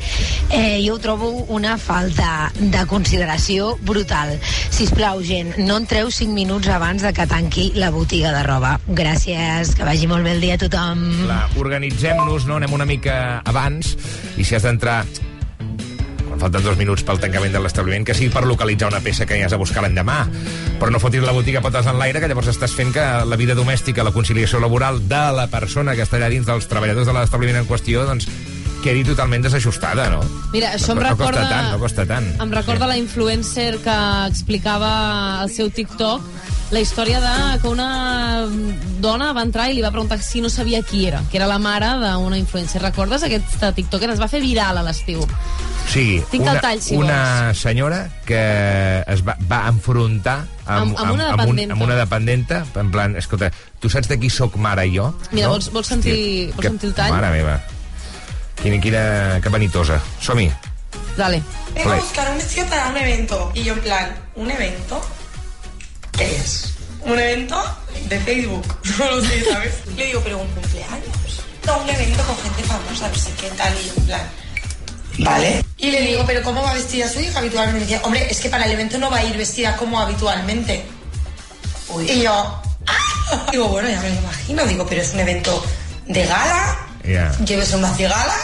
Eh, 0.50 0.80
jo 0.86 0.96
ho 0.96 1.04
trobo 1.04 1.30
una 1.52 1.76
falta 1.78 2.52
de 2.60 2.86
consideració 2.88 3.76
brutal. 3.82 4.38
Si 4.72 4.88
plau, 4.96 5.22
gent, 5.24 5.54
no 5.60 5.78
entreu 5.84 6.12
5 6.12 6.32
minuts 6.34 6.72
abans 6.72 7.04
de 7.04 7.12
que 7.14 7.28
tanqui 7.28 7.72
la 7.76 7.92
botiga 7.92 8.32
de 8.32 8.44
roba. 8.48 8.78
Gràcies, 8.88 9.76
que 9.76 9.88
vagi 9.88 10.08
molt 10.08 10.24
bé 10.26 10.36
el 10.38 10.42
dia 10.48 10.56
a 10.56 10.64
tothom. 10.66 11.06
Clar, 11.26 11.41
organitzem-nos, 11.62 12.48
no? 12.50 12.60
Anem 12.62 12.74
una 12.74 12.88
mica 12.90 13.42
abans, 13.46 13.96
i 14.38 14.46
si 14.48 14.58
has 14.58 14.68
d'entrar 14.68 15.04
quan 16.32 16.40
falten 16.40 16.64
dos 16.64 16.78
minuts 16.80 17.04
pel 17.04 17.20
tancament 17.20 17.52
de 17.52 17.60
l'establiment, 17.60 18.06
que 18.08 18.16
sigui 18.16 18.32
per 18.32 18.46
localitzar 18.48 18.88
una 18.88 19.02
peça 19.04 19.26
que 19.28 19.36
hi 19.36 19.44
has 19.44 19.52
de 19.52 19.60
buscar 19.60 19.84
l'endemà. 19.84 20.22
Però 20.80 20.88
no 20.94 21.02
fotis 21.04 21.26
la 21.26 21.36
botiga 21.36 21.60
potes 21.62 21.90
en 21.92 22.00
l'aire, 22.00 22.22
que 22.24 22.30
llavors 22.32 22.48
estàs 22.54 22.72
fent 22.78 22.94
que 22.96 23.04
la 23.28 23.40
vida 23.40 23.58
domèstica, 23.58 24.06
la 24.08 24.16
conciliació 24.16 24.62
laboral 24.64 25.02
de 25.12 25.26
la 25.36 25.50
persona 25.52 25.98
que 25.98 26.08
està 26.08 26.16
allà 26.22 26.32
dins 26.32 26.48
dels 26.48 26.72
treballadors 26.72 27.10
de 27.10 27.18
l'establiment 27.18 27.60
en 27.60 27.68
qüestió, 27.68 28.06
doncs 28.08 28.30
quedi 28.82 29.04
totalment 29.06 29.44
desajustada, 29.46 30.08
no? 30.10 30.24
Mira, 30.56 30.72
això 30.78 30.96
no, 30.96 31.04
em 31.04 31.12
no 31.12 31.18
costa 31.20 31.36
recorda... 31.36 31.50
tant, 31.52 31.68
no 31.76 31.82
costa 31.84 32.08
tant. 32.10 32.32
Em 32.42 32.56
recorda 32.56 32.90
la 32.90 32.98
influencer 32.98 33.76
que 33.84 33.98
explicava 34.32 34.94
al 35.44 35.52
seu 35.54 35.70
TikTok 35.70 36.26
la 36.72 36.80
història 36.80 37.20
de 37.20 37.60
que 37.62 37.68
una 37.68 38.46
dona 39.04 39.34
va 39.36 39.42
entrar 39.44 39.68
i 39.70 39.74
li 39.76 39.82
va 39.84 39.92
preguntar 39.92 40.22
si 40.24 40.40
no 40.42 40.50
sabia 40.50 40.82
qui 40.88 41.06
era, 41.06 41.20
que 41.30 41.36
era 41.38 41.48
la 41.48 41.58
mare 41.60 41.90
d'una 42.00 42.38
influencer. 42.40 42.82
Recordes 42.82 43.24
aquesta 43.28 43.74
TikToker? 43.76 44.10
Es 44.14 44.22
va 44.22 44.30
fer 44.32 44.40
viral 44.42 44.78
a 44.80 44.84
l'estiu. 44.88 45.26
Sí, 45.92 46.22
Tinc 46.32 46.46
una, 46.46 46.62
tall, 46.64 46.80
si 46.82 46.96
una 46.96 47.54
senyora 47.58 48.06
que 48.26 48.40
es 49.12 49.24
va, 49.28 49.36
va 49.52 49.66
enfrontar 49.68 50.38
amb, 50.66 50.94
Amb- 50.94 51.00
amb 51.02 51.12
una 51.18 51.30
amb, 51.34 51.46
un, 51.50 51.60
amb 51.76 51.82
una 51.84 51.96
dependenta, 52.00 52.64
en 52.80 52.92
plan, 52.94 53.18
escolta, 53.20 53.52
tu 53.82 53.90
saps 53.92 54.08
de 54.08 54.20
qui 54.22 54.30
sóc 54.30 54.56
mare 54.56 54.88
jo? 54.94 55.10
Mira, 55.32 55.48
no? 55.48 55.58
vols, 55.58 55.72
vols, 55.74 55.88
sentir, 55.92 56.52
vols 56.54 56.62
Que- 56.62 56.70
sentir 56.70 56.90
el 56.90 56.96
tall? 56.96 57.12
Mare 57.12 57.32
meva. 57.36 57.60
Quina, 58.62 58.80
quina, 58.80 59.40
que 59.42 59.50
vanitosa. 59.50 60.00
Som-hi. 60.22 60.48
Dale. 61.18 61.42
Vengo 61.76 61.92
a 61.92 61.96
buscar 61.98 62.30
un 62.32 62.38
vestido 62.38 62.68
para 62.68 62.88
un 62.90 62.98
evento. 62.98 63.52
Y 63.56 63.64
yo 63.64 63.74
en 63.74 63.80
plan, 63.82 64.16
¿un 64.36 64.52
evento? 64.52 65.02
¿Qué 66.22 66.36
es? 66.36 66.74
¿Un 67.02 67.20
evento? 67.20 67.60
De 68.08 68.20
Facebook. 68.20 68.64
No 69.00 69.10
lo 69.10 69.22
sé, 69.22 69.44
¿sabes? 69.44 69.74
Le 69.98 70.06
digo, 70.06 70.22
pero 70.24 70.38
un 70.38 70.48
cumpleaños. 70.50 71.42
No, 71.66 71.80
un 71.80 71.90
evento 71.90 72.24
con 72.24 72.38
gente 72.38 72.64
famosa, 72.64 73.08
no 73.08 73.16
sé 73.16 73.32
qué 73.40 73.48
tal. 73.58 73.74
Y 73.74 73.90
en 73.90 74.06
plan, 74.06 74.30
¿vale? 75.18 75.66
Y 75.78 75.90
le 75.90 76.02
digo, 76.02 76.24
pero 76.28 76.44
¿cómo 76.44 76.62
va 76.62 76.74
vestida 76.74 77.10
su 77.10 77.20
hija 77.20 77.40
habitualmente? 77.40 77.80
Y 77.80 77.82
me 77.82 77.88
dice, 77.88 78.02
hombre, 78.06 78.28
es 78.30 78.40
que 78.40 78.50
para 78.50 78.66
el 78.66 78.72
evento 78.74 79.00
no 79.00 79.10
va 79.10 79.18
a 79.18 79.24
ir 79.24 79.36
vestida 79.36 79.76
como 79.78 80.00
habitualmente. 80.00 80.84
Y 82.08 82.22
yo, 82.22 82.32
¡ah! 82.86 83.48
Digo, 83.52 83.70
bueno, 83.70 83.90
ya 83.90 84.00
me 84.02 84.10
lo 84.10 84.16
imagino. 84.20 84.66
Digo, 84.68 84.86
pero 84.88 85.02
es 85.02 85.14
un 85.14 85.22
evento 85.22 85.66
de 86.06 86.26
gala. 86.28 86.88
Ja. 87.04 87.46
Lleves 87.46 87.74
un 87.74 87.82
gala. 87.82 88.38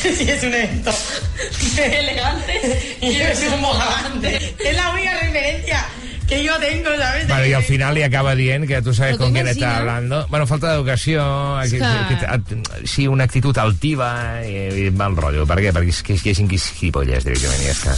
si 0.00 0.08
es 0.30 0.42
un 0.42 0.54
evento 0.54 0.94
elegante 1.76 2.96
y 3.02 3.10
lleves 3.10 3.40
un 3.52 3.60
bogavante. 3.60 4.56
Es 4.64 4.74
la 4.74 4.90
única 4.92 5.18
referencia 5.18 5.86
que 6.28 6.42
yo 6.44 6.58
tengo, 6.58 6.90
¿sabes? 6.98 7.26
Bueno, 7.26 7.46
i 7.46 7.52
al 7.56 7.62
final 7.64 7.94
li 7.96 8.02
acaba 8.04 8.34
dient 8.36 8.66
que 8.68 8.82
tu 8.82 8.92
sabes 8.94 9.16
con 9.16 9.28
tu 9.28 9.34
quién 9.34 9.48
está 9.48 9.78
hablando. 9.78 10.26
Bueno, 10.28 10.46
falta 10.46 10.72
d'educació, 10.74 11.24
És 11.62 11.72
que... 11.72 11.78
que- 11.80 12.86
sí, 12.86 13.06
una 13.08 13.24
actitud 13.24 13.56
altiva 13.58 14.40
i, 14.44 14.86
i 14.86 14.90
mal 14.90 15.16
rotllo. 15.16 15.46
Per 15.48 15.56
què? 15.62 15.72
Perquè 15.72 15.94
és 15.94 16.02
que 16.04 16.18
hi 16.18 16.30
ha 16.34 16.36
gent 16.36 16.50
que 16.50 16.58
és 16.60 16.66
gilipolles, 16.78 17.24
directament, 17.24 17.62
i 17.64 17.70
ja 17.70 17.76
està. 17.76 17.96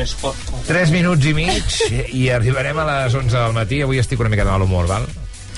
És 0.00 0.16
pot... 0.20 0.34
3 0.66 0.90
minuts 0.90 1.24
i 1.30 1.34
mig 1.36 1.78
i 2.12 2.28
arribarem 2.34 2.78
a 2.82 2.88
les 2.90 3.14
11 3.14 3.30
del 3.38 3.54
matí. 3.56 3.80
Avui 3.86 4.02
estic 4.02 4.20
una 4.20 4.32
mica 4.32 4.44
de 4.44 4.50
mal 4.50 4.66
humor, 4.66 4.88
val? 4.90 5.06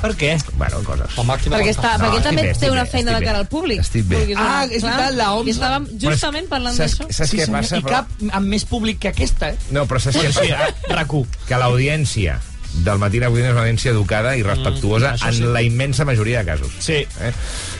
Per 0.01 0.13
què? 0.17 0.37
Bueno, 0.57 0.79
coses. 0.87 1.11
Perquè, 1.17 1.71
està, 1.73 1.97
No, 1.99 2.05
perquè 2.05 2.19
estic 2.19 2.25
també 2.29 2.43
bé, 2.43 2.55
té 2.55 2.71
una 2.71 2.85
feina 2.87 3.13
de 3.15 3.19
bé. 3.21 3.27
cara 3.27 3.39
al 3.39 3.49
públic. 3.49 3.81
Estic 3.81 4.05
bé. 4.07 4.21
Ah, 4.37 4.65
és 4.71 4.81
Clar. 4.83 4.93
veritat, 4.97 5.15
la 5.17 5.33
OMS. 5.35 5.49
I 5.49 5.55
estàvem 5.57 5.89
justament 6.05 6.49
parlant 6.49 6.77
saps- 6.77 6.99
d'això. 7.01 7.13
saps 7.13 7.35
què 7.35 7.51
passa, 7.51 7.77
I 7.79 7.83
però- 7.83 7.91
cap 7.91 8.09
amb 8.31 8.47
més 8.47 8.65
públic 8.65 8.99
que 9.01 9.09
aquesta, 9.09 9.51
eh? 9.51 9.57
No, 9.71 9.87
però 9.87 9.99
saps 10.01 10.17
què 10.17 10.31
Sí, 10.33 10.53
passa? 10.53 10.75
RAC1. 10.89 11.27
Que 11.49 11.57
l'audiència 11.57 12.39
del 12.85 12.99
matí 12.99 13.19
avui 13.25 13.41
és 13.43 13.51
una 13.51 13.63
audiència 13.63 13.91
educada 13.91 14.37
i 14.37 14.43
respectuosa 14.43 15.13
Mm, 15.13 15.15
això 15.17 15.29
en 15.29 15.35
sí. 15.35 15.43
la 15.55 15.63
immensa 15.63 16.05
majoria 16.05 16.41
de 16.41 16.45
casos. 16.45 16.71
Sí. 16.79 16.93
Eh? 16.93 17.33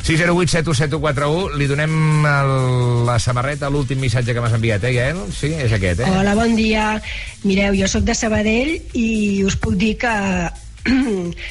608 0.03 0.49
717141 0.51 1.51
li 1.59 1.67
donem 1.67 2.25
el, 2.27 3.07
la 3.07 3.19
samarreta, 3.19 3.69
l'últim 3.71 4.01
missatge 4.01 4.33
que 4.35 4.41
m'has 4.41 4.55
enviat, 4.55 4.83
eh, 4.85 4.93
Gael? 4.95 5.19
Sí, 5.39 5.53
és 5.53 5.71
aquest, 5.73 6.01
eh? 6.01 6.11
Hola, 6.11 6.35
bon 6.35 6.57
dia. 6.57 7.01
Mireu, 7.45 7.75
jo 7.79 7.87
sóc 7.87 8.03
de 8.03 8.15
Sabadell 8.15 8.81
i 8.95 9.45
us 9.45 9.57
puc 9.57 9.75
dir 9.75 9.97
que 9.99 10.09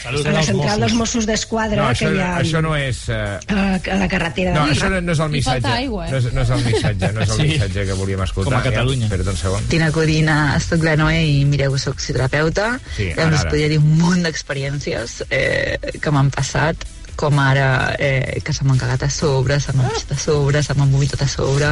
Salut 0.04 0.26
a 0.28 0.32
la 0.32 0.44
central 0.44 0.68
Mossos. 0.68 0.80
dels 0.82 0.94
Mossos 1.00 1.26
d'Esquadra 1.30 1.82
No, 1.84 1.88
això, 1.92 2.08
que 2.10 2.16
hi 2.18 2.22
ha 2.26 2.32
això 2.42 2.62
no 2.66 2.76
és... 2.76 3.04
Uh... 3.10 3.38
a, 3.54 3.66
a 3.78 3.98
la 4.02 4.08
carretera 4.12 4.54
de 4.54 4.58
No, 4.60 4.66
això 4.74 4.90
no, 4.94 5.02
no 5.02 5.12
és 5.16 5.20
el 5.26 5.30
missatge. 5.36 5.68
aigua, 5.78 6.08
eh? 6.08 6.12
no, 6.12 6.18
és, 6.18 6.30
no 6.34 6.42
és 6.42 6.50
el 6.58 6.66
missatge, 6.66 7.12
no 7.14 7.22
és 7.22 7.30
el 7.30 7.38
Sí. 7.42 7.48
missatge 7.54 7.86
que 7.92 7.94
volíem 8.02 8.22
escoltar. 8.26 8.52
Com 8.54 8.60
a 8.60 8.64
Catalunya. 8.72 9.10
Ja, 9.12 9.22
un 9.30 9.38
segon. 9.38 9.64
Tina 9.72 9.92
Codina, 9.92 10.38
soc 10.64 10.84
la 10.84 10.96
Noé 11.00 11.24
i 11.26 11.40
mireu, 11.46 11.78
soc 11.78 11.98
psicoterapeuta 12.02 12.80
Sí, 12.96 13.12
ara, 13.16 13.30
us 13.34 13.42
ara. 13.42 13.50
podria 13.50 13.70
dir 13.70 13.80
un 13.82 13.98
munt 14.02 14.24
d'experiències 14.26 15.24
eh, 15.30 15.78
que 16.02 16.12
m'han 16.14 16.30
passat 16.34 16.86
com 17.18 17.40
ara 17.42 17.96
eh, 17.98 18.38
que 18.46 18.54
se 18.54 18.62
m'han 18.64 18.78
cagat 18.78 19.08
a 19.08 19.10
sobre, 19.10 19.56
se 19.60 19.74
m'han 19.74 19.90
pixat 19.90 20.12
a 20.14 20.18
sobre, 20.22 20.62
se 20.62 20.76
m'han 20.78 20.92
vomitat 20.94 21.24
a 21.26 21.28
sobre, 21.28 21.72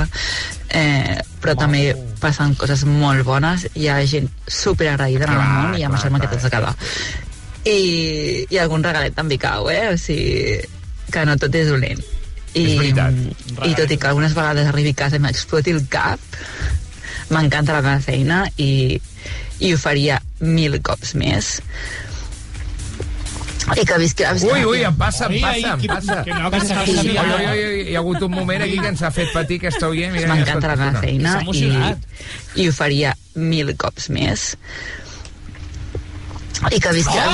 eh, 0.74 1.20
però 1.41 1.53
també 1.59 1.84
passen 2.20 2.55
coses 2.57 2.82
molt 2.89 3.22
bones, 3.28 3.68
hi 3.78 3.86
ha 3.93 3.99
gent 4.09 4.26
super 4.47 4.88
agraïda 4.95 5.28
en 5.30 5.36
el 5.36 5.43
món 5.45 5.78
i 5.78 5.86
amb 5.86 5.93
clar, 5.93 6.01
això 6.01 6.09
m'ha 6.11 6.20
clar. 6.24 6.32
quedat 6.34 6.45
acabar. 6.49 6.74
I, 7.66 8.45
I 8.53 8.57
algun 8.61 8.84
regalet 8.86 9.16
també 9.18 9.39
cau, 9.41 9.70
eh? 9.74 9.88
O 9.93 9.97
sigui, 9.97 10.59
que 11.11 11.26
no 11.26 11.36
tot 11.41 11.55
és 11.57 11.70
dolent. 11.72 12.01
I, 12.55 12.61
És 12.63 12.78
veritat. 12.80 13.18
I 13.68 13.74
tot 13.76 13.91
i 13.91 13.97
que 13.99 14.07
algunes 14.11 14.36
vegades 14.38 14.68
arribi 14.70 14.93
a 14.95 14.99
casa 15.01 15.18
i 15.20 15.24
m'exploti 15.24 15.74
el 15.76 15.82
cap, 15.91 16.22
m'encanta 17.34 17.74
la 17.76 17.82
meva 17.84 17.99
feina 18.05 18.43
i, 18.61 18.99
i 19.66 19.74
ho 19.74 19.80
faria 19.82 20.22
mil 20.39 20.78
cops 20.86 21.16
més. 21.20 21.55
I 23.66 23.82
que 23.82 23.95
visqui 23.97 24.22
la 24.22 24.36
Ui, 24.45 24.61
ui, 24.70 24.82
em 24.86 24.93
passa, 24.93 25.26
em 25.26 25.39
passa, 25.41 25.72
em 25.74 25.80
que- 25.82 25.88
passa. 25.89 26.20
que 26.24 26.34
no, 26.38 26.51
que 26.53 26.59
ui, 26.61 26.70
emocionat. 26.70 27.32
ui, 27.49 27.63
ui, 27.66 27.80
hi 27.89 27.95
ha 27.95 27.99
hagut 28.03 28.22
un 28.28 28.32
moment 28.36 28.61
aquí 28.61 28.78
que 28.78 28.91
ens 28.93 29.01
ha 29.01 29.09
fet 29.11 29.32
patir 29.34 29.57
aquesta 29.57 29.89
oient. 29.89 30.13
Mira, 30.13 30.30
M'encanta 30.36 30.70
la 30.70 30.76
meva 30.84 31.01
feina 31.01 31.39
i, 31.49 32.61
i 32.61 32.68
ho 32.70 32.76
faria 32.78 33.16
mil 33.34 33.74
cops 33.82 34.11
més. 34.13 34.51
I 36.71 36.79
que 36.79 36.91
visqui 36.95 37.17
la 37.17 37.25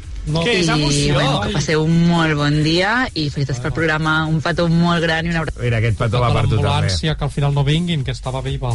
Què 0.26 0.56
és 0.60 0.66
I 0.66 0.70
emoció? 0.74 1.14
bueno, 1.14 1.40
que 1.44 1.52
passeu 1.54 1.82
un 1.84 1.96
molt 2.08 2.34
bon 2.34 2.62
dia 2.64 3.08
i 3.14 3.28
felicitats 3.30 3.60
pel 3.62 3.72
programa, 3.72 4.24
un 4.26 4.40
petó 4.42 4.66
molt 4.68 5.02
gran 5.02 5.26
i 5.26 5.30
una 5.30 5.40
abraçada. 5.44 5.64
Mira, 5.64 5.78
aquest 5.78 5.98
petó 5.98 6.20
va 6.20 6.32
per 6.34 6.44
tu 6.48 6.56
també. 6.60 6.90
que 7.16 7.24
al 7.24 7.30
final 7.30 7.54
no 7.54 7.64
vinguin, 7.64 8.02
que 8.04 8.10
estava 8.10 8.40
viva. 8.42 8.72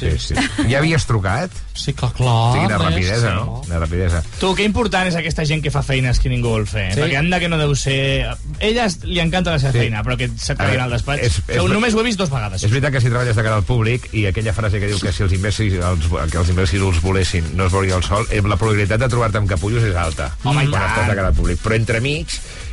Sí, 0.00 0.10
sí. 0.18 0.34
Ja 0.70 0.78
havies 0.78 1.04
trucat? 1.06 1.50
Sí, 1.74 1.92
que 1.92 2.08
clar. 2.16 2.52
Sí, 2.54 2.60
quina 2.64 2.78
rapidesa, 2.78 3.28
sí. 3.28 3.34
no? 3.34 3.62
Una 3.66 3.78
rapidesa. 3.78 4.22
Tu, 4.40 4.54
que 4.56 4.64
important 4.64 5.06
és 5.08 5.14
aquesta 5.20 5.44
gent 5.44 5.62
que 5.62 5.70
fa 5.70 5.82
feines 5.82 6.18
que 6.18 6.28
ningú 6.32 6.48
vol 6.48 6.66
fer. 6.66 6.88
Sí. 6.92 6.96
Sí. 6.96 7.02
Perquè 7.04 7.18
anda 7.20 7.38
que 7.38 7.48
no 7.52 7.58
deu 7.60 7.74
ser... 7.76 8.26
Ella 8.60 8.86
li 9.04 9.20
encanta 9.20 9.52
la 9.52 9.58
seva 9.60 9.72
Sí. 9.72 9.78
feina, 9.84 10.02
però 10.02 10.16
que 10.16 10.30
quedin 10.30 10.80
al 10.80 10.90
despatx. 10.90 11.22
és- 11.22 11.38
És, 11.46 11.58
és, 11.58 11.64
només 11.70 11.94
ho 11.94 12.00
he 12.00 12.04
vist 12.04 12.18
dos 12.18 12.30
vegades. 12.30 12.62
És 12.64 12.70
veritat 12.70 12.92
que 12.92 13.00
si 13.00 13.08
treballes 13.12 13.36
de 13.36 13.42
cara 13.42 13.56
al 13.60 13.64
públic 13.64 14.08
i 14.14 14.24
aquella 14.26 14.52
frase 14.56 14.80
que 14.80 14.86
diu 14.88 14.98
que 14.98 15.12
si 15.12 15.22
els 15.22 15.32
imbècils, 15.36 15.76
els, 15.84 16.08
que 16.32 16.38
els 16.38 16.48
imbècils 16.48 16.82
els 16.86 17.02
volessin 17.02 17.44
no 17.54 17.66
es 17.66 17.72
veuria 17.72 17.96
el 17.96 18.02
sol, 18.02 18.26
eh, 18.30 18.40
la 18.42 18.56
probabilitat 18.56 19.00
de 19.00 19.08
trobar-te 19.12 19.38
amb 19.38 19.48
capullos 19.48 19.82
és 19.84 19.94
alta. 19.94 20.30
Home, 20.44 20.64
i 20.64 20.68
quan 20.86 20.94
estàs 20.94 21.10
de 21.12 21.18
cara 21.20 21.28
al 21.28 21.34
públic. 21.34 21.60
Però 21.62 21.74
entremig 21.76 22.26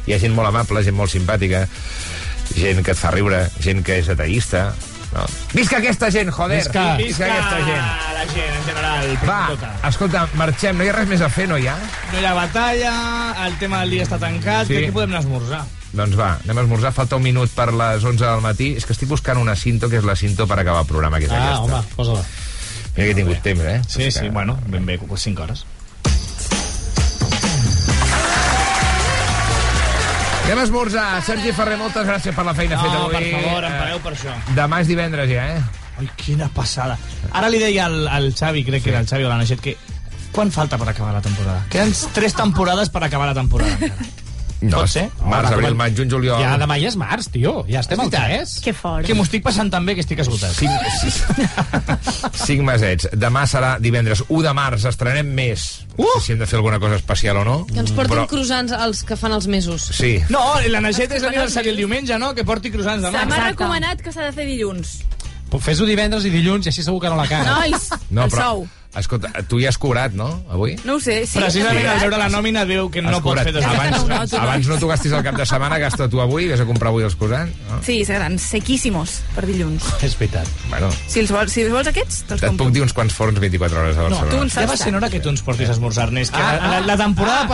hi 0.08 0.14
ha 0.16 0.20
gent 0.20 0.34
molt 0.36 0.48
amable, 0.50 0.84
gent 0.84 0.96
molt 0.96 1.12
simpàtica, 1.12 1.66
gent 2.56 2.84
que 2.84 2.92
et 2.92 3.00
fa 3.00 3.12
riure, 3.16 3.46
gent 3.64 3.84
que 3.86 4.00
és 4.04 4.10
ateïsta... 4.14 4.74
No. 5.14 5.22
Visca 5.54 5.78
aquesta 5.78 6.08
gent, 6.10 6.32
joder! 6.34 6.58
Visca. 6.64 6.84
Visca 6.98 7.28
aquesta 7.28 7.60
gent! 7.68 7.84
la 8.18 8.24
gent, 8.32 8.56
en 8.58 8.64
general. 8.66 9.12
Va, 9.28 9.70
escolta, 9.92 10.24
marxem, 10.40 10.74
no 10.80 10.84
hi 10.84 10.90
ha 10.90 10.96
res 10.96 11.08
més 11.12 11.22
a 11.22 11.28
fer, 11.30 11.46
no 11.52 11.60
hi 11.62 11.68
ha? 11.70 11.76
No 12.14 12.18
hi 12.18 12.26
ha 12.26 12.32
batalla, 12.34 12.94
el 13.46 13.60
tema 13.62 13.84
del 13.84 13.92
dia 13.94 14.08
està 14.08 14.18
tancat, 14.18 14.66
Sí. 14.66 14.74
crec 14.74 14.88
que 14.90 14.96
podem 14.96 15.12
anar 15.14 15.20
a 15.22 15.26
esmorzar. 15.28 15.62
Doncs 15.94 16.18
va, 16.18 16.32
anem 16.42 16.58
a 16.58 16.64
esmorzar, 16.66 16.92
falta 16.98 17.20
un 17.20 17.22
minut 17.28 17.52
per 17.54 17.68
les 17.78 18.02
11 18.04 18.26
del 18.26 18.42
matí. 18.42 18.72
És 18.80 18.88
que 18.90 18.94
estic 18.98 19.08
buscant 19.14 19.38
una 19.38 19.54
cinto, 19.56 19.86
que 19.92 20.00
és 20.02 20.04
la 20.10 20.16
cinto 20.18 20.48
per 20.50 20.58
acabar 20.58 20.82
el 20.82 20.88
programa, 20.90 21.20
que 21.22 21.26
és 21.30 21.32
Ah, 21.32 21.44
aquesta. 21.44 21.62
home, 21.62 21.84
posa-la. 21.96 22.24
Mira 22.96 23.06
que 23.06 23.12
he 23.12 23.16
tingut 23.22 23.44
temps, 23.46 23.62
eh? 23.62 23.82
Sí, 23.88 24.10
sí, 24.10 24.30
bueno, 24.30 24.58
ben 24.66 24.84
bé, 24.88 24.98
5 24.98 25.44
hores. 25.44 25.66
Anem 30.44 30.60
a 30.60 30.64
esmorzar. 30.68 31.22
Sergi 31.24 31.54
Ferrer, 31.56 31.78
moltes 31.80 32.06
gràcies 32.08 32.36
per 32.36 32.44
la 32.46 32.54
feina 32.58 32.78
feta 32.80 32.94
No, 32.94 33.06
avui. 33.08 33.16
per 33.16 33.42
favor, 33.42 33.64
em 33.64 33.72
Eh, 33.74 33.80
pareu 33.80 34.00
per 34.04 34.14
això. 34.14 34.34
Demà 34.56 34.82
és 34.82 34.88
divendres 34.88 35.30
ja, 35.30 35.46
eh? 35.56 35.62
Ai, 36.00 36.10
quina 36.18 36.50
passada. 36.50 36.98
Ara 37.32 37.50
li 37.50 37.60
deia 37.60 37.86
al, 37.86 38.08
al 38.08 38.34
Xavi, 38.36 38.64
crec 38.66 38.84
que 38.84 38.90
era 38.92 39.00
el 39.00 39.08
Xavi 39.08 39.24
o 39.24 39.30
l'Aneixet, 39.30 39.62
que 39.62 39.78
quan 40.34 40.52
falta 40.52 40.78
per 40.78 40.90
acabar 40.90 41.14
la 41.14 41.22
temporada? 41.22 41.64
Queden 41.70 41.94
tres 42.14 42.34
temporades 42.34 42.90
per 42.90 43.04
acabar 43.04 43.28
la 43.28 43.34
temporada 43.34 43.72
encara. 43.80 43.96
No, 44.64 44.78
Pot 44.80 44.88
ser? 44.94 45.10
Març, 45.28 45.50
abril, 45.52 45.70
com- 45.74 45.78
maig, 45.82 45.96
juny, 45.98 46.08
juliol... 46.14 46.40
Ja 46.40 46.54
demà 46.62 46.78
ja 46.80 46.88
és 46.88 46.96
març, 46.96 47.26
tio. 47.34 47.66
Ja 47.68 47.82
estem 47.84 48.00
al 48.00 48.08
És 48.08 48.14
veritat. 48.14 48.54
3. 48.54 48.54
Que 48.64 48.74
fort. 48.78 49.06
Que 49.10 49.16
m'ho 49.18 49.26
estic 49.28 49.44
passant 49.44 49.68
tan 49.74 49.84
bé 49.86 49.96
que 49.98 50.04
estic 50.06 50.22
esgotat. 50.24 50.54
Cinc, 50.56 50.72
cinc 52.46 52.64
mesets. 52.68 53.08
Demà 53.20 53.44
serà 53.50 53.74
divendres 53.84 54.24
1 54.30 54.42
de 54.46 54.54
març. 54.56 54.86
Estrenem 54.90 55.30
més. 55.36 55.66
Uh! 55.98 56.06
No 56.06 56.14
sé 56.20 56.26
si 56.28 56.36
hem 56.36 56.40
de 56.44 56.48
fer 56.50 56.60
alguna 56.62 56.80
cosa 56.80 56.96
especial 57.02 57.42
o 57.42 57.46
no. 57.48 57.58
Que 57.70 57.82
ens 57.84 57.92
portin 57.96 58.16
Però... 58.16 58.28
croissants 58.32 58.72
els 58.78 59.04
que 59.08 59.18
fan 59.20 59.36
els 59.36 59.48
mesos. 59.52 59.90
Sí. 59.98 60.16
No, 60.34 60.44
l'Aneixet 60.72 61.12
és 61.18 61.26
l'aniversari 61.28 61.74
el 61.74 61.82
diumenge, 61.84 62.18
no? 62.22 62.32
Que 62.38 62.46
porti 62.48 62.72
croissants 62.74 63.04
Se 63.04 63.12
demà. 63.12 63.26
m'ha 63.30 63.42
recomanat 63.50 64.02
que 64.06 64.14
s'ha 64.16 64.30
de 64.30 64.32
fer 64.36 64.48
dilluns. 64.50 65.02
Fes-ho 65.62 65.86
divendres 65.86 66.24
i 66.26 66.32
dilluns 66.34 66.66
i 66.66 66.72
així 66.72 66.82
segur 66.82 67.04
que 67.04 67.12
no 67.14 67.20
la 67.20 67.28
cagues. 67.30 67.52
Nois, 67.52 67.90
No, 68.10 68.24
el 68.26 68.32
però, 68.34 68.48
sou. 68.48 68.64
Escolta, 69.00 69.30
tu 69.50 69.60
ja 69.62 69.70
has 69.70 69.78
cobrat, 69.82 70.14
no, 70.14 70.28
avui? 70.54 70.76
No 70.86 70.96
ho 70.96 71.00
sé, 71.02 71.26
sí. 71.26 71.40
Precisament 71.40 71.88
al 71.90 72.00
veure 72.04 72.18
la 72.22 72.28
nòmina 72.30 72.66
veu 72.70 72.90
que 72.94 73.02
no 73.02 73.22
pots 73.24 73.42
fer 73.48 73.54
dos 73.56 73.66
abans, 73.66 73.98
no, 74.04 74.08
no, 74.12 74.28
tu 74.28 74.36
no. 74.38 74.42
abans 74.44 74.68
no 74.70 74.78
t'ho 74.78 74.88
gastis 74.92 75.12
el 75.18 75.24
cap 75.26 75.38
de 75.40 75.46
setmana, 75.50 75.80
gasta 75.82 76.08
tu 76.10 76.22
avui, 76.22 76.48
vés 76.52 76.62
a 76.62 76.66
comprar 76.70 76.92
avui 76.94 77.04
els 77.08 77.16
croissants. 77.16 77.56
No? 77.70 77.80
Sí, 77.86 78.04
seran 78.06 78.38
sequíssimos 78.40 79.22
per 79.36 79.46
dilluns. 79.50 79.84
És 80.06 80.18
veritat. 80.20 80.48
Bueno, 80.70 80.92
Si 81.08 81.20
els 81.24 81.32
vols, 81.34 81.52
si 81.54 81.62
els 81.66 81.74
vols 81.74 81.88
aquests, 81.90 82.24
te'ls 82.30 82.44
et 82.44 82.48
compro. 82.50 82.66
puc 82.68 82.74
dir 82.76 82.84
uns 82.86 82.94
quants 82.94 83.14
forns 83.14 83.40
24 83.40 83.80
hores 83.80 83.98
a 83.98 84.04
No, 84.04 84.10
Barcelona. 84.10 84.32
tu 84.50 84.60
ja 84.60 84.66
va 84.70 84.78
ser 84.78 84.96
hora 84.96 85.10
que 85.10 85.20
tu 85.20 85.30
ens 85.30 85.42
portis 85.42 85.70
a 85.70 85.72
esmorzar, 85.74 86.08
Ernest, 86.10 86.34
que 86.34 86.42
Ah, 86.42 86.54
la, 86.62 86.68
la, 86.80 86.80
la 86.94 86.98
temporada 86.98 87.42
ah. 87.44 87.48